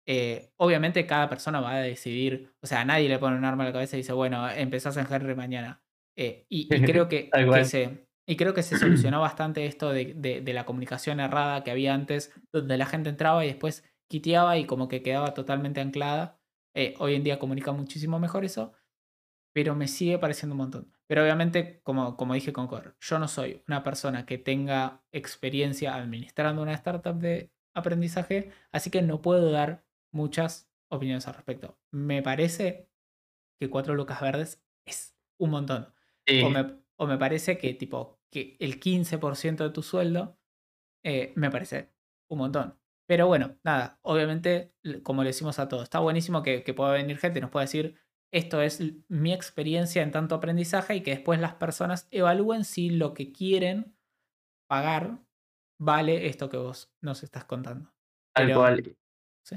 [0.09, 3.66] eh, obviamente cada persona va a decidir, o sea, nadie le pone un arma a
[3.68, 5.85] la cabeza y dice, bueno, empezás en Henry mañana.
[6.16, 7.36] Eh, y, y creo que,
[7.66, 11.70] se, y creo que se solucionó bastante esto de, de- de la comunicación errada que
[11.72, 16.40] había antes, donde la gente entraba y después quiteaba y como que quedaba totalmente anclada.
[16.74, 18.72] Eh, hoy en día comunica muchísimo mejor eso,
[19.55, 20.93] pero me sigue pareciendo un montón.
[21.06, 25.94] Pero obviamente, como, como dije con Core, yo no soy una persona que tenga experiencia
[25.97, 31.78] administrando una startup de aprendizaje, así que no puedo dar muchas opiniones al respecto.
[31.93, 32.90] Me parece
[33.60, 35.94] que cuatro lucas verdes es un montón.
[36.26, 40.39] Sí, O me, o me parece que tipo que el 15% de tu sueldo
[41.05, 41.93] eh, me parece
[42.30, 42.78] un montón.
[43.06, 47.18] Pero bueno, nada, obviamente, como le decimos a todos, está buenísimo que, que pueda venir
[47.18, 47.98] gente y nos pueda decir,
[48.32, 53.14] esto es mi experiencia en tanto aprendizaje y que después las personas evalúen si lo
[53.14, 53.97] que quieren
[54.68, 55.24] pagar
[55.80, 57.94] vale esto que vos nos estás contando.
[58.35, 58.82] tal Pero, cual.
[59.44, 59.56] sí.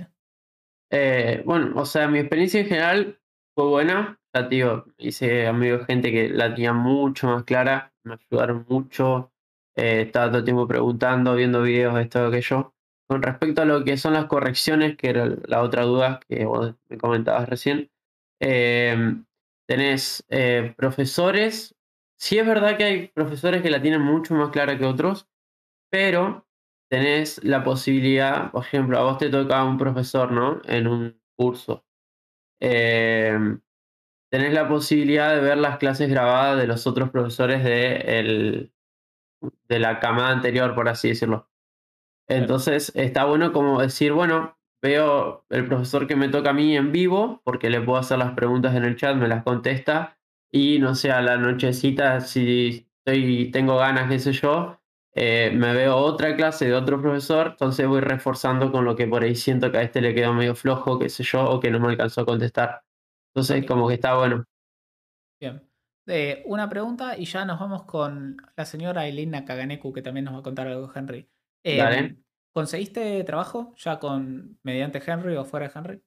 [0.91, 3.19] Eh, bueno, o sea, mi experiencia en general
[3.55, 4.19] fue buena.
[4.34, 8.65] Ya te digo, hice amigos de gente que la tenía mucho más clara, me ayudaron
[8.69, 9.31] mucho.
[9.76, 12.73] eh, estaba todo el tiempo preguntando, viendo videos, esto, aquello,
[13.07, 16.45] con respecto a lo que son las correcciones, que era la otra duda que
[16.89, 17.89] me comentabas recién,
[18.41, 19.15] eh,
[19.68, 20.26] tenés
[20.76, 21.76] profesores.
[22.18, 25.27] Sí es verdad que hay profesores que la tienen mucho más clara que otros,
[25.89, 26.45] pero
[26.91, 30.61] tenés la posibilidad, por ejemplo, a vos te toca un profesor, ¿no?
[30.65, 31.85] En un curso.
[32.61, 33.38] Eh,
[34.31, 38.73] tenés la posibilidad de ver las clases grabadas de los otros profesores de, el-
[39.69, 41.49] de la camada anterior, por así decirlo.
[42.30, 46.93] Entonces está bueno como decir, bueno, veo el profesor que me toca a mí en
[46.93, 50.19] vivo, porque le puedo hacer las preguntas en el chat, me las contesta,
[50.51, 54.81] y no sé, a la nochecita, si estoy, tengo ganas, qué sé yo,
[55.14, 59.24] eh, me veo otra clase de otro profesor, entonces voy reforzando con lo que por
[59.24, 61.80] ahí siento que a este le quedó medio flojo, qué sé yo, o que no
[61.80, 62.84] me alcanzó a contestar.
[63.34, 64.46] Entonces, como que está bueno.
[65.40, 65.62] Bien.
[66.08, 70.34] Eh, una pregunta y ya nos vamos con la señora Eileen Nakaganeku, que también nos
[70.34, 71.30] va a contar algo, Henry.
[71.64, 72.18] Eh, Dale.
[72.54, 76.04] ¿Conseguiste trabajo ya con mediante Henry o fuera de Henry?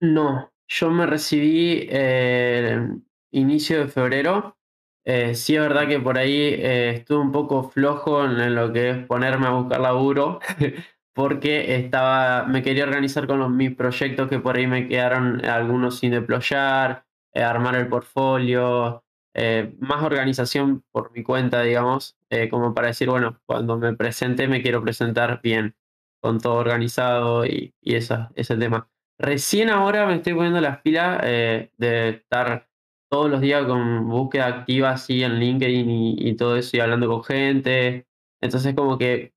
[0.00, 2.88] No, yo me recibí eh,
[3.30, 4.56] inicio de febrero.
[5.04, 8.90] Eh, sí es verdad que por ahí eh, estuve un poco flojo en, lo que
[8.90, 10.40] es ponerme a buscar laburo,
[11.14, 15.98] porque estaba, me quería organizar con los, mis proyectos que por ahí me quedaron algunos
[15.98, 17.04] sin deployar,
[17.34, 19.02] eh, armar el portfolio,
[19.34, 24.46] eh, más organización por mi cuenta, digamos, eh, como para decir, bueno, cuando me presente
[24.46, 25.74] me quiero presentar bien,
[26.20, 28.88] con todo organizado y, y esa, ese tema.
[29.18, 32.68] Recién ahora me estoy poniendo las pilas eh, de estar
[33.12, 37.22] todos los días con búsqueda activa así en LinkedIn y, todo eso y hablando con
[37.22, 38.06] gente.
[38.40, 39.34] Entonces como que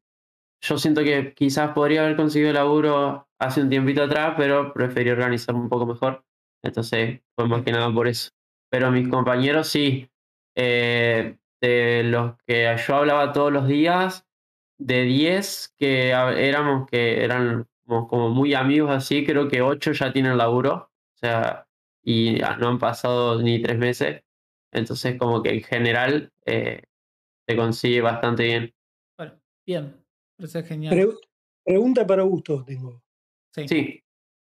[0.62, 5.60] yo siento que quizás podría haber conseguido laburo hace un tiempito atrás, pero preferí organizarme
[5.60, 6.24] un poco mejor.
[6.64, 8.32] Entonces fue más que nada por eso.
[8.70, 10.10] Pero mis compañeros sí,
[10.56, 14.26] eh, de los que yo hablaba todos los días,
[14.78, 20.38] de 10 que éramos, que eran como muy amigos así, creo que 8 ya tienen
[20.38, 20.92] laburo.
[21.16, 21.68] O sea,
[22.06, 24.22] y ah, no han pasado ni tres meses.
[24.72, 26.84] Entonces como que en general eh,
[27.48, 28.74] se consigue bastante bien.
[29.18, 29.34] Bueno,
[29.66, 30.06] bien.
[30.38, 30.96] Parece genial.
[30.96, 31.16] Pre-
[31.66, 33.02] pregunta para Augusto tengo.
[33.54, 33.68] Sí.
[33.68, 34.04] Sí,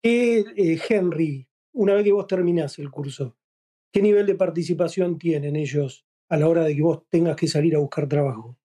[0.03, 3.37] ¿Qué, eh, Henry, una vez que vos terminás el curso,
[3.93, 7.75] qué nivel de participación tienen ellos a la hora de que vos tengas que salir
[7.75, 8.57] a buscar trabajo?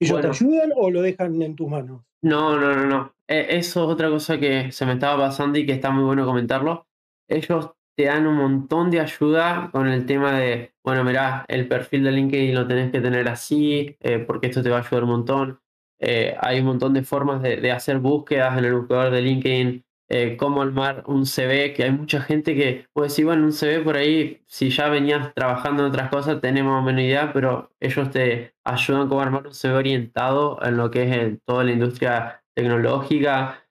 [0.00, 0.30] ¿Ellos Bueno.
[0.30, 2.02] te ayudan o lo dejan en tus manos?
[2.22, 3.14] No, no, no, no.
[3.28, 6.24] Eh, Eso es otra cosa que se me estaba pasando y que está muy bueno
[6.26, 6.86] comentarlo.
[7.28, 12.04] Ellos te dan un montón de ayuda con el tema de, bueno, mirá, el perfil
[12.04, 15.10] de LinkedIn lo tenés que tener así, eh, porque esto te va a ayudar un
[15.10, 15.60] montón.
[16.00, 20.36] Eh, hay un montón de formas de, hacer búsquedas en el buscador de LinkedIn, eh,
[20.36, 23.96] cómo armar un CV, que hay mucha gente que puede decir, bueno, un CV por
[23.96, 29.08] ahí, si ya venías trabajando en otras cosas, tenemos menos idea, pero ellos te ayudan
[29.08, 33.64] cómo armar un CV orientado en lo que es el- toda la industria tecnológica.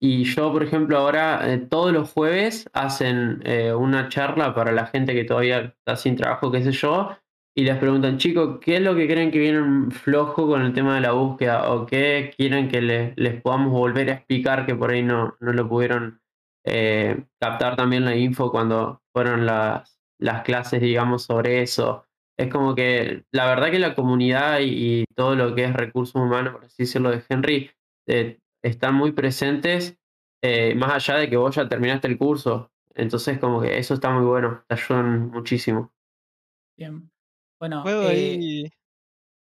[0.00, 4.86] Y yo, por ejemplo, ahora eh, todos los jueves hacen eh, una charla para la
[4.86, 7.16] gente que todavía está sin trabajo, qué sé yo,
[7.54, 10.94] y les preguntan, chicos, ¿qué es lo que creen que vienen flojo con el tema
[10.94, 11.70] de la búsqueda?
[11.72, 15.52] ¿O qué quieren que le- les podamos volver a explicar que por ahí no, no
[15.52, 16.20] lo pudieron
[16.64, 22.04] eh, captar también la info cuando fueron las, las clases, digamos, sobre eso?
[22.36, 26.14] Es como que la verdad que la comunidad y, y todo lo que es recursos
[26.14, 27.70] humanos, por así decirlo, de Henry,
[28.06, 29.98] eh, están muy presentes,
[30.42, 32.70] eh, más allá de que vos ya terminaste el curso.
[32.94, 35.92] Entonces, como que eso está muy bueno, te ayudan muchísimo.
[36.76, 37.10] Bien.
[37.60, 38.70] Bueno, ¿Puedo eh, ahí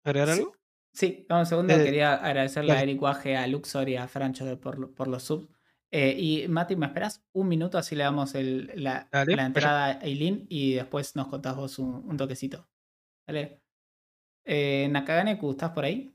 [0.04, 0.42] agregar sí.
[0.42, 0.56] algo?
[0.94, 1.74] Sí, dame un segundo.
[1.74, 2.92] Eh, Quería agradecerle a dale.
[2.92, 5.48] Eric Waje, a Luxor y a Francho de- por, por los subs.
[5.92, 7.78] Eh, y Mati, ¿me esperas un minuto?
[7.78, 11.80] Así le damos el- la, Dale, la entrada a Eileen y después nos contás vos
[11.80, 12.68] un, un toquecito.
[13.28, 13.62] Dale.
[14.46, 16.14] Eh, Nakaganeku, ¿estás por ahí?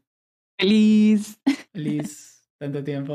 [0.59, 1.41] Feliz.
[1.75, 2.32] Liz,
[2.63, 3.15] tanto tiempo.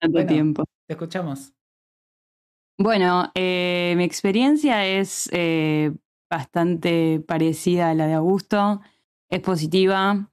[0.00, 0.26] Tanto Bueno.
[0.28, 0.64] tiempo.
[0.88, 1.52] Te escuchamos.
[2.76, 5.92] Bueno, eh, mi experiencia es eh,
[6.28, 8.80] bastante parecida a la de Augusto.
[9.30, 10.28] Es positiva.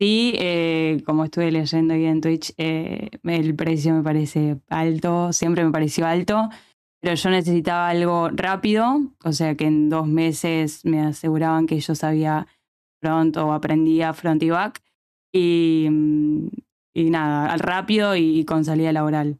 [0.00, 5.70] Sí, eh, como estuve leyendo ahí en Twitch, el precio me parece alto, siempre me
[5.70, 6.48] pareció alto,
[7.00, 11.94] pero yo necesitaba algo rápido, o sea que en dos meses me aseguraban que yo
[11.94, 12.46] sabía
[13.00, 14.82] front o aprendía front y back,
[15.32, 16.48] y, mm,
[16.96, 19.38] y nada, al rápido y con salida laboral.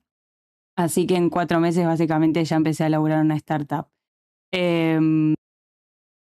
[0.77, 3.89] Así que en cuatro meses básicamente ya empecé a laburar una startup.
[4.53, 5.35] Em,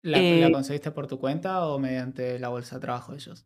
[0.02, 3.46] ¿La, Eh, la conseguiste por tu cuenta o mediante la bolsa de trabajo de ellos?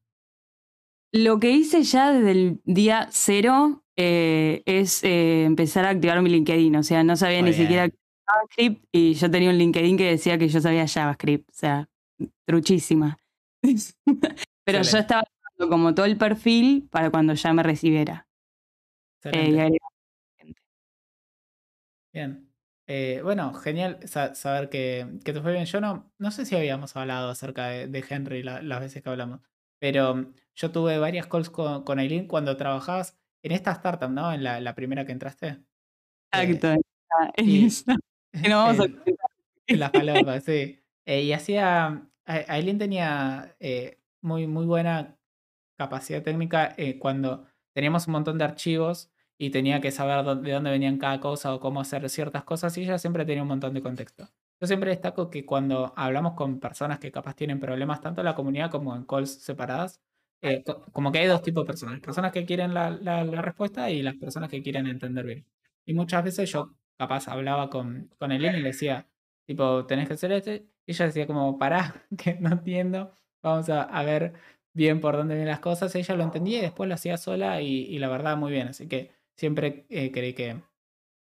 [1.12, 6.30] Lo que hice ya desde el día cero eh, es eh, empezar a activar mi
[6.30, 6.76] LinkedIn.
[6.76, 7.98] O sea, no sabía Muy ni siquiera bien.
[8.28, 11.50] JavaScript y yo tenía un LinkedIn que decía que yo sabía JavaScript.
[11.50, 11.90] O sea,
[12.46, 13.18] truchísima.
[13.64, 15.00] Pero yo Excelente.
[15.00, 18.28] estaba armando como todo el perfil para cuando ya me recibiera.
[20.38, 20.60] gente.
[22.14, 22.46] Bien.
[22.88, 25.66] Eh, bueno, genial sa- saber que, que te fue bien.
[25.66, 29.10] Yo no, no sé si habíamos hablado acerca de, de Henry la- las veces que
[29.10, 29.42] hablamos,
[29.80, 34.34] pero mm, yo tuve varias calls con, con Aileen cuando trabajabas en esta startup, ¿no?
[34.34, 35.48] En la, la primera que entraste.
[35.48, 35.58] Eh,
[36.32, 36.68] Exacto.
[37.38, 37.96] esa.
[38.44, 39.04] Que no vamos a en-
[39.68, 40.80] en la falopa, sí.
[41.06, 42.06] Eh, y hacía.
[42.26, 45.19] Aileen tenía eh, muy, muy buena
[45.80, 50.52] capacidad técnica eh, cuando teníamos un montón de archivos y tenía que saber dó- de
[50.54, 53.74] dónde venían cada cosa o cómo hacer ciertas cosas y ella siempre tenía un montón
[53.74, 54.30] de contexto.
[54.62, 58.36] Yo siempre destaco que cuando hablamos con personas que capaz tienen problemas tanto en la
[58.36, 60.02] comunidad como en calls separadas,
[60.42, 63.42] eh, co- como que hay dos tipos de personas, personas que quieren la, la- la
[63.42, 65.46] respuesta y las personas que quieren entender bien.
[65.86, 69.08] Y muchas veces yo capaz hablaba con, con Elena y le decía,
[69.46, 73.84] tipo, tenés que hacer esto, y ella decía como, pará, que no entiendo, vamos a,
[73.84, 74.34] a ver
[74.74, 77.86] bien por dónde vienen las cosas, ella lo entendía y después lo hacía sola y,
[77.86, 80.58] y la verdad muy bien, así que siempre eh, creí que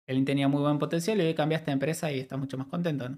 [0.08, 3.10] Elin tenía muy buen potencial y hoy cambiaste de empresa y estás mucho más contento.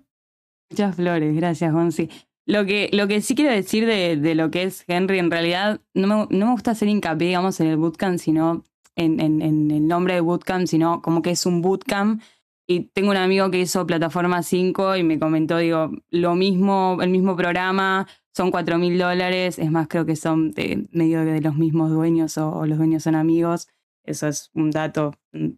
[0.69, 2.09] Muchas flores, gracias, Gonzi.
[2.45, 5.81] Lo que, lo que sí quiero decir de, de lo que es Henry, en realidad,
[5.93, 8.63] no me, no me gusta hacer hincapié, digamos, en el bootcamp, sino
[8.95, 12.21] en, en, en el nombre de bootcamp, sino como que es un bootcamp.
[12.65, 17.09] Y tengo un amigo que hizo Plataforma 5 y me comentó, digo, lo mismo, el
[17.09, 18.07] mismo programa,
[18.37, 22.37] son 4 mil dólares, es más, creo que son de, medio de los mismos dueños
[22.37, 23.67] o, los dueños son amigos.
[24.03, 25.49] Eso es un dato mm,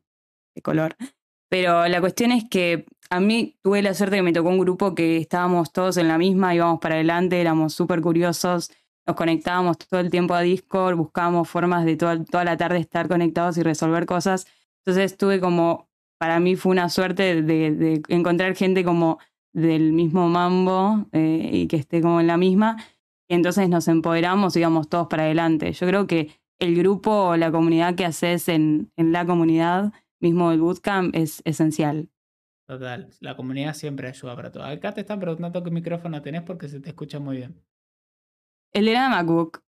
[0.56, 0.96] de color.
[1.50, 4.96] Pero la cuestión es que a mí tuve la suerte que me tocó un grupo
[4.96, 8.72] que estábamos todos en la misma, íbamos para adelante, éramos súper curiosos,
[9.06, 13.10] nos conectábamos todo el tiempo a Discord, buscábamos formas de toda, toda la tarde estar
[13.10, 14.48] conectados y resolver cosas.
[14.86, 19.20] Entonces tuve como, para mí fue una suerte de encontrar gente como
[19.54, 22.78] del mismo mambo eh, y que esté como en la misma.
[23.28, 25.72] Y entonces nos empoderamos y íbamos todos para adelante.
[25.74, 30.50] Yo creo que el grupo o la comunidad que haces en, en la comunidad mismo
[30.52, 32.10] del bootcamp es esencial.
[32.68, 34.64] Total, la comunidad siempre ayuda para todo.
[34.64, 37.64] Acá te están preguntando qué micrófono tenés porque se te escucha muy bien.
[38.74, 39.64] El de MacBook.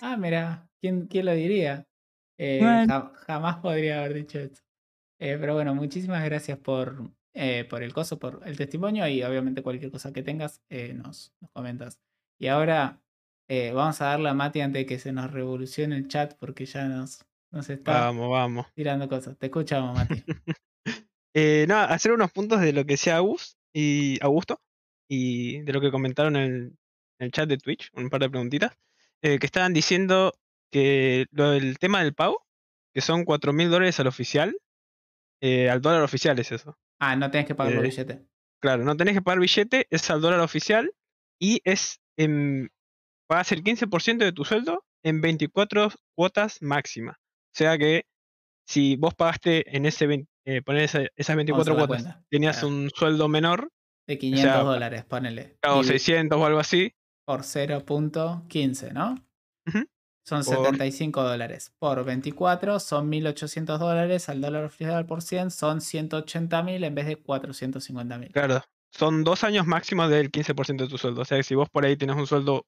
[0.00, 1.86] Ah, mira, ¿quién, quién lo diría?
[2.38, 3.10] Eh, Bueno.
[3.26, 4.60] jamás podría haber dicho esto.
[5.18, 9.62] Eh, pero bueno, muchísimas gracias por, eh, por el coso, por el testimonio y obviamente
[9.62, 12.00] cualquier cosa que tengas eh, nos, nos comentas.
[12.38, 13.00] Y ahora
[13.48, 16.66] eh, vamos a darle a Mati antes de que se nos revolucione el chat porque
[16.66, 18.66] ya nos, nos está Vamos, vamos.
[18.74, 19.36] tirando cosas.
[19.38, 20.24] Te escuchamos, Mati.
[21.68, 24.60] Nada, hacer unos puntos de lo que decía Agus y Augusto
[25.08, 26.60] y de lo que comentaron en el,
[27.20, 28.76] en el chat de Twitch, un par de preguntitas,
[29.20, 30.34] que estaban diciendo
[30.72, 32.44] que lo del tema del pago,
[32.92, 34.58] que son 4 mil dólares al oficial,
[35.40, 36.78] eh, al dólar oficial es eso.
[37.00, 38.18] Ah, no tenés que pagar los Eh, billetes.
[38.60, 40.92] Claro, no tenés que pagar billete, es al dólar oficial
[41.40, 42.70] y es en,
[43.28, 47.12] pagas el 15% de tu sueldo en 24 cuotas máxima.
[47.12, 48.06] O sea que
[48.66, 52.58] si vos pagaste en ese 20 eh, poner esa- esas 24 la cuotas, cuenta, tenías
[52.60, 52.68] claro.
[52.74, 53.70] un sueldo menor,
[54.06, 55.58] De 500 sea, dólares, ponele.
[55.64, 56.92] o Divi- 600 o algo así,
[57.26, 59.14] por 0.15, ¿no?
[59.66, 59.84] Ujú.
[60.28, 61.72] Son Por- 75 dólares.
[61.78, 64.28] Por 24 son 1.800 dólares.
[64.28, 68.32] Al dólar oficial por 100 son 180.000 en vez de 450.000.
[68.32, 68.60] claro,
[68.92, 71.22] son dos años máximos del 15% de tu sueldo.
[71.22, 72.66] O sea que si vos por ahí tenés un sueldo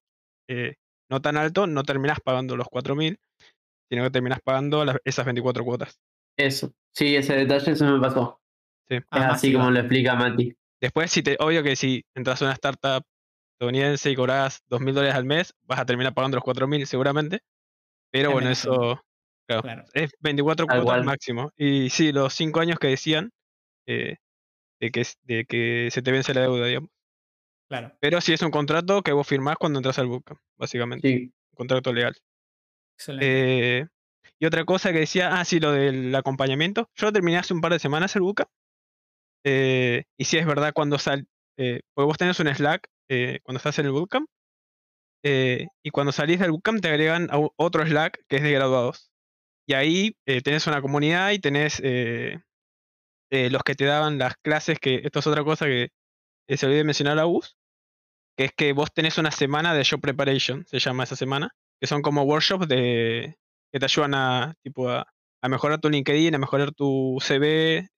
[0.48, 0.74] eh,
[1.10, 3.18] no tan alto, no terminás pagando los 4.000,
[3.90, 5.98] sino que terminás pagando las- esas 24 cuotas.
[6.38, 6.72] Eso.
[6.94, 8.40] Sí, ese detalle se me pasó.
[8.88, 8.96] Sí.
[8.96, 10.54] Es Ah, así como lo explica Mati.
[10.80, 13.02] Después, si te, obvio que si entras a una startup
[13.64, 16.86] estadounidense y cobras dos mil dólares al mes, vas a terminar pagando los cuatro mil
[16.86, 17.40] seguramente.
[18.10, 19.00] Pero bueno, eso
[19.46, 19.84] claro, Claro.
[19.92, 21.04] es 24 Tal cuotas cual.
[21.04, 21.52] máximo.
[21.56, 23.30] Y sí, los cinco años que decían
[23.86, 24.16] eh,
[24.80, 26.90] de, que, es- de que se te vence la deuda, digamos.
[27.68, 27.92] Claro.
[28.00, 31.06] Pero sí es un contrato que vos firmás cuando entras al bootcamp, básicamente.
[31.08, 31.24] Sí.
[31.52, 32.16] Un contrato legal.
[32.98, 33.78] Excelente.
[33.80, 33.86] Eh,
[34.38, 36.88] y otra cosa que decía, ah, sí, lo del acompañamiento.
[36.94, 38.48] Yo lo terminé hace un par de semanas el bootcamp.
[39.44, 41.26] Eh, y sí es verdad, cuando sal,
[41.58, 44.28] eh, porque vos tenés un Slack eh, cuando estás en el bootcamp.
[45.24, 49.12] eh, y cuando salís del bootcamp te agregan a otro Slack que es de graduados.
[49.66, 52.40] Y ahí eh, tenés una comunidad y tenés eh,
[53.30, 55.90] los que te daban las clases, que esto es otra cosa que
[56.56, 57.56] se olvidé mencionar a Gus,
[58.36, 61.50] que es que vos tenés una semana de job preparation, se llama esa semana,
[61.80, 63.36] que son como workshops de,
[63.72, 65.06] que te ayudan a, tipo, a,
[65.48, 67.88] mejorar tu LinkedIn, a mejorar tu CV,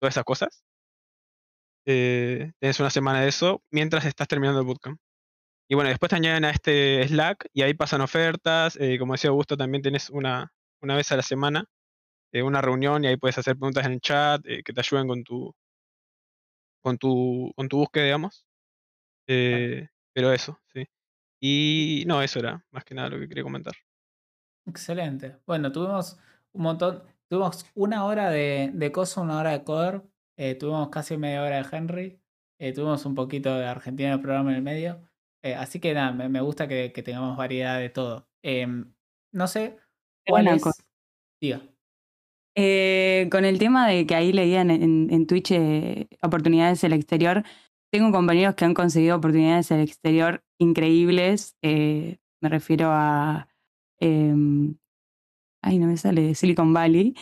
[0.00, 0.64] todas esas cosas.
[1.90, 5.00] Eh, tienes una semana de eso mientras estás terminando el bootcamp.
[5.70, 8.76] Y bueno, después te añaden a este Slack y ahí pasan ofertas.
[8.80, 10.52] eh, como decía Augusto, también tienes una,
[10.82, 11.64] una vez a la semana
[12.32, 15.08] eh, una reunión y ahí puedes hacer preguntas en el chat eh, que te ayuden
[15.08, 15.54] con tu,
[16.82, 18.46] con tu, con tu búsqueda, digamos.
[19.26, 20.84] Pero eso, sí.
[21.40, 23.74] Y no, eso era más que nada lo que quería comentar.
[24.66, 25.36] Excelente.
[25.46, 26.18] Bueno, tuvimos
[26.52, 27.02] un montón.
[27.28, 30.02] tuvimos una hora de, de coso, una hora de coder.
[30.38, 32.20] Eh, tuvimos casi media hora de Henry.
[32.60, 35.02] eh, tuvimos un poquito de Argentina en el programa en el medio.
[35.42, 38.28] eh, así que nada, me, me gusta que, que tengamos variedad de todo.
[38.42, 38.94] Em,
[39.32, 39.76] no sé
[40.26, 40.62] cuál Una es.
[40.62, 40.82] cosa.
[41.40, 41.62] Diga.
[43.30, 45.52] Con el tema de que ahí leían en, en Twitch
[46.22, 47.44] oportunidades del exterior,
[47.92, 51.56] tengo compañeros que han conseguido oportunidades del exterior increíbles.
[51.62, 53.48] me refiero a.
[54.00, 54.76] em,
[55.62, 57.14] ay, no me sale, Silicon Valley.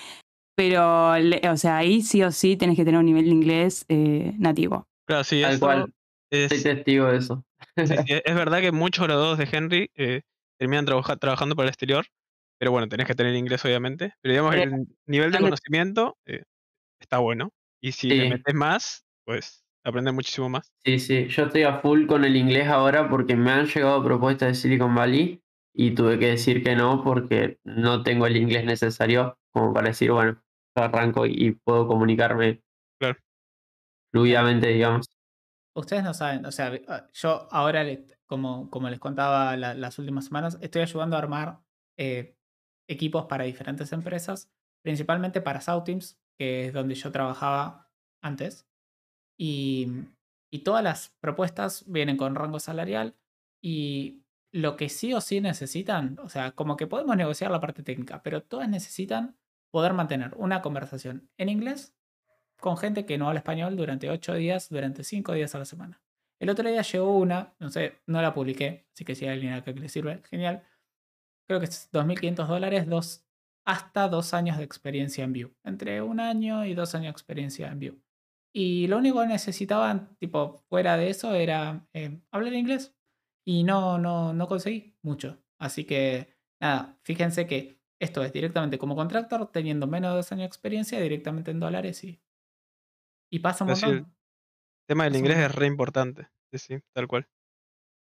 [0.57, 3.85] Pero, le- o sea, ahí sí o sí tenés que tener un nivel de inglés
[3.89, 4.89] eh, nativo.
[5.07, 5.93] Claro, sí, Tal cual.
[6.33, 7.45] es, Soy testigo de eso.
[7.77, 7.87] sí, sí,
[8.25, 10.23] es verdad que muchos graduados de Henry eh,
[10.59, 12.07] terminan trabaja- trabajando para el exterior,
[12.59, 14.15] pero bueno, tenés que tener inglés obviamente.
[14.23, 16.43] Pero digamos que Pero- el nivel de conocimiento eh,
[17.01, 17.51] está bueno.
[17.83, 18.29] Y si le Sí.
[18.31, 20.73] metes más, pues aprendes muchísimo más.
[20.85, 24.49] Sí, sí, yo estoy a full con el inglés ahora porque me han llegado propuestas
[24.49, 25.43] de Silicon Valley
[25.75, 30.11] y tuve que decir que no porque no tengo el inglés necesario como para decir,
[30.11, 30.43] bueno,
[30.77, 32.63] arranco y puedo comunicarme
[32.99, 33.19] Claro.
[34.13, 35.07] fluidamente, digamos.
[35.75, 37.85] Ustedes no saben, o sea, ah, yo ahora,
[38.27, 41.61] como, como les contaba la- las últimas semanas, estoy ayudando a armar
[41.99, 42.37] eh,
[42.89, 44.51] equipos para diferentes empresas,
[44.83, 47.91] principalmente para Soundteams, que es donde yo trabajaba
[48.23, 48.67] antes.
[49.39, 49.89] Y,
[50.51, 53.17] y todas las propuestas vienen con rango salarial
[53.63, 57.83] y lo que sí o sí necesitan, o sea, como que podemos negociar la parte
[57.83, 59.37] técnica, pero todas necesitan
[59.77, 61.95] poder mantener una conversación en inglés
[62.59, 66.01] con gente que no habla español durante ocho días, durante cinco días a la semana.
[66.41, 69.53] El otro día llegó una, no sé, no la publiqué, así que si hay alguien
[69.53, 70.63] acá que le sirve, genial.
[71.47, 73.27] Creo que es 2.500 dólares, dos,
[73.67, 75.55] hasta dos años de experiencia en Vue.
[75.63, 78.01] Entre un año y dos años de experiencia en Vue.
[78.55, 82.97] Y lo único que necesitaban, tipo, fuera de eso, era eh, hablar inglés.
[83.45, 85.39] Y no, no, no conseguí mucho.
[85.59, 90.43] Así que, nada, fíjense que esto es directamente como contractor, teniendo menos de dos años
[90.43, 92.21] de experiencia, directamente en dólares y,
[93.31, 94.07] y pasa un sí, el
[94.89, 96.29] tema del Pasa inglés es re importante.
[96.53, 97.29] Sí, sí, tal cual.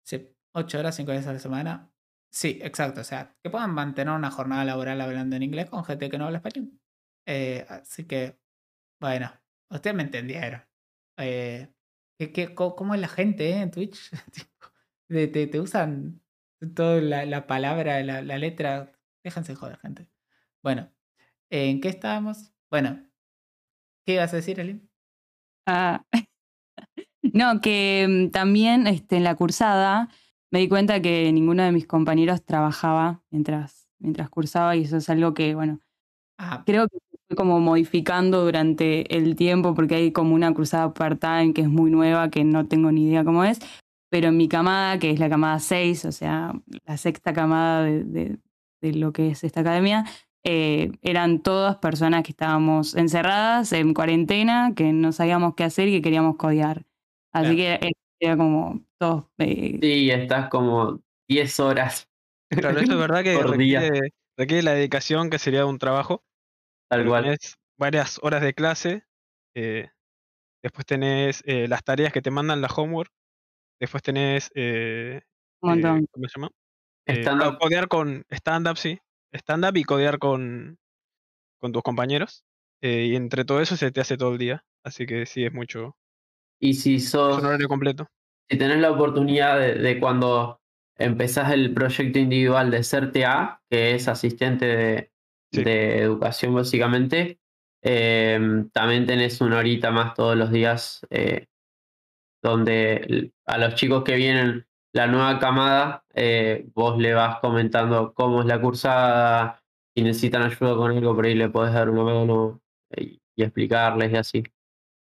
[0.05, 1.93] Sí, 8 horas, 5 días a la semana.
[2.33, 3.01] Sí, exacto.
[3.03, 6.27] O sea, que puedan mantener una jornada laboral hablando en inglés con gente que no
[6.27, 6.73] habla español.
[7.27, 8.39] Eh, así que,
[9.01, 9.33] bueno,
[9.71, 10.63] ustedes me entendieron.
[11.19, 11.75] Eh,
[12.19, 14.11] ¿qué- qué- ¿Cómo es la gente eh, en Twitch?
[15.09, 16.23] Te, te usan
[16.75, 18.93] toda la, la palabra, la, la letra.
[19.25, 20.09] Déjense joder, gente.
[20.63, 20.91] Bueno,
[21.51, 22.53] ¿en qué estábamos?
[22.71, 23.07] Bueno,
[24.05, 24.89] ¿qué ibas a decir, Elin?
[25.67, 26.03] Ah,
[27.23, 30.09] no, que mm, también este, en la cursada
[30.51, 35.09] me di cuenta que ninguno de mis compañeros trabajaba mientras, mientras cursaba y eso es
[35.11, 35.81] algo que, bueno,
[36.39, 36.99] Ah, creo que
[37.29, 41.91] fue como modificando durante el tiempo porque hay como una cruzada part-time que es muy
[41.91, 43.61] nueva, que no tengo ni idea cómo es,
[44.11, 46.55] pero en mi camada, que es la camada 6, o sea,
[46.87, 48.39] la sexta camada de, de-
[48.81, 50.05] de lo que es esta academia,
[50.45, 55.93] eh, eran todas personas que estábamos encerradas en cuarentena, que no sabíamos qué hacer y
[55.93, 56.87] que queríamos codear.
[57.33, 57.79] Así que
[58.19, 59.25] era como todos...
[59.39, 62.09] eh, Sí, estás como 10 horas
[62.51, 66.25] Claro, eso es verdad que por día, requiere, requiere la dedicación que sería un trabajo.
[66.89, 67.25] tal cual.
[67.25, 69.05] tenés varias horas de clase,
[69.55, 69.89] eh,
[70.63, 73.11] después tenés eh, las tareas que te mandan la homework,
[73.81, 75.23] después tenés, eh,
[75.63, 76.07] un eh, montón.
[76.11, 76.51] ¿cómo se llama?
[77.07, 78.99] Eh, Stand up codear con stand-up, sí,
[79.33, 80.79] stand-up y codear con,
[81.61, 82.45] con tus compañeros,
[82.83, 85.53] eh, y entre todo eso se te hace todo el día, así que sí, es
[85.53, 85.97] mucho,
[86.61, 88.07] y si un sos horario completo.
[88.49, 90.61] si tenés la oportunidad de, de cuando
[90.99, 95.11] empezás el proyecto individual de ser TA, que es asistente de,
[95.53, 95.65] Sí.
[95.65, 97.41] de educación básicamente,
[97.83, 98.39] eh,
[98.73, 101.47] también tenés una horita más todos los días eh,
[102.43, 108.41] donde a los chicos que vienen la nueva camada, eh, vos le vas comentando cómo
[108.41, 109.63] es la cursada,
[109.95, 112.61] si necesitan ayuda con algo, por ahí le podés dar una mano
[112.91, 114.43] eh, y explicarles y así.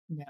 [0.07, 0.27] bien.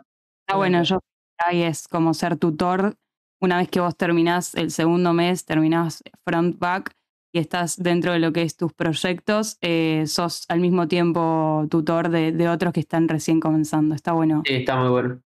[0.48, 1.00] Ah, bueno, yo
[1.38, 2.96] ahí es como ser tutor.
[3.42, 6.92] Una vez que vos terminás el segundo mes, terminás front-back
[7.32, 12.10] y estás dentro de lo que es tus proyectos, eh, sos al mismo tiempo tutor
[12.10, 13.96] de, de otros que están recién comenzando.
[13.96, 14.42] Está bueno.
[14.46, 15.22] Sí, está muy bueno.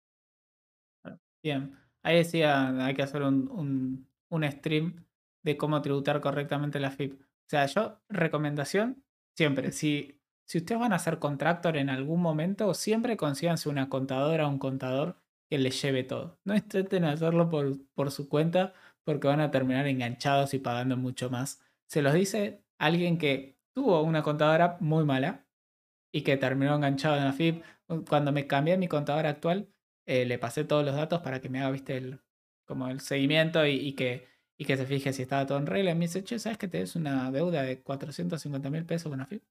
[1.42, 5.06] Bien, ahí decía, hay que hacer un, un, un stream
[5.44, 7.22] de cómo tributar correctamente la FIP.
[7.22, 9.04] O sea, yo, recomendación,
[9.36, 14.48] siempre, si, si ustedes van a ser contractor en algún momento, siempre consíganse una contadora
[14.48, 15.18] o un contador
[15.50, 16.40] que les lleve todo.
[16.46, 18.74] No intenten hacerlo por, por su cuenta
[19.04, 21.62] porque van a terminar enganchados y pagando mucho más.
[21.88, 25.46] Se los dice alguien que tuvo una contadora muy mala
[26.12, 27.64] y que terminó enganchado en la FIP.
[28.10, 29.70] Cuando me cambié mi contadora actual,
[30.08, 32.22] eh, le pasé todos los datos para que me haga, viste, el,
[32.74, 34.28] como el seguimiento y, y que,
[34.58, 35.92] y que se fije si estaba todo en regla.
[35.92, 39.44] Y me dice, che, ¿sabes que tenés una deuda de 450 mil pesos con AFIP?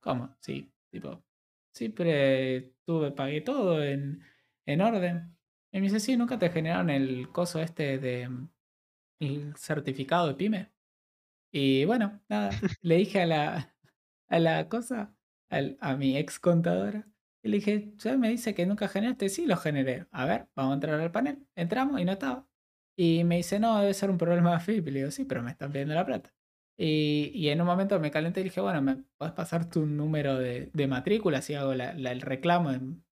[0.00, 0.36] ¿Cómo?
[0.40, 0.72] Sí.
[0.90, 1.24] Tipo,
[1.72, 4.22] siempre tuve, pagué todo en,
[4.66, 5.36] en orden.
[5.72, 8.30] Y me dice, sí, ¿nunca te generaron el coso este de
[9.20, 10.72] el certificado de pyme?
[11.52, 12.50] Y bueno, nada,
[12.82, 13.76] le dije a la,
[14.28, 15.16] a la cosa,
[15.50, 17.08] a mi ex contadora,
[17.46, 19.28] y le dije, ¿ya me dice que nunca generaste?
[19.28, 20.06] Sí, lo generé.
[20.12, 21.46] A ver, vamos a entrar al panel.
[21.56, 22.46] Entramos y no estaba.
[22.96, 24.88] Y me dice, no, debe ser un problema de FIP.
[24.88, 26.34] Y le digo, sí, pero me están pidiendo la plata.
[26.78, 30.38] Y, y en un momento me calenté y dije, bueno, ¿me puedes pasar tu número
[30.38, 33.04] de, de matrícula si hago la- el reclamo en,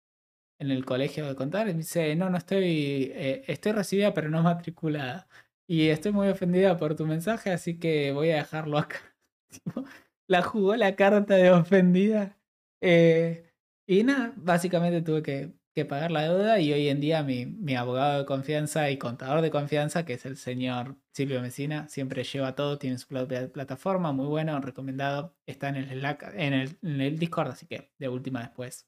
[0.59, 1.67] en el colegio de contar?
[1.69, 5.27] Y me dice, no, no estoy, eh, estoy recibida pero no matriculada.
[5.67, 8.97] Y estoy muy ofendida por tu mensaje, así que voy a dejarlo acá.
[10.27, 12.37] La jugó la carta de ofendida.
[12.81, 13.52] Eh,
[13.87, 17.75] y nada, básicamente tuve que, que pagar la deuda y hoy en día mi, mi
[17.75, 22.55] abogado de confianza y contador de confianza, que es el señor Silvio Mesina, siempre lleva
[22.55, 27.01] todo, tiene su propia plataforma, muy bueno, recomendado, está en el Slack, en el, en
[27.01, 28.87] el Discord, así que de última después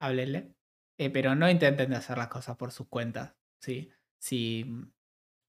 [0.00, 0.54] háblenle.
[0.98, 3.90] Eh, pero no intenten hacer las cosas por sus cuentas, ¿sí?
[4.18, 4.64] Si,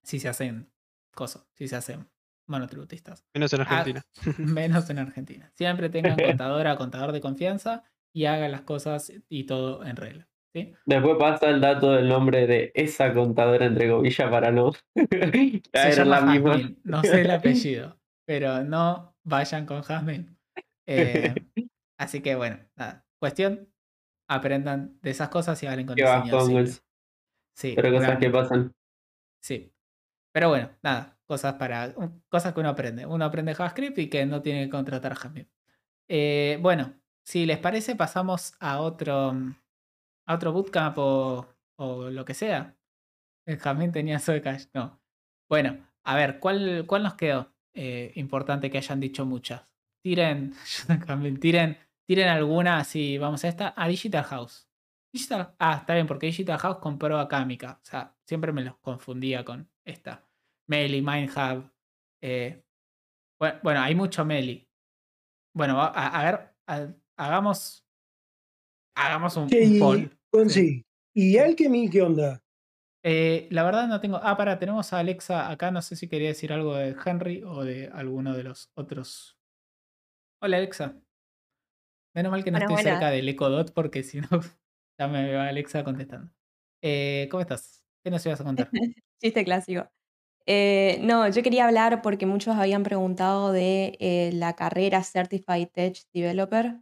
[0.03, 0.71] si se hacen
[1.13, 2.07] cosas, si se hacen
[2.47, 3.25] monotributistas.
[3.33, 4.01] Menos en Ah, Argentina.
[4.37, 5.51] menos en Argentina.
[5.55, 7.83] Siempre tengan contadora, contador de confianza
[8.15, 10.29] y hagan las cosas y todo en regla.
[10.53, 10.73] ¿sí?
[10.85, 16.21] Después pasa el dato del nombre de esa contadora, entre comillas, para no llama la
[16.21, 16.61] misma.
[16.85, 20.27] No sé el apellido, pero no vayan con Jasmine.
[20.87, 21.35] Eh,
[21.99, 23.05] así que bueno, nada.
[23.19, 23.67] Cuestión,
[24.29, 25.97] aprendan de esas cosas y hablen con.
[25.97, 26.81] Gus.
[27.53, 28.73] Sí, Pero cosas que pasan.
[29.41, 29.73] Sí.
[30.33, 31.93] Pero bueno, nada, cosas para
[32.29, 33.05] cosas que uno aprende.
[33.05, 35.49] Uno aprende JavaScript y que no tiene que contratar a Jasmine.
[36.07, 36.93] Eh, bueno,
[37.25, 39.33] si les parece, pasamos a otro
[40.27, 41.47] a otro bootcamp o,
[41.77, 42.75] o lo que sea.
[43.47, 44.65] El Jasmine tenía Zoe Cash.
[44.73, 44.99] No.
[45.49, 47.53] Bueno, a ver, ¿cuál, cuál nos quedó?
[47.73, 49.75] Eh, importante que hayan dicho muchas.
[50.03, 50.53] Tiren,
[51.41, 51.77] tiren,
[52.07, 54.67] tiren alguna, si vamos a esta, a Digital House.
[55.13, 57.79] Digital, ah, está bien, porque Digital House compró a Kamika.
[57.81, 60.27] O sea, siempre me los confundía con esta.
[60.67, 61.71] Meli, Mindhub.
[62.21, 62.63] eh,
[63.39, 64.67] bueno, hay mucho Meli.
[65.53, 67.85] Bueno, a, ver, hagamos.
[68.95, 70.17] Hagamos un, Che, un y, poll.
[70.31, 72.41] Gonzi, ¿y Alchemy qué onda?
[73.03, 74.19] Eh, la verdad no tengo.
[74.23, 75.71] Ah, para, tenemos a Alexa acá.
[75.71, 79.37] No sé si quería decir algo de Henry o de alguno de los otros.
[80.41, 80.95] Hola, Alexa.
[82.15, 84.27] Menos mal que no Buenas, estoy cerca del Echo Dot porque si no,
[84.99, 86.31] ya me va Alexa contestando.
[86.81, 87.85] Eh, ¿Cómo estás?
[88.03, 88.69] ¿Qué nos ibas a contar?
[89.21, 89.89] Chiste clásico.
[90.45, 95.97] Eh, no, yo quería hablar porque muchos habían preguntado de eh, la carrera Certified Tech
[96.13, 96.79] Developer,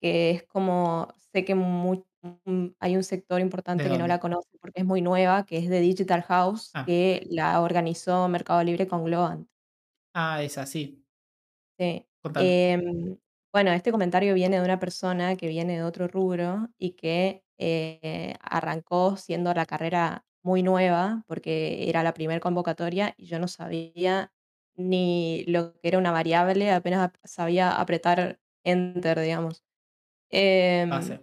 [0.00, 2.04] que es como, sé que mu-
[2.44, 4.08] mm, hay un sector importante ¿De que no dónde?
[4.08, 8.28] la conoce porque es muy nueva, que es de Digital House, Ah, que la organizó
[8.28, 9.48] Mercado Libre con Globant.
[10.14, 11.04] ah, es así.
[11.78, 12.06] Sí.
[12.22, 12.52] Contame.
[12.82, 13.18] Em,
[13.52, 18.34] bueno, este comentario viene de una persona que viene de otro rubro y que eh,
[18.40, 24.32] arrancó siendo la carrera muy nueva porque era la primera convocatoria y yo no sabía
[24.76, 29.64] ni lo que era una variable, apenas ap- sabía apretar enter, digamos.
[30.30, 31.20] Em, Pase.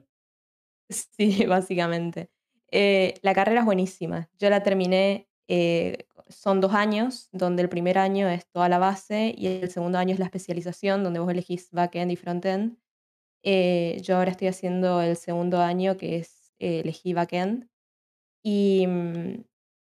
[0.90, 2.30] Sí, básicamente.
[2.72, 4.30] Eh, la carrera es buenísima.
[4.40, 9.34] Yo la terminé, eh, son dos años, donde el primer año es toda la base
[9.38, 12.78] y el segundo año es la especialización, donde vos elegís backend y frontend.
[13.44, 17.70] Eh, yo ahora estoy haciendo el segundo año, que es eh, elegí backend.
[18.44, 19.44] Y mm,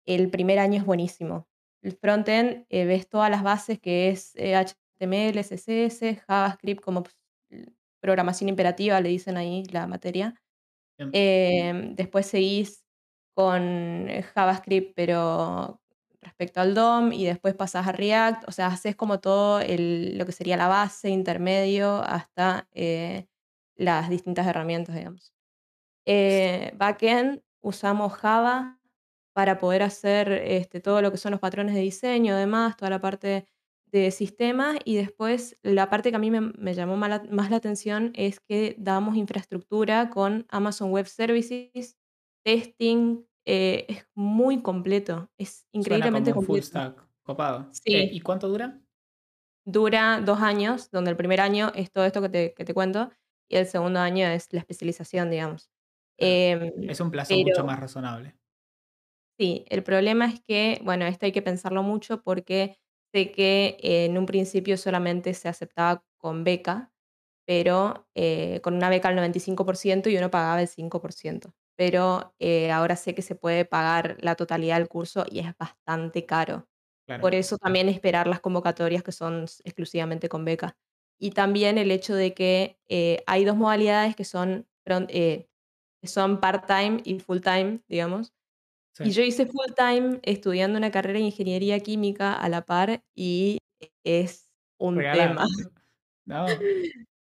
[0.06, 1.48] el primer año es buenísimo.
[1.82, 7.16] El frontend, eh, ves todas las bases que es eh, HTML, CSS, JavaScript, como pues,
[8.02, 10.36] programación imperativa, le dicen ahí la materia.
[11.12, 12.86] Em, después seguís
[13.36, 15.82] con eh, JavaScript, pero
[16.22, 20.26] respecto al DOM, y después pasás a React, o sea, haces como todo el- lo
[20.26, 23.28] que sería la base, intermedio, hasta eh,
[23.76, 25.34] las distintas herramientas, digamos.
[26.06, 28.80] Eh, backend, usamos Java
[29.34, 33.02] para poder hacer este, todo lo que son los patrones de diseño, además, toda la
[33.02, 33.48] parte
[33.92, 37.50] de sistemas, y después la parte que a mí me, me llamó más la, más
[37.52, 41.98] la atención es que damos infraestructura con Amazon Web Services,
[42.44, 46.68] testing, eh, es muy completo, es increíblemente como un full completo.
[46.68, 47.08] stack.
[47.24, 47.78] Copado.
[47.86, 48.80] Eh, Sí, ¿y cuánto dura?
[49.66, 53.12] dura dos años, donde el primer año es todo esto que te, que te cuento,
[53.50, 55.70] y el segundo año es la especialización, digamos.
[56.18, 58.36] Em, Es un plazo mucho más razonable.
[59.38, 62.78] sí, el problema es que, bueno, esto hay que pensarlo mucho porque
[63.14, 66.92] sé que eh, en un principio solamente se aceptaba con beca,
[67.46, 71.54] pero eh, con una beca al 95% y uno pagaba el 5%.
[71.78, 76.26] Pero eh, ahora sé que se puede pagar la totalidad del curso y es bastante
[76.26, 76.68] caro.
[77.20, 80.78] Por eso también esperar las convocatorias que son exclusivamente con beca.
[81.22, 82.80] y también el hecho de que
[83.28, 84.68] hay dos modalidades que son,
[86.02, 88.34] que son part-time y full-time, digamos.
[89.00, 89.12] Y Sí.
[89.12, 93.60] yo hice full-time estudiando una carrera de ingeniería química a la par y
[94.04, 95.46] es un tema.
[96.26, 96.46] No.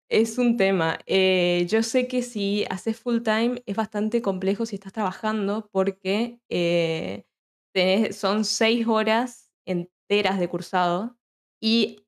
[0.09, 0.99] Es un tema.
[1.07, 6.39] Eh, yo sé que si haces full time es bastante complejo si estás trabajando porque
[6.49, 7.23] eh,
[7.73, 11.17] tenés- son seis horas enteras de cursado
[11.61, 12.05] y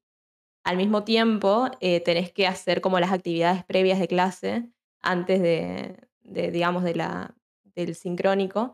[0.66, 4.70] al mismo tiempo eh, tenés que hacer como las actividades previas de clase
[5.02, 8.74] antes de, de, digamos, de la, del sincrónico.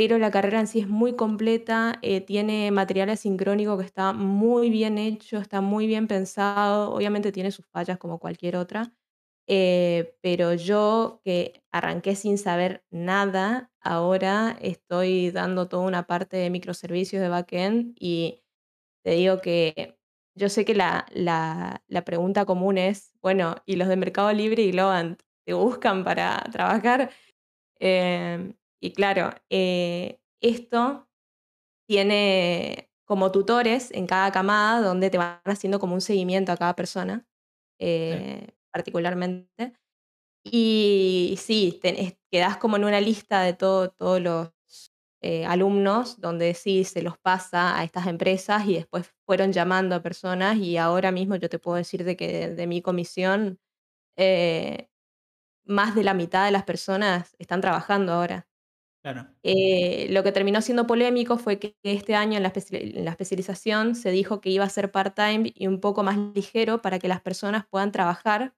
[0.00, 4.70] Pero la carrera en sí es muy completa, eh, tiene material asincrónico que está muy
[4.70, 8.94] bien hecho, está muy bien pensado, obviamente tiene sus fallas como cualquier otra,
[9.46, 16.48] eh, pero yo que arranqué sin saber nada, ahora estoy dando toda una parte de
[16.50, 18.42] microservicios de backend y
[19.04, 19.98] te digo que
[20.36, 24.62] yo sé que la, la, la pregunta común es, bueno, ¿y los de Mercado Libre
[24.62, 27.10] y Globant te buscan para trabajar?
[27.80, 31.08] Em, y claro, eh, esto
[31.88, 36.76] tiene como tutores en cada camada donde te van haciendo como un seguimiento a cada
[36.76, 37.26] persona,
[37.80, 39.74] eh, particularmente.
[40.44, 44.50] Y sí, tenés- quedás como en una lista de todo- todos los
[45.22, 50.02] eh, alumnos donde sí se los pasa a estas empresas y después fueron llamando a
[50.02, 53.60] personas y ahora mismo yo te puedo decir de que de, de mi comisión
[54.16, 54.90] eh,
[55.66, 58.48] más de la mitad de las personas están trabajando ahora.
[59.02, 59.28] Claro.
[59.42, 63.12] Eh, lo que terminó siendo polémico fue que este año en la, especi- en la
[63.12, 67.08] especialización se dijo que iba a ser part-time y un poco más ligero para que
[67.08, 68.54] las personas puedan trabajar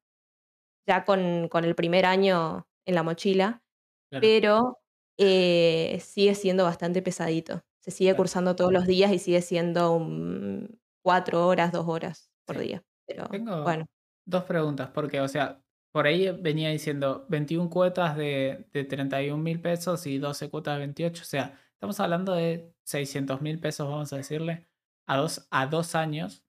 [0.89, 3.63] ya con, con el primer año en la mochila,
[4.11, 4.21] Claro.
[4.23, 4.79] pero
[5.19, 7.63] eh, sigue siendo bastante pesadito.
[7.81, 8.17] Se sigue Claro.
[8.19, 12.65] cursando todos los días y sigue siendo un- cuatro horas, dos horas por Sí.
[12.65, 12.83] día.
[13.07, 13.87] Pero Tengo bueno,
[14.27, 15.63] dos preguntas, porque, o sea,
[15.93, 20.81] por ahí venía diciendo 21 cuotas de, de 31 mil pesos y 12 cuotas de
[20.81, 24.67] 28, o sea, estamos hablando de 600 mil pesos, vamos a decirle,
[25.07, 26.45] a dos, a dos años.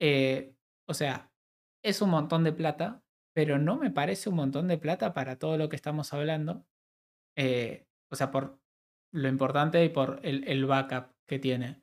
[0.00, 0.56] Eh,
[0.86, 1.32] o sea,
[1.82, 5.56] es un montón de plata, pero no me parece un montón de plata para todo
[5.56, 6.66] lo que estamos hablando.
[7.36, 8.60] Eh, o sea, por
[9.12, 11.82] lo importante y por el, el backup que tiene.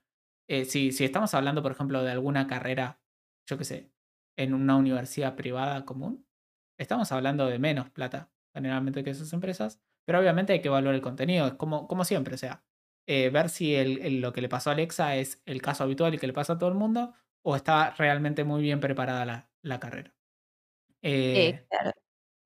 [0.49, 3.01] Eh, si, si estamos hablando, por ejemplo, de alguna carrera,
[3.47, 3.91] yo qué sé,
[4.37, 6.26] en una universidad privada común,
[6.77, 11.01] estamos hablando de menos plata generalmente que esas empresas, pero obviamente hay que evaluar el
[11.01, 12.65] contenido, es como, como siempre, o sea,
[13.07, 16.13] eh, ver si el- el- lo que le pasó a Alexa es el caso habitual
[16.15, 17.13] y que le pasa a todo el mundo,
[17.43, 20.15] o está realmente muy bien preparada la, la carrera.
[21.01, 21.91] eh, claro.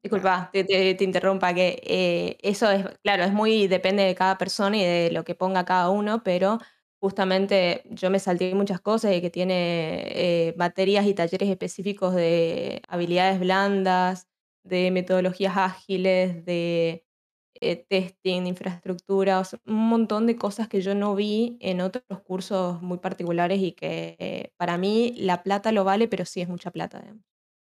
[0.03, 4.38] Disculpa, te, te- te interrumpa, que eh, eso es, claro, es muy, depende de cada
[4.38, 6.60] persona y de lo que ponga cada uno, pero
[7.02, 12.84] justamente yo me salté muchas cosas y que tiene eh, materias y talleres específicos de
[12.88, 14.28] habilidades blandas,
[14.64, 17.03] de metodologías ágiles, de
[17.60, 22.22] eh, testing, de infraestructura, o un montón de cosas que yo no vi en otros
[22.23, 26.49] cursos muy particulares y que eh, para mí la plata lo vale, pero sí es
[26.49, 27.03] mucha plata.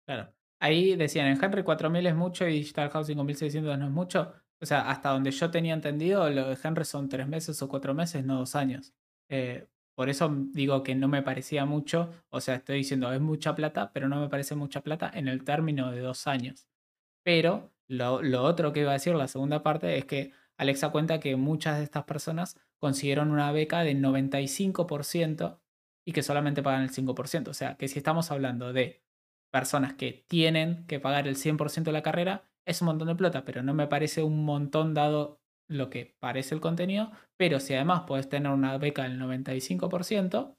[0.06, 0.32] Claro.
[0.58, 4.32] Ahí decían, en Henry 4000 es mucho y Digital House 5600 no es mucho.
[4.62, 7.92] O sea, hasta donde yo tenía entendido, lo de Henry son tres meses o cuatro
[7.92, 8.94] meses, no dos años.
[9.28, 12.10] Eh, por eso digo que no me parecía mucho.
[12.30, 15.44] O sea, estoy diciendo, es mucha plata, pero no me parece mucha plata en el
[15.44, 16.68] término de dos años.
[17.24, 21.20] Pero lo, lo otro que iba a decir, la segunda parte, es que Alexa cuenta
[21.20, 25.60] que muchas de estas personas consiguieron una beca de 95%
[26.06, 27.48] y que solamente pagan el 5%.
[27.48, 29.02] O sea, que si estamos hablando de
[29.50, 33.44] personas que tienen que pagar el 100% de la carrera, es un montón de plata,
[33.44, 37.12] pero no me parece un montón dado lo que parece el contenido.
[37.36, 40.58] Pero si además puedes tener una beca del 95%,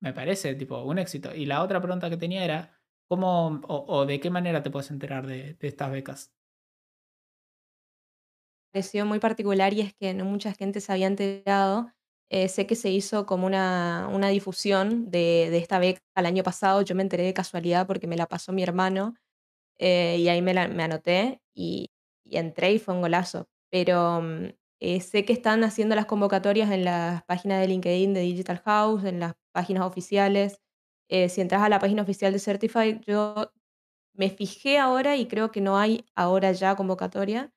[0.00, 1.34] me parece tipo un éxito.
[1.34, 5.26] Y la otra pregunta que tenía era, ¿cómo o, de qué manera te puedes enterar
[5.26, 6.34] de, estas becas?
[8.72, 11.92] pareció muy particular y es que no mucha gente se había enterado.
[12.30, 16.42] Eh, sé que se hizo como una, una difusión de, de esta beca el año
[16.42, 16.82] pasado.
[16.82, 19.14] Yo me enteré de casualidad porque me la pasó mi hermano
[19.78, 21.90] eh, y ahí me, la- me anoté y
[22.26, 23.48] entré y fue un golazo.
[23.70, 24.46] Pero mm,
[24.80, 29.04] eh, sé que están haciendo las convocatorias en las páginas de LinkedIn de Digital House,
[29.04, 30.60] en las páginas oficiales.
[31.08, 33.52] Eh, si entras a la página oficial de Certified, yo
[34.14, 37.52] me fijé ahora y creo que no hay ahora ya convocatoria,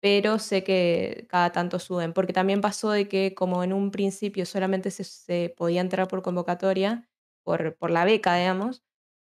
[0.00, 4.46] pero sé que cada tanto suben, porque también pasó de que como en un principio
[4.46, 7.08] solamente se, se podía entrar por convocatoria,
[7.44, 8.82] por, por la beca, digamos,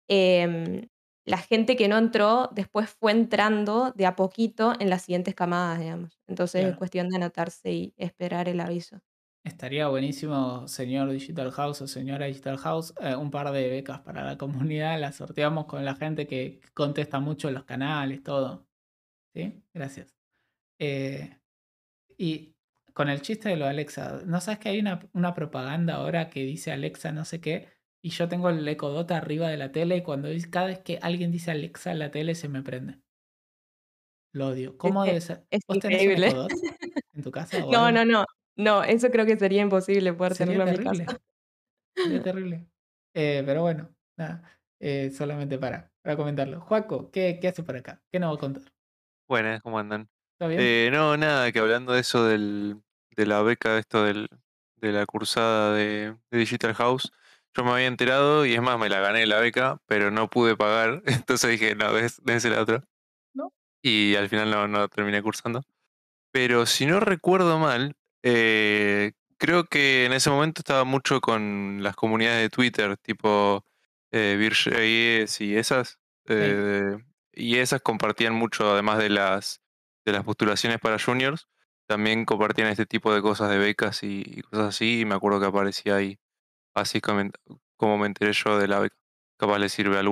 [0.10, 0.88] em,
[1.26, 5.80] la gente que no entró después fue entrando de a poquito en las siguientes camadas,
[5.80, 6.20] digamos.
[6.28, 9.02] Entonces es cuestión de anotarse y esperar el aviso.
[9.44, 14.24] Estaría buenísimo, señor Digital House o señora Digital House, eh, un par de becas para
[14.24, 15.00] la comunidad.
[15.00, 18.68] Las sorteamos con la gente que contesta mucho en los canales, todo.
[19.34, 19.64] ¿Sí?
[19.74, 20.16] Gracias.
[20.80, 21.40] Eh,
[22.18, 22.56] y
[22.94, 26.30] con el chiste de lo de Alexa, ¿no sabes que hay una, una propaganda ahora
[26.30, 27.70] que dice Alexa no sé qué?
[28.04, 31.00] Y yo tengo el Echo Dot arriba de la tele y cuando cada vez que
[31.02, 33.00] alguien dice Alexa en la tele se me prende.
[34.34, 34.78] Lo odio.
[34.78, 35.46] ¿Cómo debe ser?
[35.52, 36.28] es ¿Vos tenés un increíble.
[36.28, 36.52] Echo Dot
[37.14, 37.98] en tu casa o No, algo?
[38.00, 38.26] no, no.
[38.58, 41.06] No, eso creo que sería imposible poder Sería tenerlo en mi terrible.
[41.06, 41.22] casa.
[41.96, 42.68] Sería terrible.
[43.14, 44.60] Eh, pero bueno, nada.
[44.80, 46.62] eh, solamente para, para comentarlo.
[46.62, 48.02] Juaco, ¿qué, qué hace por acá?
[48.12, 48.64] ¿Qué nos va a contar?
[49.28, 50.10] Buenas, ¿cómo andan?
[50.34, 50.60] ¿Está bien?
[50.62, 52.82] Eh, no, nada, que hablando de eso del,
[53.16, 54.28] de la beca, esto del,
[54.78, 57.12] de la cursada de, de Digital House,
[57.56, 60.56] yo me había enterado y es más, me la gané la beca, pero no pude
[60.58, 61.92] pagar, entonces dije, no,
[62.24, 62.84] dense la otra.
[63.34, 63.54] No.
[63.82, 65.64] Y al final no, no terminé cursando.
[66.32, 71.96] Pero si no recuerdo mal, eh, creo que en ese momento estaba mucho con las
[71.96, 73.66] comunidades de Twitter, tipo
[74.12, 76.00] eh, Vir.js y esas.
[76.28, 76.98] eh,
[77.34, 79.62] y esas compartían mucho, además de las,
[80.06, 81.48] de las postulaciones para juniors,
[81.88, 85.02] también compartían este tipo de cosas de becas y, y cosas así.
[85.02, 86.20] Y me acuerdo que aparecía ahí,
[86.74, 88.96] así como, me enteré yo de la beca.
[89.38, 90.04] Capaz le sirve a.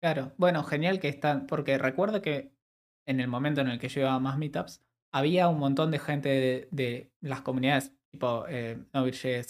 [0.00, 2.52] Claro, bueno, genial que están, porque recuerdo que
[3.06, 4.82] en el momento en el que yo iba a más meetups,
[5.12, 8.84] había un montón de gente de, las comunidades, tipo eh,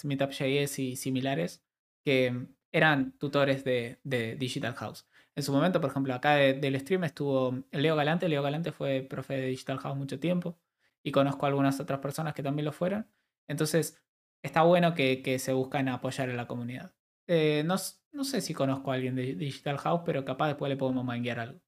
[0.05, 1.63] Meetup.js y similares,
[2.05, 5.07] que eran tutores de, de Digital House.
[5.35, 8.29] En su momento, por ejemplo, acá de- del stream estuvo Leo Galante.
[8.29, 10.59] Leo Galante fue profe de Digital House mucho tiempo
[11.03, 13.07] y conozco a algunas otras personas que también lo fueron.
[13.49, 14.01] Entonces,
[14.49, 16.93] está bueno que, que se buscan apoyar a la comunidad.
[17.29, 21.05] Eh, no, sé si conozco a alguien de Digital House, pero capaz después le podemos
[21.05, 21.61] manguear algo.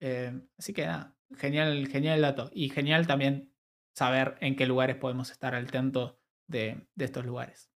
[0.00, 2.50] Eh, así que nada, genial, genial el dato.
[2.52, 3.54] Y genial también
[3.96, 7.70] saber en qué lugares podemos estar al tanto de, de estos lugares.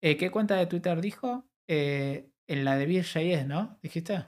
[0.00, 1.48] Eh, ¿Qué cuenta de Twitter dijo?
[1.66, 3.78] En la de Vir.js, ¿no?
[3.82, 4.26] ¿Dijiste?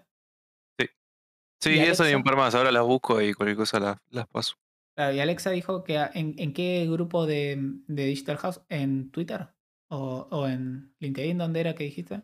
[1.61, 2.55] Sí, ¿Y eso y un par más.
[2.55, 4.57] Ahora las busco y cualquier cosa las, las paso.
[4.97, 7.57] Claro, y Alexa dijo que a- en, en qué grupo de,
[7.87, 9.49] de Digital House, en Twitter
[9.89, 12.23] o, o en LinkedIn, ¿dónde era que dijiste?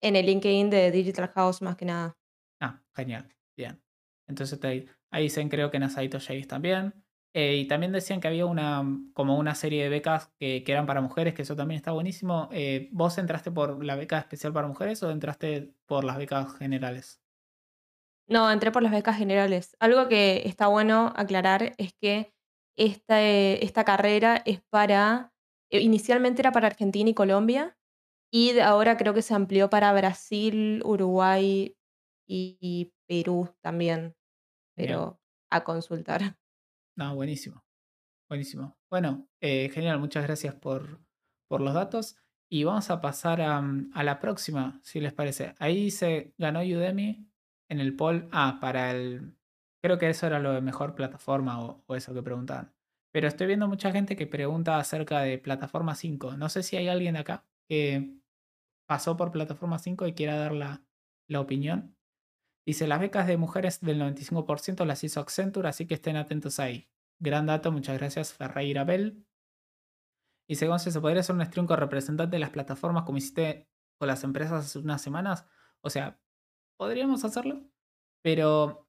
[0.00, 2.18] En el LinkedIn de Digital House, más que nada.
[2.60, 3.28] Ah, genial.
[3.56, 3.82] Bien.
[4.26, 7.04] Entonces ahí, ahí dicen creo que en Asadito Js también.
[7.34, 8.82] Eh, y también decían que había una
[9.14, 12.48] como una serie de becas que, que eran para mujeres, que eso también está buenísimo.
[12.52, 17.22] Eh, ¿Vos entraste por la beca especial para mujeres o entraste por las becas generales?
[18.28, 19.76] No, entré por las becas generales.
[19.80, 22.32] Algo que está bueno aclarar es que
[22.76, 25.32] esta, esta carrera es para,
[25.70, 27.76] eh, inicialmente era para Argentina y Colombia,
[28.32, 31.76] y ahora creo que se amplió para Brasil, Uruguay
[32.28, 34.16] y, y Perú también,
[34.76, 35.08] Bien.
[35.08, 36.20] pero a consultar.
[36.96, 37.64] No, buenísimo.
[38.28, 38.78] Buenísimo.
[38.90, 41.00] Bueno, eh, genial, muchas gracias por,
[41.48, 42.16] por los datos.
[42.50, 43.62] Y vamos a pasar a,
[43.94, 45.54] a la próxima, si les parece.
[45.58, 47.27] Ahí se ganó Udemy
[47.68, 48.28] en el poll.
[48.32, 49.36] Ah, para el.
[49.82, 52.74] Creo que eso era lo de mejor plataforma o, eso que preguntaban.
[53.12, 56.36] Pero estoy viendo mucha gente que pregunta acerca de plataforma 5.
[56.36, 58.18] No sé si hay alguien acá que
[58.86, 60.82] pasó por plataforma 5 y quiera dar la,
[61.28, 61.96] la opinión.
[62.66, 66.90] Dice, las becas de mujeres del 95% las hizo Accenture, así que estén atentos ahí.
[67.18, 69.26] Gran dato, muchas gracias Ferreira Bell.
[70.48, 73.68] Dice, Gonce, ¿se podría hacer un stream con representantes de las plataformas como hiciste
[73.98, 75.46] con las empresas hace unas semanas?
[75.80, 76.20] O sea,
[76.78, 77.60] podríamos hacerlo,
[78.22, 78.88] pero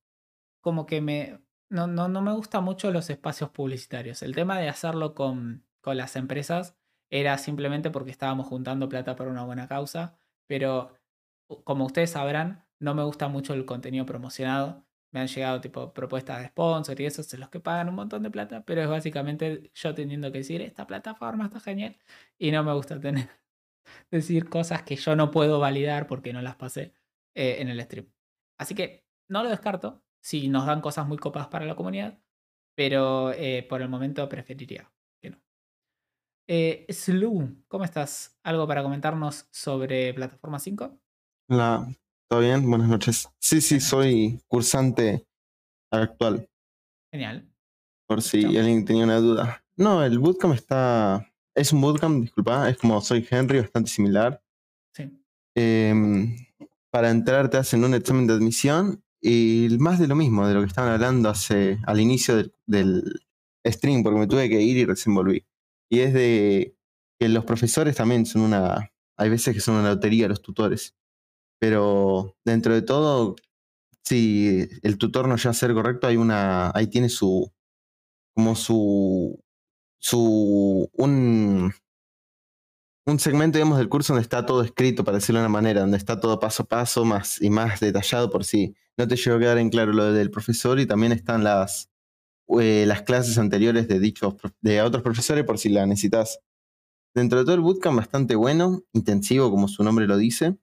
[0.62, 1.42] como que me...
[1.70, 4.24] No, no, no me gustan mucho los espacios publicitarios.
[4.24, 6.78] El tema de hacerlo con, con las empresas
[7.12, 10.18] era simplemente porque estábamos juntando plata para una buena causa,
[10.48, 10.96] pero
[11.64, 14.86] como ustedes sabrán, no me gusta mucho el contenido promocionado.
[15.12, 18.24] Me han llegado tipo propuestas de sponsor y eso, se los que pagan un montón
[18.24, 21.98] de plata, pero es básicamente yo teniendo que decir, esta plataforma está genial
[22.38, 23.30] y no me gusta tener
[24.12, 26.94] decir cosas que yo no puedo validar porque no las pasé
[27.40, 28.06] eh, en el stream.
[28.60, 32.20] Así que no lo descarto si nos dan cosas muy copadas para la comunidad,
[32.76, 34.92] pero eh, por el momento preferiría
[35.22, 35.42] que no.
[36.50, 38.38] Eh, Slu, ¿cómo estás?
[38.44, 41.00] ¿Algo para comentarnos sobre Plataforma 5?
[41.50, 41.88] Hola,
[42.30, 42.70] ¿todo bien?
[42.70, 43.30] Buenas noches.
[43.40, 45.26] Sí, sí, soy cursante
[45.94, 46.46] actual,
[47.14, 47.50] Genial.
[48.06, 49.64] por si alguien tenía una duda.
[49.78, 51.26] No, el bootcamp está...
[51.56, 54.44] Es un bootcamp, disculpa, es como soy Henry, bastante similar.
[54.94, 55.10] Sí.
[55.56, 56.36] Em,
[56.92, 60.62] para entrar te hacen un examen de admisión y más de lo mismo, de lo
[60.62, 63.22] que estaban hablando hace, al inicio del, del
[63.66, 65.16] stream, porque me tuve que ir y recién.
[65.92, 66.76] Y es de
[67.20, 68.92] que los profesores también son una...
[69.18, 70.96] Hay veces que son una lotería los tutores.
[71.60, 73.36] Pero dentro de todo,
[74.06, 77.52] si el tutor no llega a ser correcto, hay una, ahí tiene su,
[78.34, 79.44] como su,
[80.00, 81.74] su, un,
[83.10, 85.98] un segmento, digamos, del curso donde está todo escrito, para decirlo de una manera, donde
[85.98, 89.40] está todo paso a paso más y más detallado por si no te llegó a
[89.40, 91.90] quedar en claro lo del profesor y también están las,
[92.60, 96.40] eh, las clases anteriores de dichos de otros profesores por si la necesitas.
[97.16, 100.58] Dentro de todo el bootcamp bastante bueno, intensivo como su nombre lo dice.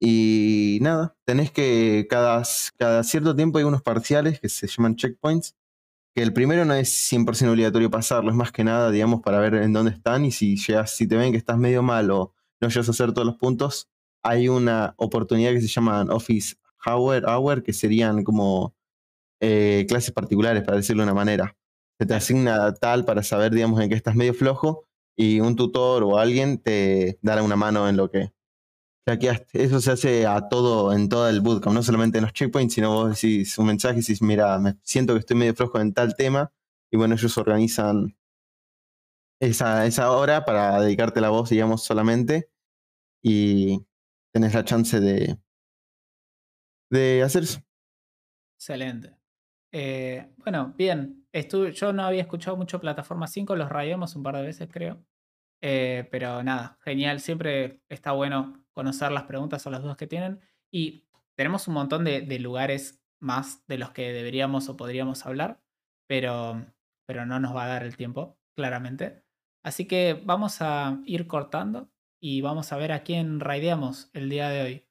[0.00, 2.42] Y nada, tenés que cada,
[2.76, 5.54] cada cierto tiempo hay unos parciales que se llaman checkpoints,
[6.14, 9.54] que el primero no es 100% obligatorio pasarlo, es más que nada, digamos, para ver
[9.54, 12.68] en dónde están y si llegas, si te ven que estás medio mal o no
[12.68, 13.88] llegas a hacer todos los puntos,
[14.22, 18.74] hay una oportunidad que se llama Office Hour, hour que serían como
[19.40, 21.56] eh, clases particulares, para decirlo de una manera.
[21.98, 24.86] Se te asigna tal para saber, digamos, en qué estás medio flojo
[25.16, 28.32] y un tutor o alguien te dará una mano en lo que
[29.06, 29.62] hackeaste.
[29.64, 32.92] Eso se hace a todo, en todo el bootcamp, no solamente en los checkpoints, sino
[32.92, 36.14] vos decís un mensaje y decís, mira, me siento que estoy medio flojo en tal
[36.16, 36.52] tema,
[36.90, 38.16] y bueno, ellos organizan
[39.40, 42.50] esa, esa hora para dedicarte la voz, digamos, solamente,
[43.22, 43.84] y
[44.32, 45.38] tenés la chance de,
[46.90, 47.60] de hacer eso.
[48.56, 49.16] Excelente.
[49.72, 51.26] Eh, bueno, bien.
[51.32, 55.04] Estuve, yo no había escuchado mucho Plataforma 5, los rayamos un par de veces, creo.
[55.60, 57.20] Eh, pero nada, genial.
[57.20, 60.40] Siempre está bueno conocer las preguntas o las dudas que tienen.
[60.70, 61.06] Y
[61.36, 65.62] tenemos un montón de, lugares más de los que deberíamos o podríamos hablar,
[66.06, 66.66] pero,
[67.06, 69.24] pero no nos va a dar el tiempo, claramente.
[69.62, 71.90] Así que vamos a ir cortando
[72.20, 74.88] y vamos a ver a quién raideamos el día de hoy.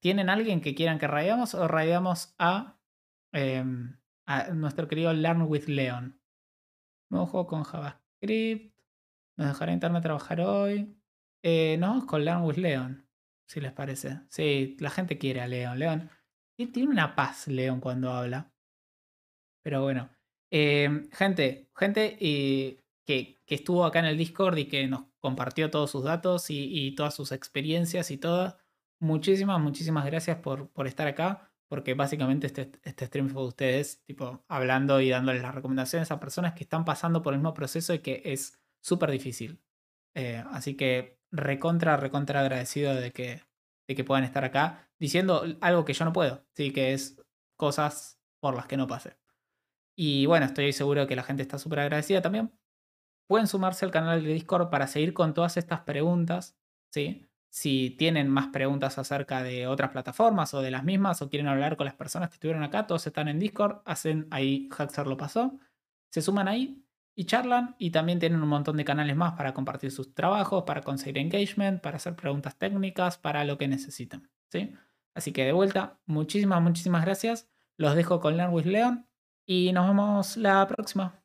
[0.00, 2.78] ¿Tienen alguien que quieran que raideamos o raideamos a,
[3.32, 3.98] em,
[4.54, 6.18] nuestro querido Learn with Leon?
[7.10, 8.74] Nuevo juego con JavaScript.
[9.36, 10.99] Nos dejará Internet trabajar hoy.
[11.42, 13.06] Eh, nos vamos con Learn with Leon,
[13.46, 14.20] si les parece.
[14.28, 15.78] Sí, la gente quiere a Leon.
[15.78, 16.10] Leon
[16.72, 18.52] tiene una paz, Leon, cuando habla.
[19.62, 20.10] Pero bueno.
[20.50, 25.70] em, gente, gente eh, que, que estuvo acá en el Discord y que nos compartió
[25.70, 28.56] todos sus datos y, todas sus experiencias y todo.
[29.00, 34.02] Muchísimas, muchísimas gracias por, por estar acá, porque básicamente este, este stream fue de ustedes,
[34.04, 37.94] tipo, hablando y dándoles las recomendaciones a personas que están pasando por el mismo proceso
[37.94, 39.62] y que es súper difícil.
[40.14, 43.42] Eh, así que recontra, recontra agradecido de que,
[43.88, 47.20] de que puedan estar acá diciendo algo que yo no puedo, sí, que es
[47.56, 49.16] cosas por las que no pasé.
[49.96, 52.52] Y bueno, estoy seguro que la gente está súper agradecida también.
[53.28, 56.56] Pueden sumarse al canal de Discord para seguir con todas estas preguntas,
[56.90, 57.26] ¿sí?
[57.50, 61.76] Si tienen más preguntas acerca de otras plataformas o de las mismas o quieren hablar
[61.76, 65.58] con las personas que estuvieron acá, todos están en Discord, hacen ahí Haxer lo pasó,
[66.10, 66.82] se suman ahí
[67.20, 70.80] y charlan y también tienen un montón de canales más para compartir sus trabajos, para
[70.80, 74.72] conseguir engagement, para hacer preguntas técnicas, para lo que necesiten, ¿sí?
[75.14, 77.50] Así que de vuelta, muchísimas, muchísimas gracias.
[77.76, 79.06] Los dejo con Learn with Leon
[79.44, 81.19] y nos vemos la próxima.